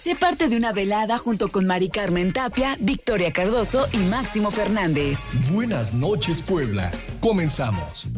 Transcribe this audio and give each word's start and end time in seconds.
Sé 0.00 0.16
parte 0.16 0.48
de 0.48 0.56
una 0.56 0.72
velada 0.72 1.18
junto 1.18 1.50
con 1.50 1.66
Mari 1.66 1.90
Carmen 1.90 2.32
Tapia, 2.32 2.74
Victoria 2.80 3.34
Cardoso 3.34 3.86
y 3.92 3.98
Máximo 3.98 4.50
Fernández. 4.50 5.32
Buenas 5.52 5.92
noches, 5.92 6.40
Puebla. 6.40 6.90
Comenzamos. 7.20 8.08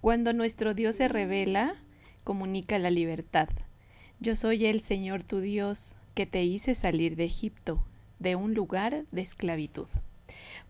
Cuando 0.00 0.32
nuestro 0.32 0.72
Dios 0.72 0.96
se 0.96 1.08
revela, 1.08 1.74
comunica 2.24 2.78
la 2.78 2.88
libertad. 2.88 3.50
Yo 4.18 4.34
soy 4.34 4.64
el 4.64 4.80
Señor 4.80 5.24
tu 5.24 5.40
Dios, 5.40 5.94
que 6.14 6.24
te 6.24 6.42
hice 6.42 6.74
salir 6.74 7.16
de 7.16 7.26
Egipto, 7.26 7.84
de 8.18 8.34
un 8.34 8.54
lugar 8.54 9.04
de 9.10 9.20
esclavitud. 9.20 9.88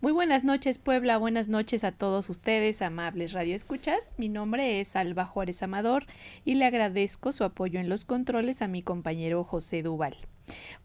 Muy 0.01 0.11
buenas 0.11 0.43
noches 0.43 0.77
Puebla, 0.77 1.17
buenas 1.17 1.47
noches 1.47 1.83
a 1.83 1.91
todos 1.91 2.29
ustedes, 2.29 2.81
amables 2.81 3.31
radioescuchas. 3.31 4.11
Mi 4.17 4.29
nombre 4.29 4.81
es 4.81 4.95
Alba 4.95 5.25
Juárez 5.25 5.63
Amador 5.63 6.05
y 6.43 6.55
le 6.55 6.65
agradezco 6.65 7.31
su 7.31 7.43
apoyo 7.43 7.79
en 7.79 7.89
los 7.89 8.05
controles 8.05 8.61
a 8.61 8.67
mi 8.67 8.81
compañero 8.81 9.43
José 9.43 9.81
Duval. 9.81 10.15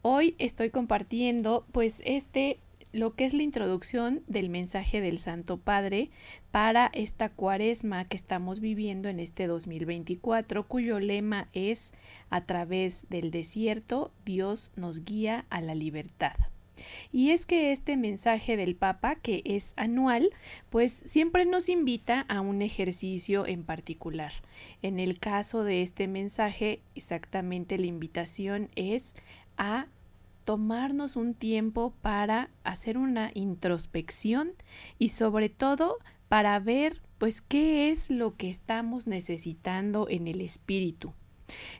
Hoy 0.01 0.35
estoy 0.39 0.69
compartiendo 0.69 1.65
pues 1.71 2.01
este 2.05 2.59
lo 2.93 3.15
que 3.15 3.25
es 3.25 3.33
la 3.33 3.43
introducción 3.43 4.23
del 4.27 4.49
mensaje 4.49 5.01
del 5.01 5.17
Santo 5.17 5.57
Padre 5.57 6.09
para 6.51 6.89
esta 6.93 7.29
cuaresma 7.29 8.05
que 8.05 8.17
estamos 8.17 8.59
viviendo 8.59 9.07
en 9.07 9.19
este 9.19 9.47
2024, 9.47 10.67
cuyo 10.67 10.99
lema 10.99 11.47
es 11.53 11.93
A 12.29 12.45
través 12.45 13.05
del 13.09 13.31
desierto, 13.31 14.11
Dios 14.25 14.71
nos 14.75 15.05
guía 15.05 15.45
a 15.49 15.61
la 15.61 15.75
libertad. 15.75 16.35
Y 17.11 17.31
es 17.31 17.45
que 17.45 17.71
este 17.71 17.97
mensaje 17.97 18.57
del 18.57 18.75
Papa, 18.75 19.15
que 19.15 19.41
es 19.45 19.73
anual, 19.77 20.29
pues 20.69 21.03
siempre 21.05 21.45
nos 21.45 21.69
invita 21.69 22.21
a 22.21 22.41
un 22.41 22.61
ejercicio 22.61 23.45
en 23.45 23.63
particular. 23.63 24.31
En 24.81 24.99
el 24.99 25.19
caso 25.19 25.63
de 25.63 25.81
este 25.81 26.07
mensaje, 26.07 26.81
exactamente 26.95 27.77
la 27.77 27.87
invitación 27.87 28.69
es 28.75 29.15
a 29.57 29.87
tomarnos 30.43 31.15
un 31.15 31.33
tiempo 31.33 31.93
para 32.01 32.49
hacer 32.63 32.97
una 32.97 33.31
introspección 33.33 34.53
y 34.97 35.09
sobre 35.09 35.49
todo 35.49 35.97
para 36.29 36.59
ver 36.59 37.01
pues 37.17 37.41
qué 37.41 37.91
es 37.91 38.09
lo 38.09 38.35
que 38.35 38.49
estamos 38.49 39.05
necesitando 39.05 40.07
en 40.09 40.27
el 40.27 40.41
espíritu. 40.41 41.13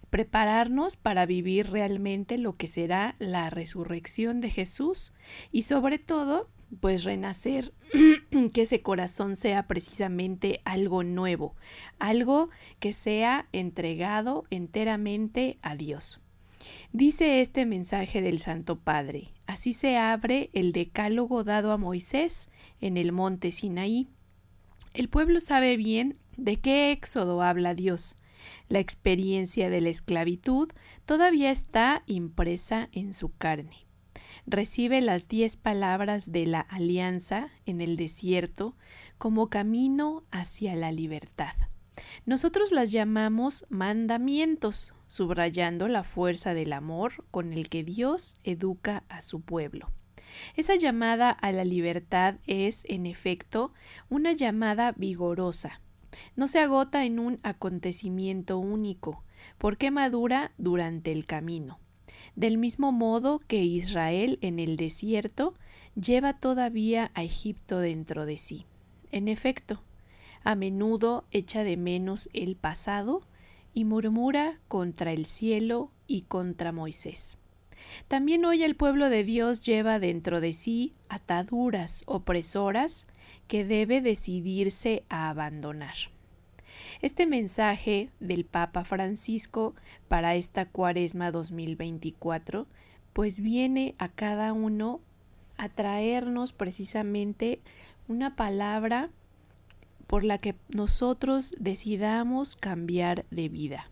Prepararnos 0.10 0.98
para 0.98 1.26
vivir 1.26 1.70
realmente 1.72 2.38
lo 2.38 2.56
que 2.58 2.68
será 2.68 3.16
la 3.20 3.50
resurrección 3.50 4.42
de 4.42 4.50
Jesús 4.50 5.14
y 5.52 5.64
sobre 5.64 6.00
todo 6.00 6.50
pues 6.80 7.04
renacer, 7.04 7.74
que 8.54 8.62
ese 8.62 8.82
corazón 8.82 9.36
sea 9.36 9.68
precisamente 9.68 10.62
algo 10.64 11.04
nuevo, 11.04 11.56
algo 12.00 12.50
que 12.80 12.94
sea 12.94 13.50
entregado 13.52 14.46
enteramente 14.50 15.58
a 15.62 15.76
Dios. 15.76 16.22
Dice 16.94 17.42
este 17.42 17.66
mensaje 17.66 18.22
del 18.22 18.40
Santo 18.40 18.80
Padre, 18.80 19.30
así 19.48 19.74
se 19.74 19.98
abre 19.98 20.50
el 20.54 20.72
decálogo 20.72 21.44
dado 21.44 21.72
a 21.72 21.78
Moisés 21.78 22.50
en 22.80 22.98
el 22.98 23.12
monte 23.12 23.52
Sinaí. 23.52 24.08
El 24.94 25.10
pueblo 25.10 25.40
sabe 25.40 25.78
bien 25.78 26.20
de 26.38 26.60
qué 26.60 26.92
éxodo 26.92 27.42
habla 27.42 27.74
Dios. 27.74 28.16
La 28.70 28.80
experiencia 28.80 29.70
de 29.70 29.82
la 29.82 29.90
esclavitud 29.90 30.70
todavía 31.06 31.52
está 31.52 32.04
impresa 32.06 32.90
en 32.92 33.14
su 33.14 33.36
carne. 33.36 33.86
Recibe 34.46 35.02
las 35.02 35.28
diez 35.28 35.56
palabras 35.56 36.32
de 36.32 36.46
la 36.48 36.62
alianza 36.62 37.50
en 37.66 37.82
el 37.82 37.98
desierto 37.98 38.76
como 39.18 39.50
camino 39.50 40.24
hacia 40.32 40.76
la 40.76 40.92
libertad. 40.92 41.54
Nosotros 42.26 42.72
las 42.72 42.92
llamamos 42.92 43.66
mandamientos, 43.70 44.94
subrayando 45.08 45.88
la 45.88 46.04
fuerza 46.04 46.54
del 46.54 46.74
amor 46.74 47.26
con 47.32 47.54
el 47.54 47.70
que 47.70 47.84
Dios 47.84 48.36
educa 48.44 49.04
a 49.10 49.22
su 49.22 49.42
pueblo. 49.42 49.92
Esa 50.56 50.76
llamada 50.76 51.30
a 51.30 51.52
la 51.52 51.66
libertad 51.66 52.36
es, 52.48 52.84
en 52.88 53.06
efecto, 53.06 53.74
una 54.10 54.32
llamada 54.32 54.94
vigorosa. 54.94 55.82
No 56.36 56.48
se 56.48 56.60
agota 56.60 57.06
en 57.06 57.20
un 57.20 57.40
acontecimiento 57.44 58.58
único, 58.60 59.24
porque 59.58 59.92
madura 59.92 60.52
durante 60.58 61.12
el 61.12 61.26
camino. 61.26 61.80
Del 62.36 62.58
mismo 62.58 62.92
modo 62.92 63.40
que 63.40 63.64
Israel 63.64 64.38
en 64.42 64.60
el 64.60 64.76
desierto 64.76 65.56
lleva 65.96 66.34
todavía 66.34 67.12
a 67.14 67.24
Egipto 67.24 67.80
dentro 67.80 68.26
de 68.26 68.38
sí. 68.38 68.66
En 69.12 69.28
efecto, 69.28 69.82
a 70.44 70.56
menudo 70.56 71.26
echa 71.32 71.64
de 71.64 71.78
menos 71.78 72.30
el 72.34 72.56
pasado 72.56 73.22
y 73.74 73.86
murmura 73.86 74.60
contra 74.68 75.12
el 75.12 75.26
cielo 75.26 75.92
y 76.08 76.22
contra 76.22 76.72
Moisés. 76.72 77.38
También 78.08 78.46
hoy 78.46 78.64
el 78.64 78.76
pueblo 78.76 79.10
de 79.10 79.24
Dios 79.24 79.64
lleva 79.64 80.00
dentro 80.00 80.42
de 80.42 80.54
sí 80.54 80.94
ataduras 81.10 82.04
opresoras 82.06 83.08
que 83.48 83.66
debe 83.66 84.02
decidirse 84.02 85.04
a 85.10 85.30
abandonar. 85.30 85.96
Este 87.02 87.26
mensaje 87.26 88.10
del 88.20 88.46
Papa 88.46 88.84
Francisco 88.84 89.76
para 90.08 90.36
esta 90.36 90.66
cuaresma 90.66 91.32
2024 91.32 92.68
pues 93.14 93.42
viene 93.42 93.96
a 93.98 94.08
cada 94.08 94.54
uno 94.54 95.02
a 95.58 95.70
traernos 95.70 96.54
precisamente 96.54 97.60
una 98.08 98.36
palabra 98.36 99.10
por 100.08 100.24
la 100.24 100.38
que 100.38 100.56
nosotros 100.70 101.56
decidamos 101.60 102.56
cambiar 102.56 103.26
de 103.32 103.50
vida. 103.50 103.90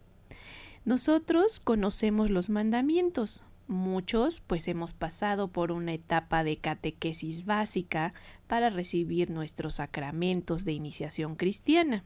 Nosotros 0.86 1.60
conocemos 1.60 2.30
los 2.30 2.50
mandamientos. 2.50 3.44
Muchos 3.70 4.40
pues 4.40 4.68
hemos 4.68 4.94
pasado 4.94 5.48
por 5.48 5.72
una 5.72 5.94
etapa 5.94 6.44
de 6.44 6.58
catequesis 6.58 7.46
básica 7.46 8.16
para 8.48 8.72
recibir 8.72 9.30
nuestros 9.30 9.76
sacramentos 9.76 10.66
de 10.66 10.74
iniciación 10.74 11.36
cristiana. 11.36 12.04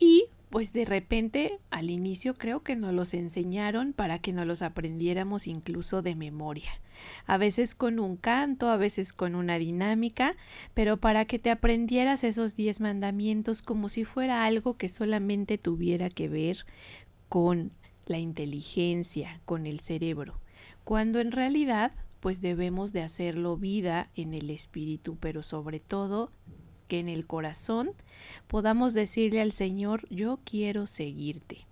Y 0.00 0.24
pues 0.50 0.72
de 0.72 0.86
repente 0.86 1.60
al 1.70 1.88
inicio 1.88 2.34
creo 2.34 2.64
que 2.64 2.74
nos 2.74 2.92
los 2.92 3.14
enseñaron 3.14 3.92
para 3.92 4.18
que 4.18 4.32
nos 4.32 4.44
los 4.44 4.62
aprendiéramos 4.62 5.46
incluso 5.46 6.02
de 6.02 6.16
memoria. 6.16 6.72
A 7.26 7.38
veces 7.38 7.76
con 7.76 8.00
un 8.00 8.16
canto, 8.16 8.70
a 8.70 8.76
veces 8.76 9.12
con 9.12 9.36
una 9.36 9.56
dinámica, 9.56 10.36
pero 10.74 10.96
para 10.96 11.26
que 11.26 11.38
te 11.38 11.52
aprendieras 11.52 12.24
esos 12.24 12.56
diez 12.56 12.80
mandamientos 12.80 13.62
como 13.62 13.88
si 13.88 14.04
fuera 14.04 14.44
algo 14.44 14.76
que 14.76 14.88
solamente 14.88 15.58
tuviera 15.58 16.08
que 16.08 16.28
ver 16.28 16.66
con 17.28 17.70
la 18.10 18.18
inteligencia, 18.18 19.40
con 19.44 19.66
el 19.66 19.78
cerebro, 19.78 20.40
cuando 20.82 21.20
en 21.20 21.30
realidad 21.30 21.92
pues 22.18 22.40
debemos 22.40 22.92
de 22.92 23.02
hacerlo 23.02 23.56
vida 23.56 24.10
en 24.16 24.34
el 24.34 24.50
espíritu, 24.50 25.16
pero 25.20 25.44
sobre 25.44 25.78
todo 25.78 26.32
que 26.88 26.98
en 26.98 27.08
el 27.08 27.28
corazón 27.28 27.92
podamos 28.48 28.94
decirle 28.94 29.40
al 29.40 29.52
Señor, 29.52 30.08
yo 30.10 30.40
quiero 30.44 30.88
seguirte. 30.88 31.66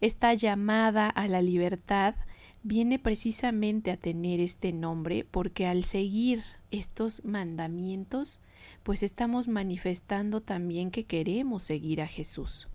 Esta 0.00 0.32
llamada 0.32 1.10
a 1.10 1.28
la 1.28 1.42
libertad 1.42 2.14
viene 2.62 2.98
precisamente 2.98 3.90
a 3.90 3.98
tener 3.98 4.40
este 4.40 4.72
nombre 4.72 5.26
porque 5.30 5.66
al 5.66 5.84
seguir 5.84 6.42
estos 6.70 7.22
mandamientos, 7.26 8.40
pues 8.82 9.02
estamos 9.02 9.46
manifestando 9.46 10.40
también 10.40 10.90
que 10.90 11.04
queremos 11.04 11.64
seguir 11.64 12.00
a 12.00 12.06
Jesús. 12.06 12.69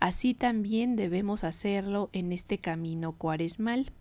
Así 0.00 0.34
también 0.34 0.96
debemos 0.96 1.44
hacerlo 1.44 2.10
en 2.12 2.32
este 2.32 2.58
camino 2.58 3.12
cuaresmal. 3.12 3.92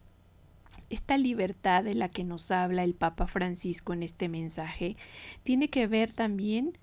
Esta 0.89 1.17
libertad 1.17 1.83
de 1.83 1.95
la 1.95 2.09
que 2.09 2.23
nos 2.23 2.51
habla 2.51 2.83
el 2.83 2.95
Papa 2.95 3.27
Francisco 3.27 3.93
en 3.93 4.03
este 4.03 4.29
mensaje 4.29 4.97
tiene 5.43 5.69
que 5.69 5.87
ver 5.87 6.11
también 6.11 6.77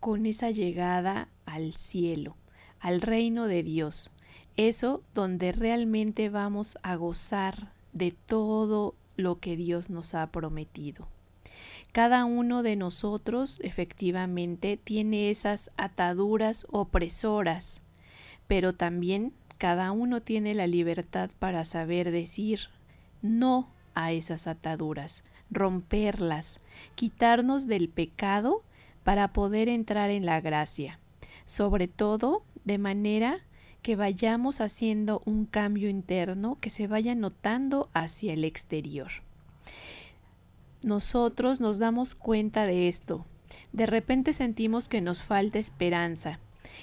con 0.00 0.26
esa 0.26 0.50
llegada 0.50 1.28
al 1.46 1.72
cielo, 1.74 2.36
al 2.78 3.00
reino 3.00 3.46
de 3.46 3.62
Dios, 3.62 4.12
eso 4.56 5.02
donde 5.14 5.52
realmente 5.52 6.28
vamos 6.28 6.78
a 6.82 6.96
gozar 6.96 7.72
de 7.92 8.12
todo 8.12 8.94
lo 9.16 9.40
que 9.40 9.56
Dios 9.56 9.90
nos 9.90 10.14
ha 10.14 10.30
prometido. 10.30 11.08
Cada 11.92 12.24
uno 12.24 12.62
de 12.62 12.76
nosotros 12.76 13.58
efectivamente 13.62 14.76
tiene 14.76 15.30
esas 15.30 15.70
ataduras 15.76 16.66
opresoras, 16.70 17.82
pero 18.48 18.72
también 18.72 19.32
cada 19.58 19.92
uno 19.92 20.20
tiene 20.22 20.54
la 20.54 20.66
libertad 20.66 21.30
para 21.38 21.64
saber 21.64 22.10
decir 22.10 22.70
no 23.22 23.68
a 23.94 24.12
esas 24.12 24.46
ataduras, 24.46 25.22
romperlas, 25.50 26.60
quitarnos 26.94 27.66
del 27.66 27.88
pecado 27.88 28.64
para 29.04 29.32
poder 29.32 29.68
entrar 29.68 30.10
en 30.10 30.26
la 30.26 30.40
gracia, 30.40 30.98
sobre 31.44 31.88
todo 31.88 32.42
de 32.64 32.78
manera 32.78 33.44
que 33.82 33.96
vayamos 33.96 34.60
haciendo 34.60 35.22
un 35.24 35.44
cambio 35.44 35.88
interno 35.88 36.56
que 36.60 36.70
se 36.70 36.86
vaya 36.86 37.14
notando 37.14 37.90
hacia 37.92 38.32
el 38.32 38.44
exterior. 38.44 39.10
Nosotros 40.84 41.60
nos 41.60 41.78
damos 41.78 42.14
cuenta 42.14 42.66
de 42.66 42.88
esto. 42.88 43.26
De 43.72 43.86
repente 43.86 44.32
sentimos 44.32 44.88
que 44.88 45.00
nos 45.00 45.22
falta 45.22 45.58
esperanza 45.58 46.38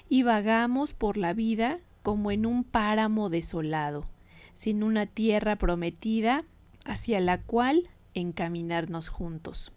y 0.10 0.24
vagamos 0.24 0.94
por 0.94 1.18
la 1.18 1.34
vida 1.34 1.78
como 2.04 2.32
en 2.32 2.46
un 2.46 2.64
páramo 2.64 3.30
desolado, 3.30 4.08
sin 4.54 4.84
una 4.84 5.06
tierra 5.06 5.58
prometida 5.58 6.46
hacia 6.86 7.20
la 7.20 7.42
cual 7.42 7.90
encaminarnos 8.14 9.10
juntos. 9.10 9.72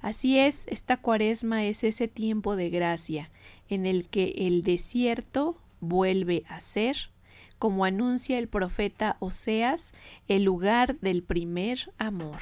Así 0.00 0.38
es, 0.38 0.66
esta 0.68 0.96
cuaresma 0.96 1.64
es 1.64 1.84
ese 1.84 2.08
tiempo 2.08 2.56
de 2.56 2.70
gracia 2.70 3.30
en 3.68 3.86
el 3.86 4.08
que 4.08 4.34
el 4.38 4.62
desierto 4.62 5.58
vuelve 5.80 6.44
a 6.48 6.60
ser, 6.60 7.10
como 7.58 7.84
anuncia 7.84 8.38
el 8.38 8.48
profeta 8.48 9.16
Oseas, 9.20 9.94
el 10.28 10.44
lugar 10.44 10.98
del 11.00 11.22
primer 11.22 11.92
amor. 11.98 12.38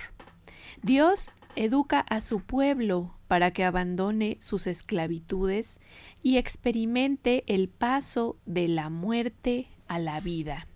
Dios 0.83 1.33
educa 1.57 2.01
a 2.01 2.21
su 2.21 2.41
pueblo 2.41 3.15
para 3.33 3.51
que 3.51 3.65
abandone 3.65 4.37
sus 4.41 4.67
esclavitudes 4.67 5.81
y 6.23 6.37
experimente 6.37 7.45
el 7.47 7.71
paso 7.71 8.37
de 8.45 8.69
la 8.69 8.91
muerte 8.91 9.69
a 9.89 9.99
la 9.99 10.21
vida. 10.21 10.69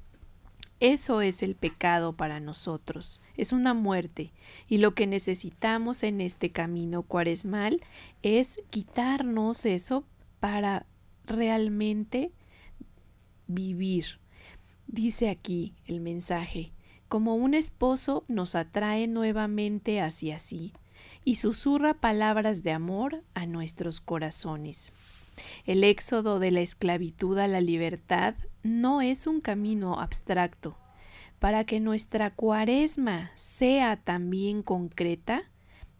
Eso 0.80 1.20
es 1.20 1.42
el 1.42 1.54
pecado 1.54 2.16
para 2.16 2.40
nosotros, 2.40 3.20
es 3.36 3.52
una 3.52 3.74
muerte, 3.74 4.32
y 4.70 4.78
lo 4.78 4.94
que 4.94 5.06
necesitamos 5.06 6.02
en 6.02 6.22
este 6.22 6.50
camino 6.50 7.02
cuaresmal 7.02 7.82
es 8.22 8.58
quitarnos 8.70 9.66
eso 9.66 10.06
para 10.40 10.86
realmente 11.26 12.32
vivir. 13.48 14.18
Dice 14.86 15.28
aquí 15.28 15.74
el 15.84 16.00
mensaje, 16.00 16.72
como 17.08 17.34
un 17.34 17.52
esposo 17.52 18.24
nos 18.28 18.54
atrae 18.54 19.08
nuevamente 19.08 20.00
hacia 20.00 20.38
sí 20.38 20.72
y 21.26 21.36
susurra 21.36 21.92
palabras 21.92 22.62
de 22.62 22.70
amor 22.70 23.24
a 23.34 23.46
nuestros 23.46 24.00
corazones. 24.00 24.92
El 25.64 25.82
éxodo 25.82 26.38
de 26.38 26.52
la 26.52 26.60
esclavitud 26.60 27.36
a 27.38 27.48
la 27.48 27.60
libertad 27.60 28.36
no 28.62 29.02
es 29.02 29.26
un 29.26 29.40
camino 29.40 29.98
abstracto. 29.98 30.78
Para 31.40 31.64
que 31.64 31.80
nuestra 31.80 32.30
cuaresma 32.30 33.32
sea 33.34 33.96
también 33.96 34.62
concreta, 34.62 35.50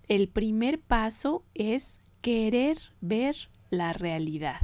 el 0.06 0.28
primer 0.28 0.81
paso 0.81 1.44
es 1.55 2.00
querer 2.20 2.79
ver 3.00 3.50
la 3.69 3.93
realidad. 3.93 4.61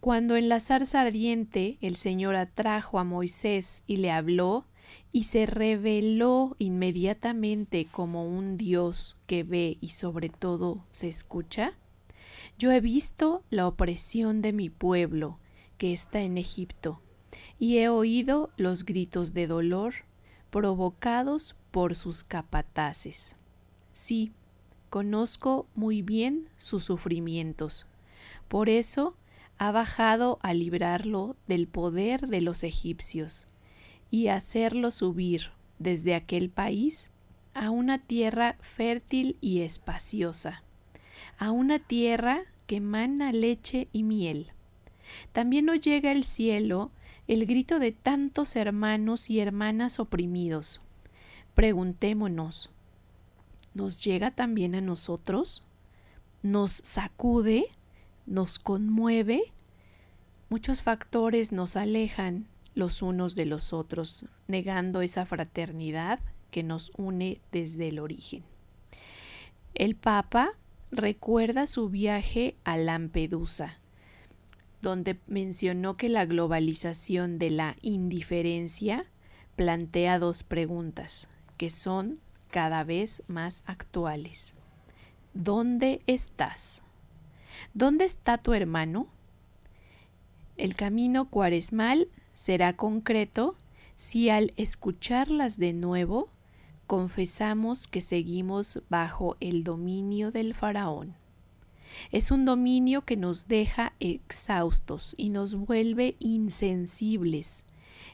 Cuando 0.00 0.34
en 0.34 0.48
la 0.48 0.58
zarza 0.58 1.00
ardiente 1.00 1.78
el 1.80 1.94
Señor 1.94 2.34
atrajo 2.34 2.98
a 2.98 3.04
Moisés 3.04 3.84
y 3.86 3.98
le 3.98 4.10
habló, 4.10 4.66
y 5.16 5.24
se 5.24 5.46
reveló 5.46 6.56
inmediatamente 6.58 7.86
como 7.88 8.26
un 8.26 8.56
Dios 8.56 9.16
que 9.28 9.44
ve 9.44 9.78
y 9.80 9.90
sobre 9.90 10.28
todo 10.28 10.84
se 10.90 11.08
escucha, 11.08 11.78
yo 12.58 12.72
he 12.72 12.80
visto 12.80 13.44
la 13.48 13.68
opresión 13.68 14.42
de 14.42 14.52
mi 14.52 14.70
pueblo 14.70 15.38
que 15.78 15.92
está 15.92 16.22
en 16.22 16.36
Egipto, 16.36 17.00
y 17.60 17.78
he 17.78 17.88
oído 17.88 18.50
los 18.56 18.84
gritos 18.84 19.34
de 19.34 19.46
dolor 19.46 19.94
provocados 20.50 21.54
por 21.70 21.94
sus 21.94 22.24
capataces. 22.24 23.36
Sí, 23.92 24.32
conozco 24.90 25.68
muy 25.76 26.02
bien 26.02 26.48
sus 26.56 26.82
sufrimientos. 26.82 27.86
Por 28.48 28.68
eso 28.68 29.16
ha 29.58 29.70
bajado 29.70 30.40
a 30.42 30.54
librarlo 30.54 31.36
del 31.46 31.68
poder 31.68 32.26
de 32.26 32.40
los 32.40 32.64
egipcios 32.64 33.46
y 34.14 34.28
hacerlo 34.28 34.92
subir 34.92 35.50
desde 35.80 36.14
aquel 36.14 36.48
país 36.48 37.10
a 37.52 37.70
una 37.70 37.98
tierra 37.98 38.56
fértil 38.60 39.36
y 39.40 39.62
espaciosa 39.62 40.62
a 41.36 41.50
una 41.50 41.80
tierra 41.80 42.44
que 42.68 42.76
emana 42.76 43.32
leche 43.32 43.88
y 43.90 44.04
miel. 44.04 44.52
También 45.32 45.64
nos 45.64 45.80
llega 45.80 46.12
al 46.12 46.22
cielo 46.22 46.92
el 47.26 47.44
grito 47.44 47.80
de 47.80 47.90
tantos 47.90 48.54
hermanos 48.54 49.30
y 49.30 49.40
hermanas 49.40 49.98
oprimidos. 49.98 50.80
Preguntémonos, 51.54 52.70
¿nos 53.74 54.04
llega 54.04 54.30
también 54.30 54.76
a 54.76 54.80
nosotros? 54.80 55.64
¿Nos 56.40 56.70
sacude? 56.84 57.66
¿Nos 58.26 58.60
conmueve? 58.60 59.52
Muchos 60.50 60.82
factores 60.82 61.50
nos 61.50 61.74
alejan 61.74 62.46
los 62.74 63.02
unos 63.02 63.34
de 63.34 63.46
los 63.46 63.72
otros, 63.72 64.26
negando 64.48 65.00
esa 65.00 65.26
fraternidad 65.26 66.20
que 66.50 66.62
nos 66.62 66.92
une 66.96 67.40
desde 67.52 67.88
el 67.88 67.98
origen. 67.98 68.44
El 69.74 69.96
Papa 69.96 70.52
recuerda 70.90 71.66
su 71.66 71.88
viaje 71.88 72.56
a 72.64 72.76
Lampedusa, 72.76 73.80
donde 74.82 75.18
mencionó 75.26 75.96
que 75.96 76.08
la 76.08 76.26
globalización 76.26 77.38
de 77.38 77.50
la 77.50 77.76
indiferencia 77.82 79.10
plantea 79.56 80.18
dos 80.18 80.42
preguntas 80.42 81.28
que 81.56 81.70
son 81.70 82.18
cada 82.50 82.84
vez 82.84 83.22
más 83.26 83.62
actuales. 83.66 84.54
¿Dónde 85.32 86.02
estás? 86.06 86.82
¿Dónde 87.72 88.04
está 88.04 88.38
tu 88.38 88.52
hermano? 88.52 89.08
El 90.56 90.76
camino 90.76 91.28
cuaresmal 91.28 92.08
será 92.34 92.76
concreto 92.76 93.56
si 93.96 94.28
al 94.28 94.52
escucharlas 94.56 95.56
de 95.56 95.72
nuevo 95.72 96.28
confesamos 96.86 97.86
que 97.86 98.00
seguimos 98.00 98.82
bajo 98.90 99.36
el 99.40 99.64
dominio 99.64 100.30
del 100.30 100.52
faraón. 100.52 101.14
Es 102.10 102.30
un 102.30 102.44
dominio 102.44 103.04
que 103.04 103.16
nos 103.16 103.46
deja 103.48 103.94
exhaustos 104.00 105.14
y 105.16 105.30
nos 105.30 105.54
vuelve 105.54 106.16
insensibles. 106.18 107.64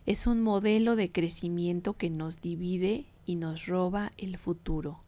Es 0.06 0.26
un 0.26 0.42
modelo 0.42 0.96
de 0.96 1.10
crecimiento 1.10 1.94
que 1.94 2.10
nos 2.10 2.40
divide 2.40 3.06
y 3.26 3.36
nos 3.36 3.66
roba 3.66 4.10
el 4.18 4.38
futuro, 4.38 5.00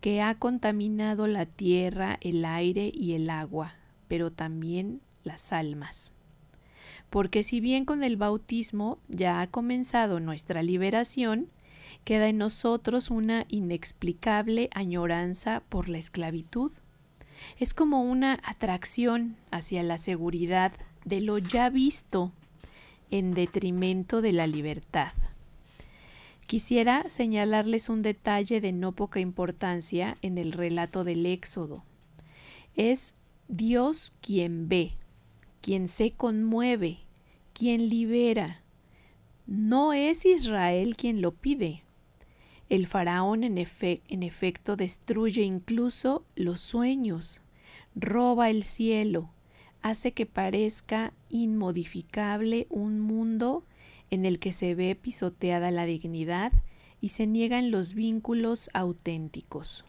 que 0.00 0.22
ha 0.22 0.34
contaminado 0.34 1.26
la 1.26 1.46
tierra, 1.46 2.18
el 2.22 2.44
aire 2.44 2.90
y 2.92 3.12
el 3.12 3.28
agua, 3.28 3.74
pero 4.08 4.30
también 4.32 5.00
las 5.24 5.52
almas. 5.52 6.12
Porque 7.10 7.42
si 7.42 7.60
bien 7.60 7.84
con 7.84 8.02
el 8.02 8.16
bautismo 8.16 8.98
ya 9.08 9.40
ha 9.40 9.46
comenzado 9.48 10.20
nuestra 10.20 10.62
liberación, 10.62 11.50
queda 12.04 12.28
en 12.28 12.38
nosotros 12.38 13.10
una 13.10 13.44
inexplicable 13.48 14.70
añoranza 14.72 15.62
por 15.68 15.88
la 15.88 15.98
esclavitud. 15.98 16.72
Es 17.58 17.74
como 17.74 18.02
una 18.02 18.38
atracción 18.44 19.36
hacia 19.50 19.82
la 19.82 19.98
seguridad 19.98 20.72
de 21.04 21.20
lo 21.20 21.38
ya 21.38 21.68
visto 21.70 22.32
en 23.10 23.34
detrimento 23.34 24.22
de 24.22 24.32
la 24.32 24.46
libertad. 24.46 25.12
Quisiera 26.46 27.08
señalarles 27.08 27.88
un 27.88 28.00
detalle 28.00 28.60
de 28.60 28.72
no 28.72 28.92
poca 28.92 29.20
importancia 29.20 30.18
en 30.22 30.36
el 30.36 30.52
relato 30.52 31.04
del 31.04 31.26
Éxodo. 31.26 31.84
Es 32.74 33.14
Dios 33.48 34.12
quien 34.20 34.68
ve, 34.68 34.96
quien 35.60 35.88
se 35.88 36.12
conmueve, 36.12 36.98
quien 37.52 37.88
libera. 37.88 38.62
No 39.46 39.92
es 39.92 40.24
Israel 40.24 40.96
quien 40.96 41.20
lo 41.20 41.32
pide. 41.32 41.82
El 42.68 42.86
faraón 42.86 43.42
en, 43.42 43.58
efecto 43.58 44.76
destruye 44.76 45.42
incluso 45.42 46.24
los 46.36 46.60
sueños, 46.60 47.42
roba 47.96 48.48
el 48.48 48.62
cielo, 48.62 49.30
hace 49.82 50.12
que 50.12 50.24
parezca 50.24 51.12
inmodificable 51.28 52.68
un 52.70 53.00
mundo 53.00 53.64
en 54.10 54.24
el 54.24 54.38
que 54.38 54.52
se 54.52 54.76
ve 54.76 54.94
pisoteada 54.94 55.72
la 55.72 55.84
dignidad 55.84 56.52
y 57.00 57.08
se 57.08 57.26
niegan 57.26 57.72
los 57.72 57.94
vínculos 57.94 58.70
auténticos. 58.72 59.84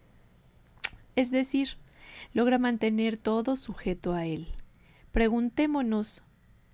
Es 1.15 1.30
decir, 1.30 1.77
logra 2.34 2.58
mantener 2.58 3.18
todo 3.18 3.58
sujeto 3.58 4.13
a 4.13 4.25
él. 4.25 4.48
Preguntémonos, 5.12 6.24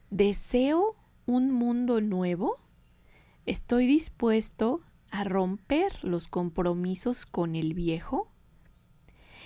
¿deseo 0.10 0.96
un 1.26 1.52
mundo 1.52 2.00
nuevo? 2.00 2.58
¿Estoy 3.46 3.88
dispuesto 3.88 4.82
a 5.12 5.24
romper 5.24 6.04
los 6.04 6.28
compromisos 6.28 7.26
con 7.26 7.56
el 7.56 7.74
viejo? 7.74 8.32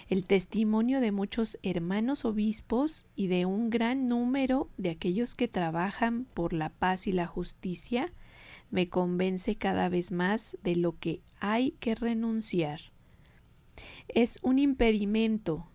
El 0.08 0.26
testimonio 0.26 1.00
de 1.00 1.12
muchos 1.12 1.58
hermanos 1.64 2.26
obispos 2.26 3.08
y 3.16 3.28
de 3.28 3.46
un 3.46 3.70
gran 3.70 4.08
número 4.08 4.70
de 4.78 4.92
aquellos 4.92 5.36
que 5.36 5.48
trabajan 5.48 6.26
por 6.34 6.54
la 6.54 6.70
paz 6.70 7.08
y 7.08 7.12
la 7.12 7.26
justicia 7.26 8.14
me 8.70 8.88
convence 8.88 9.56
cada 9.56 9.90
vez 9.90 10.12
más 10.12 10.58
de 10.64 10.76
lo 10.76 11.00
que 11.00 11.22
hay 11.40 11.72
que 11.80 11.96
renunciar. 11.96 12.80
Es 14.08 14.40
un 14.44 14.60
impedimento 14.60 15.68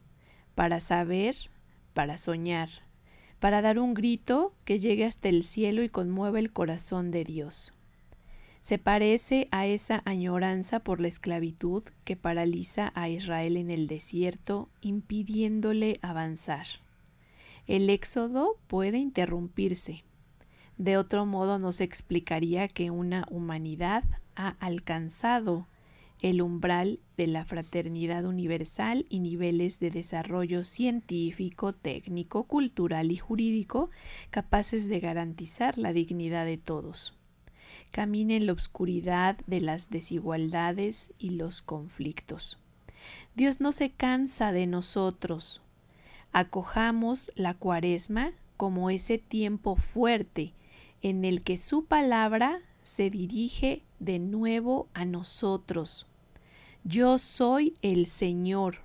para 0.55 0.81
saber, 0.81 1.35
para 1.93 2.19
soñar, 2.19 2.69
para 3.40 3.62
dar 3.62 3.78
un 3.78 3.95
grito 3.95 4.55
que 4.64 4.81
llegue 4.81 5.05
hasta 5.05 5.28
el 5.28 5.43
cielo 5.43 5.83
y 5.83 5.88
conmueva 5.88 6.38
el 6.38 6.52
corazón 6.52 7.11
de 7.11 7.25
Dios 7.25 7.73
se 8.66 8.78
parece 8.78 9.47
a 9.52 9.64
esa 9.64 10.02
añoranza 10.07 10.81
por 10.81 10.99
la 10.99 11.07
esclavitud 11.07 11.85
que 12.02 12.16
paraliza 12.16 12.90
a 12.97 13.09
Israel 13.09 13.57
en 13.57 13.71
el 13.71 13.87
desierto, 13.87 14.69
impidiéndole 14.81 16.00
avanzar. 16.02 16.66
el 17.69 17.88
éxodo 17.90 18.59
puede 18.66 18.99
interrumpirse. 18.99 20.02
De 20.78 20.97
otro 20.97 21.26
modo 21.26 21.61
no 21.61 21.71
se 21.71 21.85
explicaría 21.85 22.66
que 22.66 22.90
una 22.90 23.25
humanidad 23.31 24.02
ha 24.35 24.57
alcanzado 24.59 25.69
el 26.23 26.43
umbral 26.43 27.01
de 27.17 27.27
la 27.27 27.45
fraternidad 27.45 28.25
universal 28.25 29.07
y 29.09 29.21
niveles 29.21 29.79
de 29.81 29.91
desarrollo 29.91 30.65
científico, 30.65 31.73
técnico, 31.73 32.45
cultural 32.45 33.11
y 33.13 33.17
jurídico 33.17 33.91
capaces 34.31 34.89
de 34.89 35.01
garantizar 35.01 35.79
la 35.79 35.93
dignidad 35.93 36.47
de 36.47 36.59
todos. 36.59 37.15
Camina 37.91 38.35
en 38.35 38.47
la 38.47 38.53
oscuridad 38.53 39.37
de 39.47 39.61
las 39.61 39.91
desigualdades 39.91 41.13
y 41.19 41.31
los 41.31 41.63
conflictos. 41.63 42.59
Dios 43.35 43.61
no 43.61 43.73
se 43.73 43.91
cansa 43.91 44.53
de 44.53 44.67
nosotros. 44.67 45.63
Acojamos 46.33 47.31
la 47.35 47.55
cuaresma 47.55 48.33
como 48.57 48.91
ese 48.91 49.19
tiempo 49.19 49.77
fuerte 49.77 50.55
en 51.03 51.25
el 51.25 51.43
que 51.43 51.57
su 51.57 51.85
palabra 51.85 52.63
se 52.83 53.11
dirige 53.11 53.83
de 53.99 54.19
nuevo 54.19 54.88
a 54.95 55.05
nosotros. 55.05 56.07
Yo 56.85 57.19
soy 57.19 57.75
el 57.83 58.07
Señor, 58.07 58.79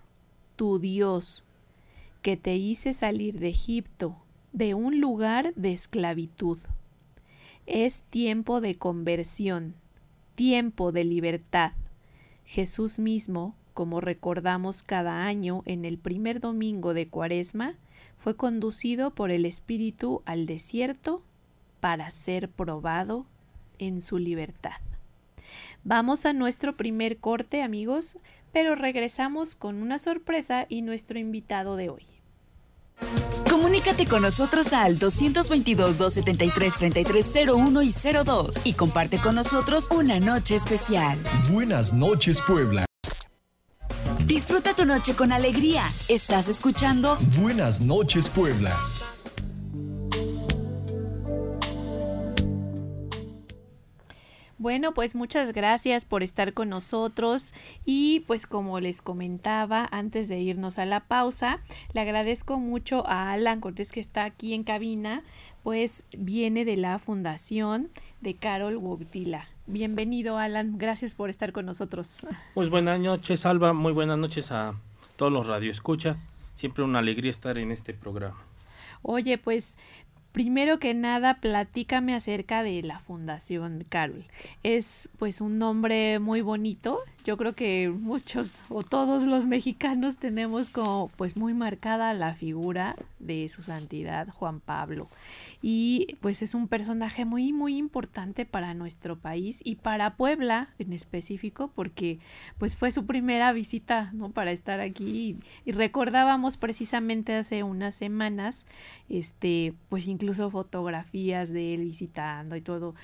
tu 0.55 0.79
Dios, 0.79 1.43
que 2.21 2.37
te 2.37 2.55
hice 2.55 2.93
salir 2.93 3.39
de 3.39 3.49
Egipto, 3.49 4.15
de 4.53 4.73
un 4.73 4.99
lugar 4.99 5.53
de 5.55 5.71
esclavitud. 5.71 6.57
Es 7.65 8.01
tiempo 8.09 8.61
de 8.61 8.75
conversión, 8.75 9.75
tiempo 10.35 10.91
de 10.91 11.03
libertad. 11.03 11.73
Jesús 12.45 12.99
mismo, 12.99 13.55
como 13.73 14.01
recordamos 14.01 14.83
cada 14.83 15.25
año 15.25 15.63
en 15.65 15.85
el 15.85 15.97
primer 15.97 16.39
domingo 16.39 16.93
de 16.93 17.07
Cuaresma, 17.07 17.77
fue 18.17 18.35
conducido 18.35 19.15
por 19.15 19.31
el 19.31 19.45
Espíritu 19.45 20.21
al 20.25 20.45
desierto 20.45 21.23
para 21.79 22.09
ser 22.11 22.49
probado 22.49 23.25
en 23.79 24.01
su 24.01 24.17
libertad. 24.17 24.73
Vamos 25.83 26.25
a 26.25 26.33
nuestro 26.33 26.75
primer 26.77 27.19
corte, 27.19 27.63
amigos, 27.63 28.17
pero 28.51 28.75
regresamos 28.75 29.55
con 29.55 29.81
una 29.81 29.97
sorpresa 29.97 30.67
y 30.69 30.83
nuestro 30.83 31.17
invitado 31.17 31.75
de 31.75 31.89
hoy. 31.89 32.05
Comunícate 33.49 34.05
con 34.05 34.21
nosotros 34.21 34.73
al 34.73 34.99
222-273-3301 34.99 37.83
y 37.83 37.91
02 38.23 38.61
y 38.65 38.73
comparte 38.73 39.17
con 39.19 39.33
nosotros 39.35 39.89
una 39.91 40.19
noche 40.19 40.53
especial. 40.55 41.17
Buenas 41.51 41.93
noches, 41.93 42.39
Puebla. 42.45 42.85
Disfruta 44.25 44.75
tu 44.75 44.85
noche 44.85 45.15
con 45.15 45.31
alegría. 45.31 45.85
Estás 46.07 46.47
escuchando 46.47 47.17
Buenas 47.37 47.81
noches, 47.81 48.29
Puebla. 48.29 48.77
Bueno, 54.61 54.93
pues 54.93 55.15
muchas 55.15 55.53
gracias 55.53 56.05
por 56.05 56.21
estar 56.21 56.53
con 56.53 56.69
nosotros 56.69 57.55
y 57.83 58.19
pues 58.27 58.45
como 58.45 58.79
les 58.79 59.01
comentaba 59.01 59.87
antes 59.89 60.29
de 60.29 60.39
irnos 60.39 60.77
a 60.77 60.85
la 60.85 60.99
pausa, 60.99 61.61
le 61.93 62.01
agradezco 62.01 62.59
mucho 62.59 63.03
a 63.07 63.31
Alan 63.31 63.59
Cortés 63.59 63.91
que 63.91 63.99
está 63.99 64.23
aquí 64.23 64.53
en 64.53 64.63
cabina, 64.63 65.23
pues 65.63 66.05
viene 66.15 66.63
de 66.63 66.77
la 66.77 66.99
fundación 66.99 67.89
de 68.19 68.35
Carol 68.35 68.77
Wogdila. 68.77 69.43
Bienvenido 69.65 70.37
Alan, 70.37 70.77
gracias 70.77 71.15
por 71.15 71.31
estar 71.31 71.53
con 71.53 71.65
nosotros. 71.65 72.23
Pues 72.53 72.69
buenas 72.69 72.99
noches 72.99 73.47
Alba, 73.47 73.73
muy 73.73 73.93
buenas 73.93 74.19
noches 74.19 74.51
a 74.51 74.75
todos 75.15 75.31
los 75.31 75.47
radioescucha, 75.47 76.17
siempre 76.53 76.83
una 76.83 76.99
alegría 76.99 77.31
estar 77.31 77.57
en 77.57 77.71
este 77.71 77.95
programa. 77.95 78.37
Oye, 79.01 79.39
pues 79.39 79.77
Primero 80.31 80.79
que 80.79 80.93
nada, 80.93 81.41
platícame 81.41 82.15
acerca 82.15 82.63
de 82.63 82.81
la 82.83 82.99
Fundación 82.99 83.83
Carol. 83.89 84.23
Es 84.63 85.09
pues 85.19 85.41
un 85.41 85.59
nombre 85.59 86.19
muy 86.19 86.39
bonito. 86.39 87.01
Yo 87.25 87.35
creo 87.35 87.53
que 87.53 87.89
muchos 87.89 88.63
o 88.69 88.81
todos 88.81 89.23
los 89.23 89.45
mexicanos 89.45 90.17
tenemos 90.17 90.69
como 90.69 91.09
pues 91.17 91.35
muy 91.35 91.53
marcada 91.53 92.13
la 92.13 92.33
figura 92.33 92.95
de 93.19 93.49
su 93.49 93.61
santidad 93.61 94.29
Juan 94.29 94.61
Pablo. 94.61 95.09
Y 95.61 96.17
pues 96.21 96.41
es 96.41 96.55
un 96.55 96.67
personaje 96.67 97.25
muy 97.25 97.53
muy 97.53 97.77
importante 97.77 98.45
para 98.45 98.73
nuestro 98.73 99.19
país 99.19 99.61
y 99.63 99.75
para 99.75 100.15
Puebla 100.17 100.73
en 100.79 100.91
específico 100.91 101.71
porque 101.75 102.19
pues 102.57 102.75
fue 102.75 102.91
su 102.91 103.05
primera 103.05 103.53
visita, 103.53 104.09
¿no? 104.13 104.31
para 104.31 104.51
estar 104.51 104.79
aquí 104.79 105.37
y, 105.65 105.69
y 105.69 105.73
recordábamos 105.73 106.57
precisamente 106.57 107.35
hace 107.35 107.63
unas 107.63 107.93
semanas 107.93 108.65
este 109.09 109.73
pues 109.89 110.07
incluso 110.07 110.49
fotografías 110.49 111.51
de 111.51 111.75
él 111.75 111.81
visitando 111.81 112.55
y 112.55 112.61
todo. 112.61 112.95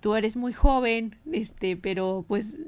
Tú 0.00 0.14
eres 0.14 0.36
muy 0.36 0.52
joven, 0.52 1.16
este, 1.32 1.76
pero 1.76 2.24
pues 2.28 2.60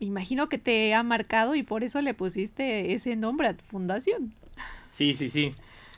imagino 0.00 0.48
que 0.48 0.58
te 0.58 0.94
ha 0.94 1.02
marcado 1.02 1.54
y 1.54 1.62
por 1.62 1.84
eso 1.84 2.00
le 2.02 2.14
pusiste 2.14 2.92
ese 2.92 3.16
nombre 3.16 3.48
a 3.48 3.56
tu 3.56 3.64
fundación. 3.64 4.34
Sí, 4.92 5.14
sí, 5.14 5.30
sí. 5.30 5.54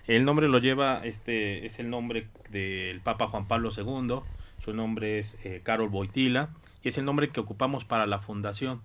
El 0.09 0.25
nombre 0.25 0.49
lo 0.49 0.59
lleva, 0.59 1.05
este, 1.05 1.67
es 1.67 1.79
el 1.79 1.91
nombre 1.91 2.29
del 2.51 3.01
Papa 3.03 3.27
Juan 3.29 3.47
Pablo 3.47 3.71
II. 3.77 4.21
Su 4.65 4.73
nombre 4.73 5.19
es 5.19 5.37
eh, 5.45 5.61
Carol 5.63 5.91
Boitila 5.91 6.49
y 6.83 6.89
es 6.89 6.97
el 6.97 7.05
nombre 7.05 7.29
que 7.29 7.41
ocupamos 7.41 7.85
para 7.85 8.07
la 8.07 8.19
fundación, 8.19 8.81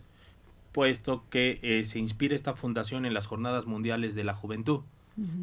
puesto 0.73 1.23
que 1.29 1.59
eh, 1.63 1.85
se 1.85 1.99
inspira 1.99 2.35
esta 2.35 2.55
fundación 2.55 3.05
en 3.05 3.13
las 3.13 3.25
Jornadas 3.25 3.65
Mundiales 3.65 4.15
de 4.15 4.25
la 4.25 4.35
Juventud. 4.35 4.81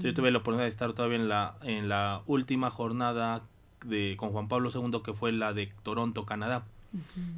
Yo 0.01 0.13
tuve 0.13 0.33
la 0.33 0.39
oportunidad 0.39 0.65
de 0.65 0.71
estar 0.71 0.93
todavía 0.93 1.17
en 1.17 1.29
la, 1.29 1.57
en 1.63 1.89
la 1.89 2.23
última 2.27 2.71
jornada 2.71 3.43
de, 3.87 4.17
con 4.19 4.31
Juan 4.31 4.49
Pablo 4.49 4.71
II, 4.75 5.01
que 5.03 5.15
fue 5.15 5.31
la 5.31 5.53
de 5.53 5.73
Toronto, 5.85 6.27
Canadá. 6.27 6.65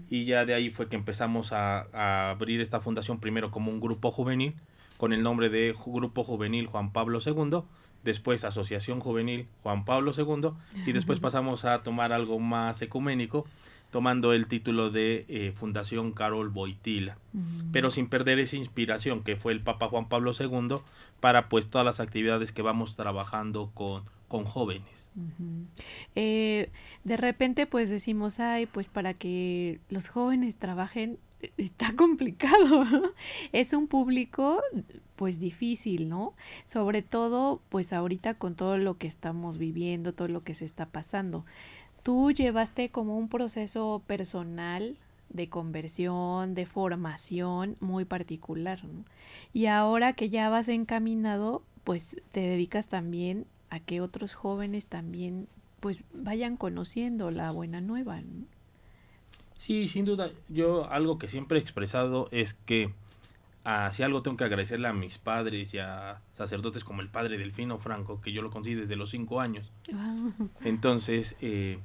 Y 0.09 0.25
ya 0.25 0.47
de 0.47 0.55
ahí 0.55 0.71
fue 0.71 0.89
que 0.89 0.97
empezamos 0.97 1.53
a, 1.53 1.87
a, 1.93 2.31
abrir 2.31 2.63
esta 2.63 2.81
fundación 2.81 3.21
primero 3.21 3.51
como 3.51 3.71
un 3.71 3.81
grupo 3.81 4.11
juvenil, 4.11 4.55
con 4.97 5.13
el 5.13 5.23
nombre 5.23 5.51
de 5.51 5.77
Grupo 5.87 6.25
Juvenil 6.25 6.67
Juan 6.67 6.91
Pablo 6.91 7.19
II, 7.25 7.65
después 8.05 8.45
Asociación 8.45 9.01
Juvenil 9.01 9.47
Juan 9.63 9.85
Pablo 9.85 10.13
II, 10.17 10.51
y 10.87 10.93
después 10.93 11.21
pasamos 11.21 11.65
a 11.65 11.83
tomar 11.83 12.13
algo 12.13 12.39
más 12.39 12.83
ecuménico, 12.83 13.47
tomando 13.91 14.33
el 14.33 14.49
título 14.49 14.91
de 14.91 15.27
eh, 15.29 15.53
Fundación 15.55 16.13
Carol 16.13 16.49
Boitila, 16.49 17.19
uh 17.35 17.39
-huh. 17.39 17.69
pero 17.73 17.91
sin 17.91 18.09
perder 18.09 18.39
esa 18.39 18.57
inspiración 18.57 19.23
que 19.23 19.37
fue 19.37 19.53
el 19.53 19.61
Papa 19.61 19.89
Juan 19.89 20.09
Pablo 20.09 20.33
II 20.39 20.79
para 21.21 21.49
pues 21.49 21.69
todas 21.69 21.85
las 21.85 22.01
actividades 22.01 22.53
que 22.53 22.63
vamos 22.63 22.97
trabajando 22.97 23.71
con, 23.75 24.05
con 24.29 24.45
jóvenes. 24.45 24.89
Uh 25.15 25.21
-huh. 25.21 25.67
eh, 26.17 26.71
de 27.05 27.17
repente 27.19 27.67
pues 27.67 27.91
decimos, 27.91 28.41
ay, 28.41 28.65
pues 28.65 28.89
para 28.89 29.13
que 29.13 29.79
los 29.91 30.09
jóvenes 30.09 30.57
trabajen 30.57 31.19
está 31.57 31.95
complicado, 31.97 32.85
es 33.53 33.73
un 33.73 33.87
público 33.87 34.63
pues 35.17 35.39
difícil, 35.39 36.09
¿no? 36.09 36.35
Sobre 36.65 37.03
todo 37.03 37.61
pues 37.69 37.93
ahorita 37.93 38.35
con 38.35 38.55
todo 38.55 38.79
lo 38.79 38.99
que 38.99 39.07
estamos 39.07 39.59
viviendo, 39.59 40.13
todo 40.13 40.29
lo 40.29 40.43
que 40.43 40.55
se 40.55 40.65
está 40.65 40.87
pasando 40.87 41.45
tú 42.03 42.33
llevaste 42.33 42.91
como 42.91 43.17
un 43.17 43.29
proceso 43.29 44.03
personal 44.07 44.97
de 45.29 45.49
conversión, 45.49 46.55
de 46.55 46.67
formación 46.67 47.77
muy 47.81 48.05
particular. 48.05 48.85
¿no? 48.85 49.05
Y 49.53 49.67
ahora 49.67 50.13
que 50.13 50.29
ya 50.29 50.49
vas 50.49 50.69
encaminado, 50.69 51.63
pues 51.85 52.17
te 52.33 52.41
dedicas 52.41 52.89
también 52.89 53.47
a 53.71 53.81
que 53.81 54.01
otros 54.01 54.35
jóvenes 54.35 54.87
también 54.87 55.49
pues 55.81 56.05
vayan 56.13 56.57
conociendo 56.57 57.31
la 57.31 57.51
buena 57.51 57.81
nueva. 57.81 58.21
¿no? 58.21 58.47
Sí, 59.63 59.87
sin 59.87 60.05
duda. 60.05 60.33
Yo 60.49 60.91
algo 60.91 61.19
que 61.19 61.29
siempre 61.29 61.57
he 61.57 61.61
expresado 61.63 62.27
es 62.33 62.55
que 62.55 62.93
ah, 63.65 63.93
si 63.93 64.03
algo 64.03 64.21
tengo 64.21 64.37
que 64.37 64.43
agradecerle 64.43 64.89
a 64.89 64.93
mis 64.93 65.19
padres 65.19 65.73
y 65.73 65.79
a 65.79 66.21
sacerdotes 66.33 66.83
como 66.83 67.01
el 67.01 67.09
padre 67.09 67.39
Delfino 67.39 67.79
Franco, 67.79 68.21
que 68.21 68.33
yo 68.33 68.43
lo 68.43 68.51
conocí 68.51 68.75
desde 68.75 68.97
los 68.97 69.11
cinco 69.11 69.41
años. 69.41 69.71
Wow. 69.93 70.51
Entonces, 70.65 71.37
eh, 71.41 71.79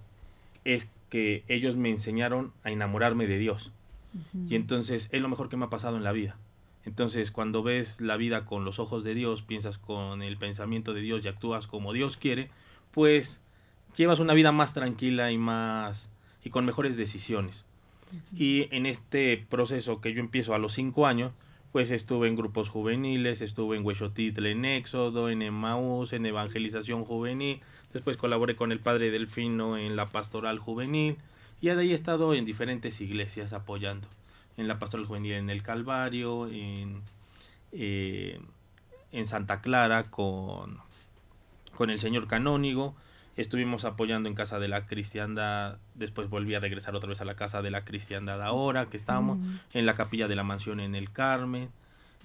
es 0.66 0.90
que 1.12 1.44
ellos 1.50 1.76
me 1.76 1.92
enseñaron 1.92 2.52
a 2.64 2.72
enamorarme 2.72 3.28
de 3.28 3.38
Dios. 3.38 3.72
Uh 4.16 4.18
-huh. 4.18 4.52
Y 4.52 4.56
entonces 4.56 5.08
es 5.12 5.22
lo 5.22 5.30
mejor 5.30 5.48
que 5.48 5.58
me 5.58 5.66
ha 5.66 5.70
pasado 5.70 5.98
en 5.98 6.04
la 6.04 6.14
vida. 6.14 6.36
Entonces 6.84 7.30
cuando 7.30 7.62
ves 7.62 8.02
la 8.02 8.18
vida 8.18 8.44
con 8.46 8.66
los 8.66 8.80
ojos 8.80 9.04
de 9.04 9.14
Dios, 9.14 9.44
piensas 9.44 9.78
con 9.78 10.24
el 10.24 10.38
pensamiento 10.38 10.96
de 10.96 11.02
Dios 11.02 11.24
y 11.24 11.28
actúas 11.28 11.68
como 11.68 11.94
Dios 11.94 12.18
quiere, 12.18 12.50
pues 12.92 13.40
llevas 13.96 14.20
una 14.20 14.34
vida 14.34 14.52
más 14.52 14.74
tranquila 14.74 15.32
y 15.32 15.38
más 15.38 16.10
y 16.44 16.50
con 16.50 16.66
mejores 16.66 16.98
decisiones. 16.98 17.67
Y 18.36 18.74
en 18.76 18.86
este 18.86 19.38
proceso 19.50 20.02
que 20.02 20.14
yo 20.14 20.20
empiezo 20.20 20.54
a 20.54 20.60
los 20.60 20.74
cinco 20.74 21.08
años, 21.08 21.32
pues 21.72 21.92
estuve 21.92 22.28
en 22.28 22.36
grupos 22.36 22.70
juveniles, 22.70 23.42
estuve 23.42 23.78
en 23.78 23.86
Huechotitle, 23.86 24.52
en 24.52 24.66
Éxodo, 24.66 25.30
en 25.30 25.42
Emmaús, 25.42 26.14
en 26.14 26.26
Evangelización 26.26 27.04
Juvenil, 27.04 27.62
después 27.94 28.18
colaboré 28.18 28.56
con 28.56 28.72
el 28.72 28.80
padre 28.80 29.12
Delfino 29.12 29.78
en 29.78 29.96
la 29.96 30.10
pastoral 30.10 30.60
juvenil, 30.60 31.18
y 31.62 31.68
de 31.68 31.80
ahí 31.80 31.92
he 31.92 31.96
estado 31.96 32.34
en 32.34 32.46
diferentes 32.46 33.02
iglesias 33.02 33.54
apoyando, 33.54 34.08
en 34.58 34.68
la 34.68 34.80
pastoral 34.80 35.06
juvenil 35.06 35.34
en 35.34 35.50
el 35.50 35.62
Calvario, 35.62 36.48
en, 36.48 37.02
eh, 37.74 38.40
en 39.12 39.28
Santa 39.28 39.62
Clara 39.62 40.10
con, 40.10 40.80
con 41.76 41.90
el 41.90 42.00
señor 42.00 42.28
canónigo, 42.28 42.96
estuvimos 43.38 43.86
apoyando 43.86 44.28
en 44.28 44.36
Casa 44.36 44.60
de 44.60 44.68
la 44.68 44.86
Cristiandad, 44.88 45.78
después 45.94 46.30
volví 46.30 46.56
a 46.56 46.60
regresar 46.60 46.96
otra 46.96 47.10
vez 47.10 47.22
a 47.22 47.26
la 47.26 47.36
Casa 47.36 47.62
de 47.62 47.72
la 47.72 47.86
Cristiandad 47.86 48.42
ahora 48.42 48.88
que 48.88 48.98
estamos, 48.98 49.38
en 49.74 49.86
la 49.86 49.94
capilla 49.94 50.28
de 50.28 50.36
la 50.36 50.44
mansión 50.44 50.80
en 50.80 50.96
el 50.96 51.12
Carmen, 51.12 51.70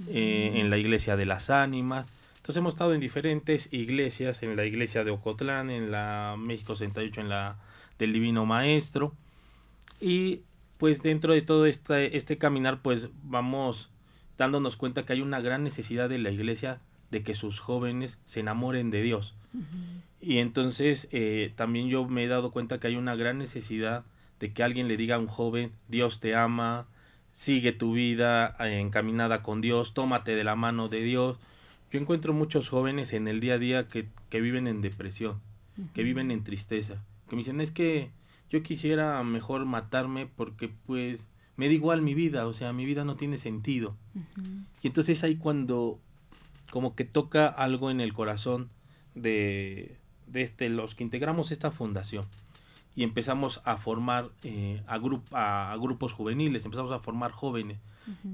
eh, 0.09 0.53
en 0.57 0.71
la 0.71 0.79
iglesia 0.79 1.17
de 1.17 1.27
las 1.27 1.51
ánimas. 1.51 2.07
Entonces 2.37 2.57
hemos 2.57 2.75
estado 2.75 2.95
en 2.95 3.01
diferentes 3.01 3.69
iglesias, 3.73 4.43
en 4.43 4.57
la 4.57 4.65
iglesia 4.65 5.05
de 5.05 5.13
Ocotlán, 5.13 5.71
en 5.71 5.93
la 5.93 6.35
México 6.39 6.75
68, 6.75 7.21
en 7.21 7.29
la 7.29 7.57
del 7.99 8.13
Divino 8.13 8.47
Maestro. 8.47 9.15
Y 10.01 10.41
pues 10.79 11.03
dentro 11.03 11.35
de 11.35 11.43
todo 11.43 11.67
este, 11.67 12.17
este 12.17 12.39
caminar, 12.39 12.81
pues 12.83 13.11
vamos 13.23 13.91
dándonos 14.39 14.77
cuenta 14.77 15.05
que 15.05 15.13
hay 15.13 15.21
una 15.21 15.41
gran 15.41 15.63
necesidad 15.63 16.09
de 16.09 16.19
la 16.19 16.31
iglesia 16.31 16.81
de 17.13 17.23
que 17.23 17.35
sus 17.35 17.61
jóvenes 17.61 18.19
se 18.25 18.41
enamoren 18.41 18.91
de 18.91 19.03
Dios. 19.03 19.37
Y 20.21 20.39
entonces 20.39 21.09
eh, 21.13 21.53
también 21.55 21.89
yo 21.89 22.09
me 22.09 22.25
he 22.25 22.29
dado 22.29 22.51
cuenta 22.51 22.81
que 22.81 22.89
hay 22.89 22.97
una 22.97 23.15
gran 23.15 23.39
necesidad 23.39 24.05
de 24.41 24.53
que 24.53 24.63
alguien 24.65 24.89
le 24.89 24.97
diga 24.97 25.17
a 25.17 25.19
un 25.19 25.29
joven, 25.29 25.73
Dios 25.89 26.19
te 26.21 26.35
ama, 26.35 26.89
sigue 27.31 27.73
tu 27.73 27.93
vida 27.93 28.57
eh, 28.59 28.81
encaminada 28.81 29.43
con 29.43 29.61
Dios, 29.61 29.95
tómate 29.95 30.35
de 30.35 30.43
la 30.43 30.57
mano 30.57 30.89
de 30.89 31.03
Dios. 31.03 31.39
Yo 31.93 32.01
encuentro 32.01 32.33
muchos 32.33 32.71
jóvenes 32.71 33.13
en 33.13 33.29
el 33.29 33.41
día 33.41 33.55
a 33.55 33.59
día 33.59 33.89
que, 33.89 34.09
que 34.31 34.41
viven 34.41 34.67
en 34.67 34.81
depresión, 34.81 35.41
que 35.95 36.03
viven 36.03 36.31
en 36.31 36.43
tristeza, 36.43 37.05
que 37.29 37.37
me 37.37 37.41
dicen 37.41 37.61
es 37.61 37.71
que 37.71 38.11
yo 38.49 38.63
quisiera 38.63 39.23
mejor 39.23 39.67
matarme 39.67 40.27
porque 40.27 40.71
pues 40.87 41.27
me 41.57 41.67
da 41.67 41.75
igual 41.75 42.01
mi 42.01 42.15
vida, 42.15 42.47
o 42.47 42.55
sea, 42.55 42.73
mi 42.73 42.87
vida 42.87 43.05
no 43.05 43.17
tiene 43.17 43.37
sentido. 43.37 43.97
Y 44.83 44.87
entonces 44.87 45.23
ahí 45.25 45.37
cuando 45.37 46.01
como 46.73 46.95
que 46.95 47.05
toca 47.05 47.49
algo 47.49 47.91
en 47.91 48.01
el 48.01 48.15
corazón 48.15 48.71
de, 49.15 49.99
de 50.27 50.41
este, 50.41 50.71
los 50.71 50.95
que 50.95 51.05
integramos 51.05 51.53
esta 51.53 51.71
fundación 51.71 52.25
y 52.97 53.03
empezamos 53.03 53.61
a 53.65 53.77
formar 53.77 54.31
eh, 54.43 54.83
a, 54.87 54.95
a, 55.73 55.77
grupos 55.77 56.15
juveniles, 56.15 56.65
empezamos 56.65 56.91
a 56.91 56.99
formar 56.99 57.31
jóvenes. 57.31 57.79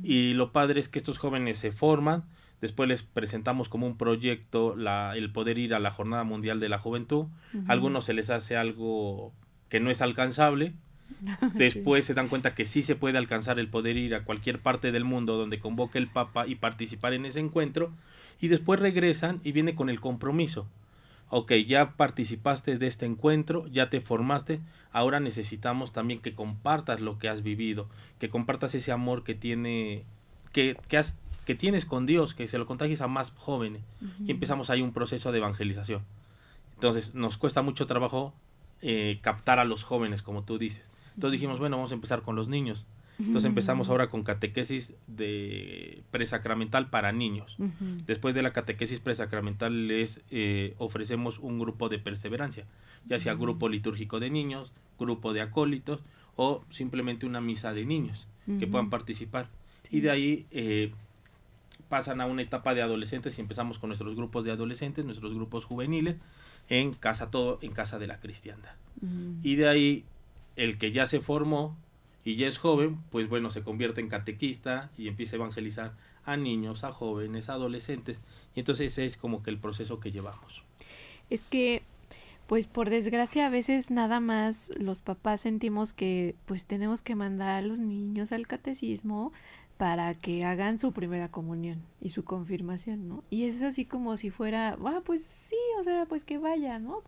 Y 0.05 0.35
lo 0.35 0.53
padre 0.53 0.79
es 0.79 0.89
que 0.89 1.01
estos 1.01 1.19
jóvenes 1.19 1.59
se 1.59 1.73
forman, 1.73 2.27
después 2.61 2.89
les 2.89 3.03
presentamos 3.03 3.69
como 3.69 3.89
un 3.89 3.97
proyecto 3.97 4.77
la, 4.77 5.17
el 5.17 5.33
poder 5.33 5.59
ir 5.59 5.75
a 5.75 5.81
la 5.81 5.91
Jornada 5.91 6.23
Mundial 6.23 6.61
de 6.61 6.69
la 6.69 6.79
Juventud. 6.79 7.27
A 7.67 7.73
algunos 7.73 8.05
se 8.05 8.13
les 8.13 8.31
hace 8.31 8.57
algo 8.57 9.33
que 9.69 9.81
no 9.81 9.91
es 9.91 10.01
alcanzable. 10.01 10.75
Después 11.55 12.05
se 12.05 12.15
dan 12.15 12.29
cuenta 12.29 12.55
que 12.55 12.65
sí 12.65 12.83
se 12.83 12.95
puede 12.95 13.19
alcanzar 13.19 13.59
el 13.59 13.69
poder 13.69 13.97
ir 13.97 14.15
a 14.15 14.25
cualquier 14.25 14.61
parte 14.61 14.93
del 14.93 15.05
mundo 15.05 15.37
donde 15.37 15.59
convoque 15.59 15.99
el 15.99 16.07
Papa 16.07 16.47
y 16.47 16.55
participar 16.55 17.15
en 17.15 17.25
ese 17.25 17.41
encuentro. 17.41 17.93
Y 18.41 18.49
después 18.49 18.81
regresan 18.81 19.41
y 19.45 19.53
viene 19.53 19.75
con 19.75 19.89
el 19.91 20.01
compromiso 20.01 20.69
ok, 21.31 21.53
ya 21.67 21.97
participaste 21.97 22.79
de 22.79 22.87
este 22.87 23.07
encuentro, 23.07 23.67
ya 23.69 23.91
te 23.91 24.01
formaste, 24.01 24.61
ahora 24.93 25.21
necesitamos 25.21 25.93
también 25.93 26.21
que 26.21 26.35
compartas 26.35 27.01
lo 27.01 27.19
que 27.19 27.29
has 27.29 27.43
vivido, 27.43 27.89
que 28.19 28.31
compartas 28.31 28.75
ese 28.75 28.93
amor 28.93 29.25
que 29.25 29.35
tiene, 29.35 30.05
que, 30.53 30.77
que, 30.89 30.97
has, 30.97 31.17
que 31.45 31.55
tienes 31.55 31.85
con 31.85 32.07
Dios, 32.07 32.35
que 32.35 32.49
se 32.49 32.59
lo 32.59 32.67
contagies 32.67 33.01
a 33.03 33.09
más 33.09 33.33
jóvenes. 33.33 33.83
Y 34.25 34.31
empezamos 34.31 34.71
ahí 34.71 34.81
un 34.81 34.93
proceso 34.93 35.33
de 35.33 35.39
evangelización. 35.39 36.03
Entonces 36.75 37.15
nos 37.15 37.37
cuesta 37.37 37.63
mucho 37.63 37.87
trabajo 37.87 38.33
eh, 38.81 39.19
captar 39.21 39.59
a 39.59 39.65
los 39.65 39.85
jóvenes, 39.85 40.23
como 40.23 40.45
tú 40.45 40.59
dices. 40.59 40.85
Entonces 41.15 41.33
dijimos, 41.33 41.59
bueno, 41.59 41.77
vamos 41.77 41.91
a 41.91 41.95
empezar 41.95 42.23
con 42.23 42.37
los 42.37 42.49
niños. 42.49 42.87
Entonces 43.19 43.47
empezamos 43.47 43.89
ahora 43.89 44.09
con 44.09 44.23
catequesis 44.23 44.95
de 45.09 46.03
presacramental 46.11 46.89
para 46.89 47.11
niños. 47.13 47.57
Después 48.07 48.35
de 48.35 48.43
la 48.43 48.53
catequesis 48.53 49.01
presacramental 49.01 49.89
les 49.89 50.21
eh, 50.31 50.75
ofrecemos 50.79 51.39
un 51.41 51.59
grupo 51.59 51.89
de 51.89 51.99
perseverancia, 51.99 52.65
ya 53.07 53.19
sea 53.19 53.35
grupo 53.35 53.69
litúrgico 53.69 54.21
de 54.21 54.31
niños, 54.31 54.73
grupo 54.99 55.33
de 55.33 55.41
acólitos 55.41 56.01
o 56.37 56.65
simplemente 56.71 57.27
una 57.27 57.41
misa 57.41 57.73
de 57.73 57.85
niños 57.85 58.29
que 58.61 58.67
puedan 58.67 58.89
participar. 58.89 59.49
Y 59.91 60.01
de 60.01 60.11
ahí 60.11 60.47
eh, 60.51 60.93
pasan 61.89 62.21
a 62.21 62.27
una 62.27 62.43
etapa 62.43 62.75
de 62.75 62.83
adolescentes 62.83 63.37
y 63.39 63.41
empezamos 63.41 63.79
con 63.79 63.89
nuestros 63.89 64.15
grupos 64.15 64.45
de 64.45 64.53
adolescentes, 64.53 65.05
nuestros 65.05 65.35
grupos 65.35 65.65
juveniles, 65.65 66.17
en 66.69 66.93
casa 66.93 67.31
todo, 67.31 67.59
en 67.63 67.73
casa 67.73 67.99
de 67.99 68.07
la 68.07 68.21
cristiandad. 68.21 68.75
Y 69.43 69.57
de 69.57 69.69
ahí 69.69 70.05
el 70.57 70.79
que 70.79 70.93
ya 70.93 71.07
se 71.07 71.21
formó 71.21 71.77
y 72.29 72.37
ya 72.37 72.47
es 72.47 72.59
joven, 72.59 72.99
pues 73.11 73.27
bueno, 73.27 73.51
se 73.51 73.63
convierte 73.63 74.03
en 74.03 74.09
catequista 74.11 74.91
y 74.99 75.09
empieza 75.09 75.37
a 75.37 75.39
evangelizar 75.39 75.95
a 76.27 76.37
niños, 76.37 76.85
a 76.85 76.93
jóvenes, 76.93 77.49
a 77.49 77.55
adolescentes. 77.55 78.21
Y 78.55 78.61
entonces 78.61 78.93
ese 78.93 79.07
es 79.07 79.17
como 79.17 79.43
que 79.43 79.49
el 79.49 79.59
proceso 79.59 79.99
que 79.99 80.13
llevamos. 80.13 80.63
Es 81.31 81.47
que, 81.47 81.81
pues 82.47 82.67
por 82.67 82.91
desgracia, 82.91 83.47
a 83.47 83.49
veces 83.49 83.91
nada 83.91 84.21
más 84.21 84.71
los 84.79 85.01
papás 85.01 85.41
sentimos 85.41 85.95
que 85.95 86.35
pues 86.45 86.67
tenemos 86.67 87.01
que 87.01 87.15
mandar 87.15 87.65
a 87.65 87.67
los 87.67 87.81
niños 87.81 88.31
al 88.33 88.47
catecismo 88.47 89.33
para 89.79 90.13
que 90.13 90.45
hagan 90.45 90.79
su 90.79 90.93
primera 90.93 91.31
comunión 91.31 91.83
y 91.99 92.11
su 92.11 92.25
confirmación, 92.25 93.09
¿no? 93.09 93.25
Y 93.31 93.45
es 93.45 93.63
así 93.63 93.87
como 93.87 94.19
si 94.19 94.29
fuera, 94.29 94.77
ah, 94.85 95.01
pues 95.03 95.25
sí, 95.25 95.57
o 95.81 95.83
sea, 95.83 96.05
pues 96.05 96.27
que 96.27 96.37
vaya, 96.37 96.79
¿no? 96.79 97.03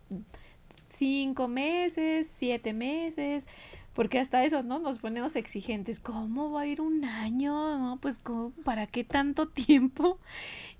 Cinco 0.87 1.47
meses, 1.47 2.27
siete 2.27 2.73
meses, 2.73 3.45
porque 3.93 4.19
hasta 4.19 4.43
eso, 4.43 4.63
¿no? 4.63 4.79
Nos 4.79 4.99
ponemos 4.99 5.35
exigentes. 5.35 5.99
¿Cómo 5.99 6.51
va 6.51 6.61
a 6.61 6.67
ir 6.67 6.81
un 6.81 7.03
año? 7.05 7.77
¿No? 7.77 7.99
Pues, 8.01 8.19
¿para 8.63 8.87
qué 8.87 9.03
tanto 9.03 9.47
tiempo? 9.49 10.19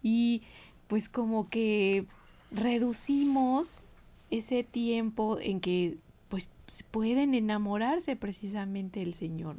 Y 0.02 0.44
pues 0.88 1.10
como 1.10 1.50
que 1.50 2.06
reducimos 2.52 3.84
ese 4.30 4.64
tiempo 4.64 5.38
en 5.40 5.60
que 5.60 5.98
pues 6.30 6.50
pueden 6.92 7.34
enamorarse 7.34 8.16
precisamente 8.16 9.02
del 9.02 9.14
Señor. 9.14 9.58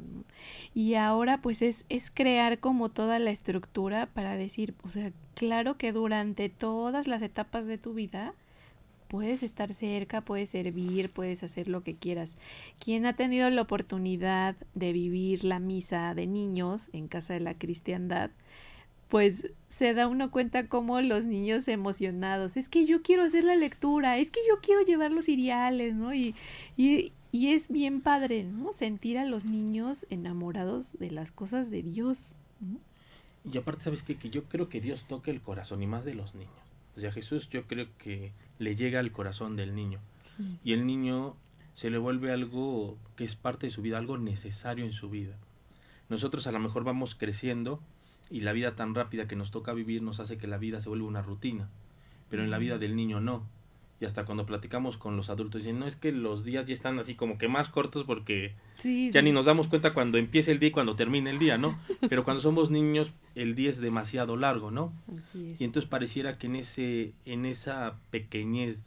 Y 0.73 0.95
ahora 0.95 1.39
pues 1.41 1.61
es, 1.61 1.85
es 1.89 2.09
crear 2.09 2.59
como 2.59 2.89
toda 2.89 3.19
la 3.19 3.29
estructura 3.29 4.07
para 4.07 4.35
decir, 4.35 4.73
o 4.83 4.89
sea, 4.89 5.11
claro 5.35 5.77
que 5.77 5.91
durante 5.91 6.49
todas 6.49 7.07
las 7.07 7.21
etapas 7.21 7.67
de 7.67 7.77
tu 7.77 7.93
vida, 7.93 8.33
puedes 9.13 9.43
estar 9.43 9.71
cerca, 9.71 10.21
puedes 10.21 10.49
servir, 10.49 11.11
puedes 11.11 11.43
hacer 11.43 11.67
lo 11.67 11.83
que 11.83 11.93
quieras. 11.93 12.35
Quien 12.79 13.05
ha 13.05 13.15
tenido 13.15 13.47
la 13.51 13.61
oportunidad 13.61 14.55
de 14.73 14.91
vivir 14.91 15.43
la 15.43 15.59
misa 15.59 16.15
de 16.15 16.25
niños 16.25 16.89
en 16.93 17.07
casa 17.07 17.35
de 17.35 17.39
la 17.39 17.55
cristiandad, 17.55 18.31
pues 19.09 19.51
se 19.67 19.93
da 19.93 20.07
uno 20.07 20.31
cuenta 20.31 20.67
cómo 20.67 20.99
los 21.01 21.27
niños 21.27 21.67
emocionados, 21.67 22.57
es 22.57 22.69
que 22.69 22.87
yo 22.87 23.03
quiero 23.03 23.21
hacer 23.21 23.43
la 23.43 23.55
lectura, 23.55 24.17
es 24.17 24.31
que 24.31 24.39
yo 24.49 24.55
quiero 24.63 24.81
llevar 24.81 25.11
los 25.11 25.29
ideales, 25.29 25.93
¿no? 25.93 26.11
Y, 26.15 26.33
y, 26.75 27.11
y 27.31 27.49
es 27.49 27.67
bien 27.67 28.01
padre, 28.01 28.43
¿no? 28.43 28.73
Sentir 28.73 29.19
a 29.19 29.25
los 29.25 29.45
niños 29.45 30.07
enamorados 30.09 30.97
de 30.97 31.11
las 31.11 31.31
cosas 31.31 31.69
de 31.69 31.83
Dios. 31.83 32.35
Y 33.45 33.55
aparte, 33.59 33.83
¿sabes 33.83 34.01
qué? 34.01 34.15
Que 34.15 34.31
yo 34.31 34.45
creo 34.45 34.69
que 34.69 34.81
Dios 34.81 35.05
toca 35.07 35.29
el 35.29 35.39
corazón 35.39 35.83
y 35.83 35.85
más 35.85 36.03
de 36.03 36.15
los 36.15 36.33
niños. 36.33 36.62
O 36.95 36.99
sea, 36.99 37.11
Jesús 37.11 37.49
yo 37.49 37.65
creo 37.67 37.87
que 37.97 38.31
le 38.59 38.75
llega 38.75 38.99
al 38.99 39.11
corazón 39.11 39.55
del 39.55 39.75
niño. 39.75 39.99
Y 40.63 40.73
el 40.73 40.85
niño 40.85 41.35
se 41.73 41.89
le 41.89 41.97
vuelve 41.97 42.31
algo 42.31 42.97
que 43.15 43.23
es 43.23 43.35
parte 43.35 43.67
de 43.67 43.71
su 43.71 43.81
vida, 43.81 43.97
algo 43.97 44.17
necesario 44.17 44.85
en 44.85 44.93
su 44.93 45.09
vida. 45.09 45.35
Nosotros 46.09 46.47
a 46.47 46.51
lo 46.51 46.59
mejor 46.59 46.83
vamos 46.83 47.15
creciendo 47.15 47.81
y 48.29 48.41
la 48.41 48.53
vida 48.53 48.75
tan 48.75 48.95
rápida 48.95 49.27
que 49.27 49.35
nos 49.35 49.51
toca 49.51 49.73
vivir 49.73 50.01
nos 50.01 50.19
hace 50.19 50.37
que 50.37 50.47
la 50.47 50.57
vida 50.57 50.81
se 50.81 50.89
vuelva 50.89 51.07
una 51.07 51.21
rutina, 51.21 51.69
pero 52.29 52.43
en 52.43 52.51
la 52.51 52.57
vida 52.57 52.77
del 52.77 52.95
niño 52.95 53.19
no. 53.19 53.43
Y 53.99 54.05
hasta 54.05 54.25
cuando 54.25 54.45
platicamos 54.45 54.97
con 54.97 55.15
los 55.15 55.29
adultos 55.29 55.61
dicen, 55.61 55.79
no 55.79 55.87
es 55.87 55.95
que 55.95 56.11
los 56.11 56.43
días 56.43 56.65
ya 56.65 56.73
están 56.73 56.99
así 56.99 57.15
como 57.15 57.37
que 57.37 57.47
más 57.47 57.69
cortos 57.69 58.05
porque 58.05 58.53
ya 59.11 59.21
ni 59.21 59.31
nos 59.31 59.45
damos 59.45 59.67
cuenta 59.67 59.93
cuando 59.93 60.17
empieza 60.17 60.51
el 60.51 60.59
día 60.59 60.69
y 60.69 60.71
cuando 60.71 60.95
termina 60.95 61.29
el 61.29 61.39
día, 61.39 61.57
¿no? 61.57 61.79
Pero 62.09 62.23
cuando 62.23 62.41
somos 62.41 62.69
niños 62.69 63.11
el 63.35 63.55
día 63.55 63.69
es 63.69 63.79
demasiado 63.79 64.37
largo, 64.37 64.71
¿no? 64.71 64.93
Y 65.33 65.63
entonces 65.63 65.85
pareciera 65.89 66.37
que 66.37 66.47
en 66.47 66.55
ese 66.55 67.13
en 67.25 67.45
esa 67.45 67.95
pequeñez 68.11 68.81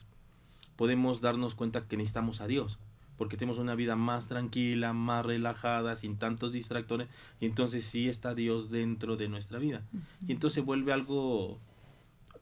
podemos 0.76 1.20
darnos 1.20 1.54
cuenta 1.54 1.86
que 1.86 1.96
necesitamos 1.96 2.40
a 2.40 2.46
Dios, 2.46 2.78
porque 3.16 3.36
tenemos 3.36 3.58
una 3.58 3.74
vida 3.74 3.96
más 3.96 4.28
tranquila, 4.28 4.92
más 4.92 5.24
relajada, 5.24 5.96
sin 5.96 6.16
tantos 6.16 6.52
distractores, 6.52 7.08
y 7.40 7.46
entonces 7.46 7.84
sí 7.84 8.08
está 8.08 8.34
Dios 8.34 8.70
dentro 8.70 9.16
de 9.16 9.28
nuestra 9.28 9.58
vida. 9.58 9.82
Y 10.26 10.32
entonces 10.32 10.64
vuelve 10.64 10.92
algo 10.92 11.58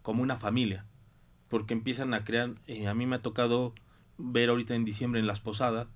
como 0.03 0.23
una 0.23 0.37
familia 0.37 0.85
porque 1.55 1.73
empiezan 1.73 2.15
a 2.15 2.25
crear, 2.25 2.51
eh, 2.67 2.89
a 2.89 2.95
mí 2.95 3.07
me 3.07 3.15
ha 3.15 3.23
tocado 3.23 3.73
ver 4.19 4.49
ahorita 4.49 4.75
en 4.75 4.85
diciembre 4.85 5.21
en 5.21 5.29
las 5.29 5.39
posadas, 5.39 5.87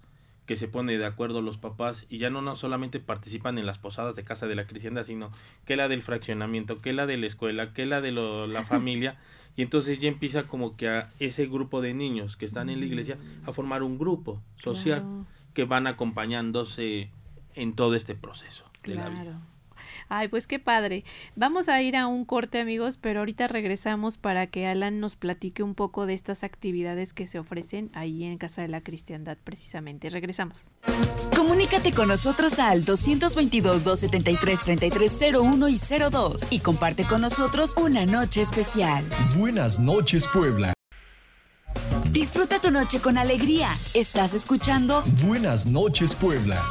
que 0.48 0.56
se 0.56 0.66
pone 0.66 0.96
de 0.96 1.04
acuerdo 1.04 1.42
los 1.42 1.58
papás 1.58 2.06
y 2.08 2.16
ya 2.16 2.30
no, 2.30 2.40
no 2.40 2.56
solamente 2.56 3.00
participan 3.00 3.58
en 3.58 3.66
las 3.66 3.76
posadas 3.76 4.16
de 4.16 4.24
casa 4.24 4.46
de 4.46 4.54
la 4.54 4.66
cristiandad, 4.66 5.02
sino 5.02 5.30
que 5.66 5.76
la 5.76 5.88
del 5.88 6.00
fraccionamiento, 6.00 6.78
que 6.78 6.94
la 6.94 7.04
de 7.04 7.18
la 7.18 7.26
escuela, 7.26 7.74
que 7.74 7.84
la 7.84 8.00
de 8.00 8.12
la 8.12 8.64
familia, 8.64 9.18
y 9.56 9.62
entonces 9.62 9.98
ya 9.98 10.08
empieza 10.08 10.44
como 10.44 10.74
que 10.74 10.88
a 10.88 11.12
ese 11.18 11.46
grupo 11.48 11.82
de 11.82 11.92
niños 11.92 12.38
que 12.38 12.46
están 12.46 12.70
en 12.70 12.80
la 12.80 12.87
iglesia 12.87 13.18
a 13.44 13.52
formar 13.52 13.82
un 13.82 13.98
grupo 13.98 14.42
social 14.54 15.04
que 15.52 15.64
van 15.64 15.87
acompañándose 15.87 17.11
en 17.54 17.74
todo 17.74 17.94
este 17.94 18.14
proceso 18.14 18.64
de 18.84 18.94
la 18.94 19.11
vida. 19.11 19.42
Ay, 20.08 20.28
pues 20.28 20.46
qué 20.46 20.58
padre. 20.58 21.04
Vamos 21.36 21.68
a 21.68 21.82
ir 21.82 21.94
a 21.96 22.06
un 22.06 22.24
corte, 22.24 22.60
amigos, 22.60 22.96
pero 22.96 23.18
ahorita 23.20 23.46
regresamos 23.48 24.16
para 24.18 24.46
que 24.46 24.66
Alan 24.66 25.00
nos 25.00 25.16
platique 25.16 25.62
un 25.62 25.74
poco 25.74 26.06
de 26.06 26.14
estas 26.14 26.44
actividades 26.44 27.12
que 27.12 27.26
se 27.26 27.38
ofrecen 27.38 27.90
ahí 27.94 28.24
en 28.24 28.38
Casa 28.38 28.62
de 28.62 28.68
la 28.68 28.80
Cristiandad, 28.80 29.36
precisamente. 29.42 30.08
Regresamos. 30.10 30.66
Comunícate 31.36 31.92
con 31.92 32.08
nosotros 32.08 32.58
al 32.58 32.84
222-273-3301 32.84 35.70
y 35.70 35.78
02 36.10 36.48
y 36.50 36.58
comparte 36.60 37.04
con 37.04 37.20
nosotros 37.20 37.76
una 37.76 38.06
noche 38.06 38.40
especial. 38.40 39.04
Buenas 39.36 39.78
noches, 39.78 40.26
Puebla. 40.32 40.72
Disfruta 42.10 42.58
tu 42.60 42.70
noche 42.70 43.00
con 43.00 43.18
alegría. 43.18 43.76
Estás 43.94 44.34
escuchando 44.34 45.02
Buenas 45.22 45.66
noches, 45.66 46.14
Puebla. 46.14 46.62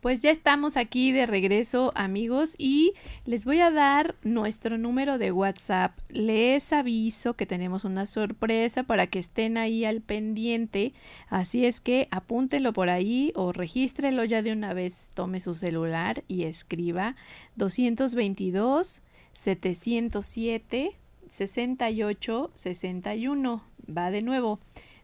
Pues 0.00 0.22
ya 0.22 0.30
estamos 0.30 0.76
aquí 0.76 1.10
de 1.10 1.26
regreso 1.26 1.90
amigos 1.96 2.54
y 2.56 2.92
les 3.24 3.44
voy 3.44 3.58
a 3.58 3.72
dar 3.72 4.14
nuestro 4.22 4.78
número 4.78 5.18
de 5.18 5.32
WhatsApp. 5.32 5.98
Les 6.08 6.72
aviso 6.72 7.34
que 7.34 7.46
tenemos 7.46 7.84
una 7.84 8.06
sorpresa 8.06 8.84
para 8.84 9.08
que 9.08 9.18
estén 9.18 9.56
ahí 9.56 9.84
al 9.84 10.00
pendiente. 10.00 10.92
Así 11.28 11.66
es 11.66 11.80
que 11.80 12.06
apúntenlo 12.12 12.72
por 12.72 12.90
ahí 12.90 13.32
o 13.34 13.50
regístrelo 13.50 14.22
ya 14.24 14.40
de 14.40 14.52
una 14.52 14.72
vez. 14.72 15.08
Tome 15.14 15.40
su 15.40 15.54
celular 15.54 16.22
y 16.28 16.44
escriba 16.44 17.16
222 17.56 19.02
707 19.32 20.96
68 21.26 22.50
61. 22.54 23.64
Va 23.90 24.12
de 24.12 24.22
nuevo. 24.22 24.60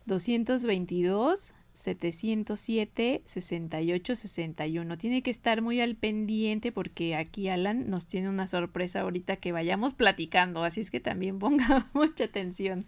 222 0.06 1.52
707 1.74 3.22
68 3.24 4.16
61. 4.16 4.96
Tiene 4.96 5.22
que 5.22 5.30
estar 5.32 5.60
muy 5.60 5.80
al 5.80 5.96
pendiente 5.96 6.70
porque 6.70 7.16
aquí 7.16 7.48
Alan 7.48 7.90
nos 7.90 8.06
tiene 8.06 8.28
una 8.28 8.46
sorpresa 8.46 9.00
ahorita 9.00 9.36
que 9.36 9.50
vayamos 9.50 9.92
platicando, 9.92 10.62
así 10.62 10.80
es 10.80 10.92
que 10.92 11.00
también 11.00 11.38
ponga 11.40 11.90
mucha 11.92 12.24
atención. 12.24 12.86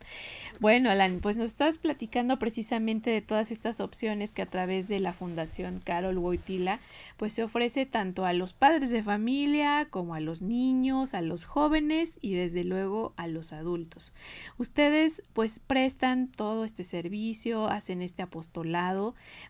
Bueno, 0.61 0.88
Alan, 0.90 1.18
pues 1.20 1.37
nos 1.37 1.46
estás 1.46 1.79
platicando 1.79 2.38
precisamente 2.38 3.11
de 3.11 3.22
todas 3.22 3.51
estas 3.51 3.81
opciones 3.81 4.31
que 4.33 4.42
a 4.42 4.46
través 4.46 4.87
de 4.87 5.01
la 5.01 5.12
Fundación 5.12 5.81
Carol 5.85 6.16
Wojtyla 6.16 6.81
pues 7.16 7.33
se 7.33 7.42
ofrece 7.42 7.87
tanto 7.87 8.25
a 8.25 8.33
los 8.33 8.53
padres 8.53 8.90
de 8.90 9.03
familia 9.03 9.88
como 9.90 10.14
a 10.14 10.20
los 10.20 10.42
niños, 10.42 11.12
a 11.12 11.22
los 11.22 11.44
jóvenes 11.44 12.20
y 12.22 12.35
desde 12.35 12.62
luego 12.62 13.14
a 13.16 13.27
los 13.27 13.53
adultos. 13.53 14.12
Ustedes 14.59 15.22
pues 15.33 15.59
prestan 15.59 16.29
todo 16.29 16.64
este 16.64 16.85
servicio, 16.85 17.66
hacen 17.66 18.01
este 18.01 18.22
apostolado 18.22 18.75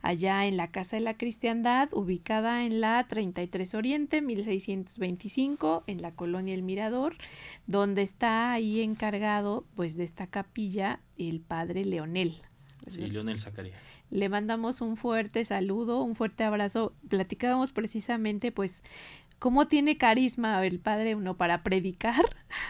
allá 0.02 0.46
en 0.46 0.56
la 0.56 0.68
Casa 0.68 0.96
de 0.96 1.02
la 1.02 1.16
Cristiandad, 1.16 1.88
ubicada 1.92 2.64
en 2.64 2.80
la 2.80 3.06
33 3.06 3.74
Oriente, 3.74 4.22
1625, 4.22 5.84
en 5.86 6.02
la 6.02 6.12
colonia 6.12 6.54
El 6.54 6.62
Mirador, 6.62 7.14
donde 7.66 8.02
está 8.02 8.52
ahí 8.52 8.80
encargado 8.80 9.66
pues 9.74 9.96
de 9.96 10.04
esta 10.04 10.26
capilla 10.26 11.00
el 11.18 11.40
padre 11.40 11.84
Leonel. 11.84 12.34
Sí, 12.88 13.00
Leonel 13.06 13.40
Zacarías. 13.40 13.78
Le 14.10 14.28
mandamos 14.28 14.80
un 14.80 14.96
fuerte 14.96 15.44
saludo, 15.44 16.02
un 16.02 16.14
fuerte 16.14 16.44
abrazo. 16.44 16.94
Platicábamos 17.08 17.72
precisamente 17.72 18.52
pues 18.52 18.82
cómo 19.38 19.66
tiene 19.66 19.96
carisma 19.96 20.64
el 20.64 20.78
padre 20.78 21.14
uno 21.14 21.36
para 21.36 21.62
predicar 21.62 22.24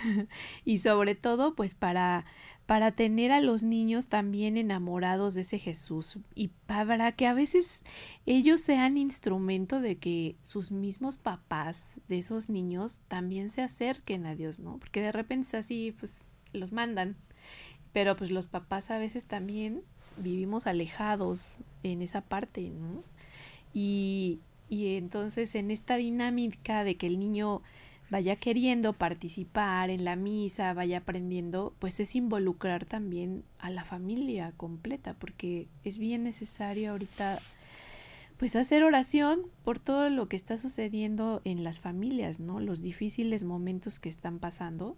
y 0.64 0.78
sobre 0.78 1.14
todo 1.14 1.54
pues 1.54 1.74
para 1.74 2.24
para 2.66 2.90
tener 2.90 3.30
a 3.30 3.40
los 3.40 3.62
niños 3.62 4.08
también 4.08 4.56
enamorados 4.56 5.34
de 5.34 5.42
ese 5.42 5.58
Jesús 5.58 6.18
y 6.34 6.48
para 6.66 7.12
que 7.12 7.28
a 7.28 7.34
veces 7.34 7.82
ellos 8.26 8.60
sean 8.60 8.96
instrumento 8.96 9.80
de 9.80 9.98
que 9.98 10.36
sus 10.42 10.72
mismos 10.72 11.16
papás 11.16 12.00
de 12.08 12.18
esos 12.18 12.50
niños 12.50 13.00
también 13.06 13.50
se 13.50 13.62
acerquen 13.62 14.26
a 14.26 14.34
Dios, 14.34 14.58
¿no? 14.58 14.78
Porque 14.78 15.00
de 15.00 15.12
repente 15.12 15.46
es 15.46 15.54
así, 15.54 15.94
pues 15.98 16.24
los 16.52 16.72
mandan, 16.72 17.16
pero 17.92 18.16
pues 18.16 18.32
los 18.32 18.48
papás 18.48 18.90
a 18.90 18.98
veces 18.98 19.26
también 19.26 19.82
vivimos 20.16 20.66
alejados 20.66 21.60
en 21.84 22.02
esa 22.02 22.20
parte, 22.20 22.70
¿no? 22.70 23.04
Y, 23.72 24.40
y 24.68 24.96
entonces 24.96 25.54
en 25.54 25.70
esta 25.70 25.96
dinámica 25.96 26.82
de 26.82 26.96
que 26.96 27.06
el 27.06 27.20
niño 27.20 27.62
vaya 28.10 28.36
queriendo 28.36 28.92
participar 28.92 29.90
en 29.90 30.04
la 30.04 30.16
misa, 30.16 30.74
vaya 30.74 30.98
aprendiendo, 30.98 31.74
pues 31.78 31.98
es 32.00 32.14
involucrar 32.14 32.84
también 32.84 33.44
a 33.58 33.70
la 33.70 33.84
familia 33.84 34.52
completa, 34.56 35.14
porque 35.14 35.68
es 35.84 35.98
bien 35.98 36.22
necesario 36.22 36.92
ahorita 36.92 37.40
pues 38.36 38.54
hacer 38.54 38.84
oración 38.84 39.46
por 39.64 39.78
todo 39.78 40.10
lo 40.10 40.28
que 40.28 40.36
está 40.36 40.58
sucediendo 40.58 41.40
en 41.44 41.64
las 41.64 41.80
familias, 41.80 42.38
¿no? 42.38 42.60
Los 42.60 42.82
difíciles 42.82 43.44
momentos 43.44 43.98
que 43.98 44.10
están 44.10 44.38
pasando 44.38 44.96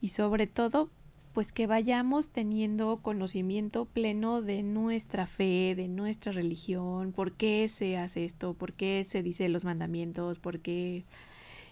y 0.00 0.10
sobre 0.10 0.46
todo 0.46 0.90
pues 1.32 1.52
que 1.52 1.66
vayamos 1.66 2.30
teniendo 2.30 3.02
conocimiento 3.02 3.84
pleno 3.84 4.40
de 4.40 4.62
nuestra 4.62 5.26
fe, 5.26 5.74
de 5.76 5.86
nuestra 5.86 6.32
religión, 6.32 7.12
por 7.12 7.32
qué 7.32 7.68
se 7.68 7.98
hace 7.98 8.24
esto, 8.24 8.54
por 8.54 8.72
qué 8.72 9.04
se 9.04 9.22
dice 9.22 9.50
los 9.50 9.66
mandamientos, 9.66 10.38
por 10.38 10.60
qué 10.60 11.04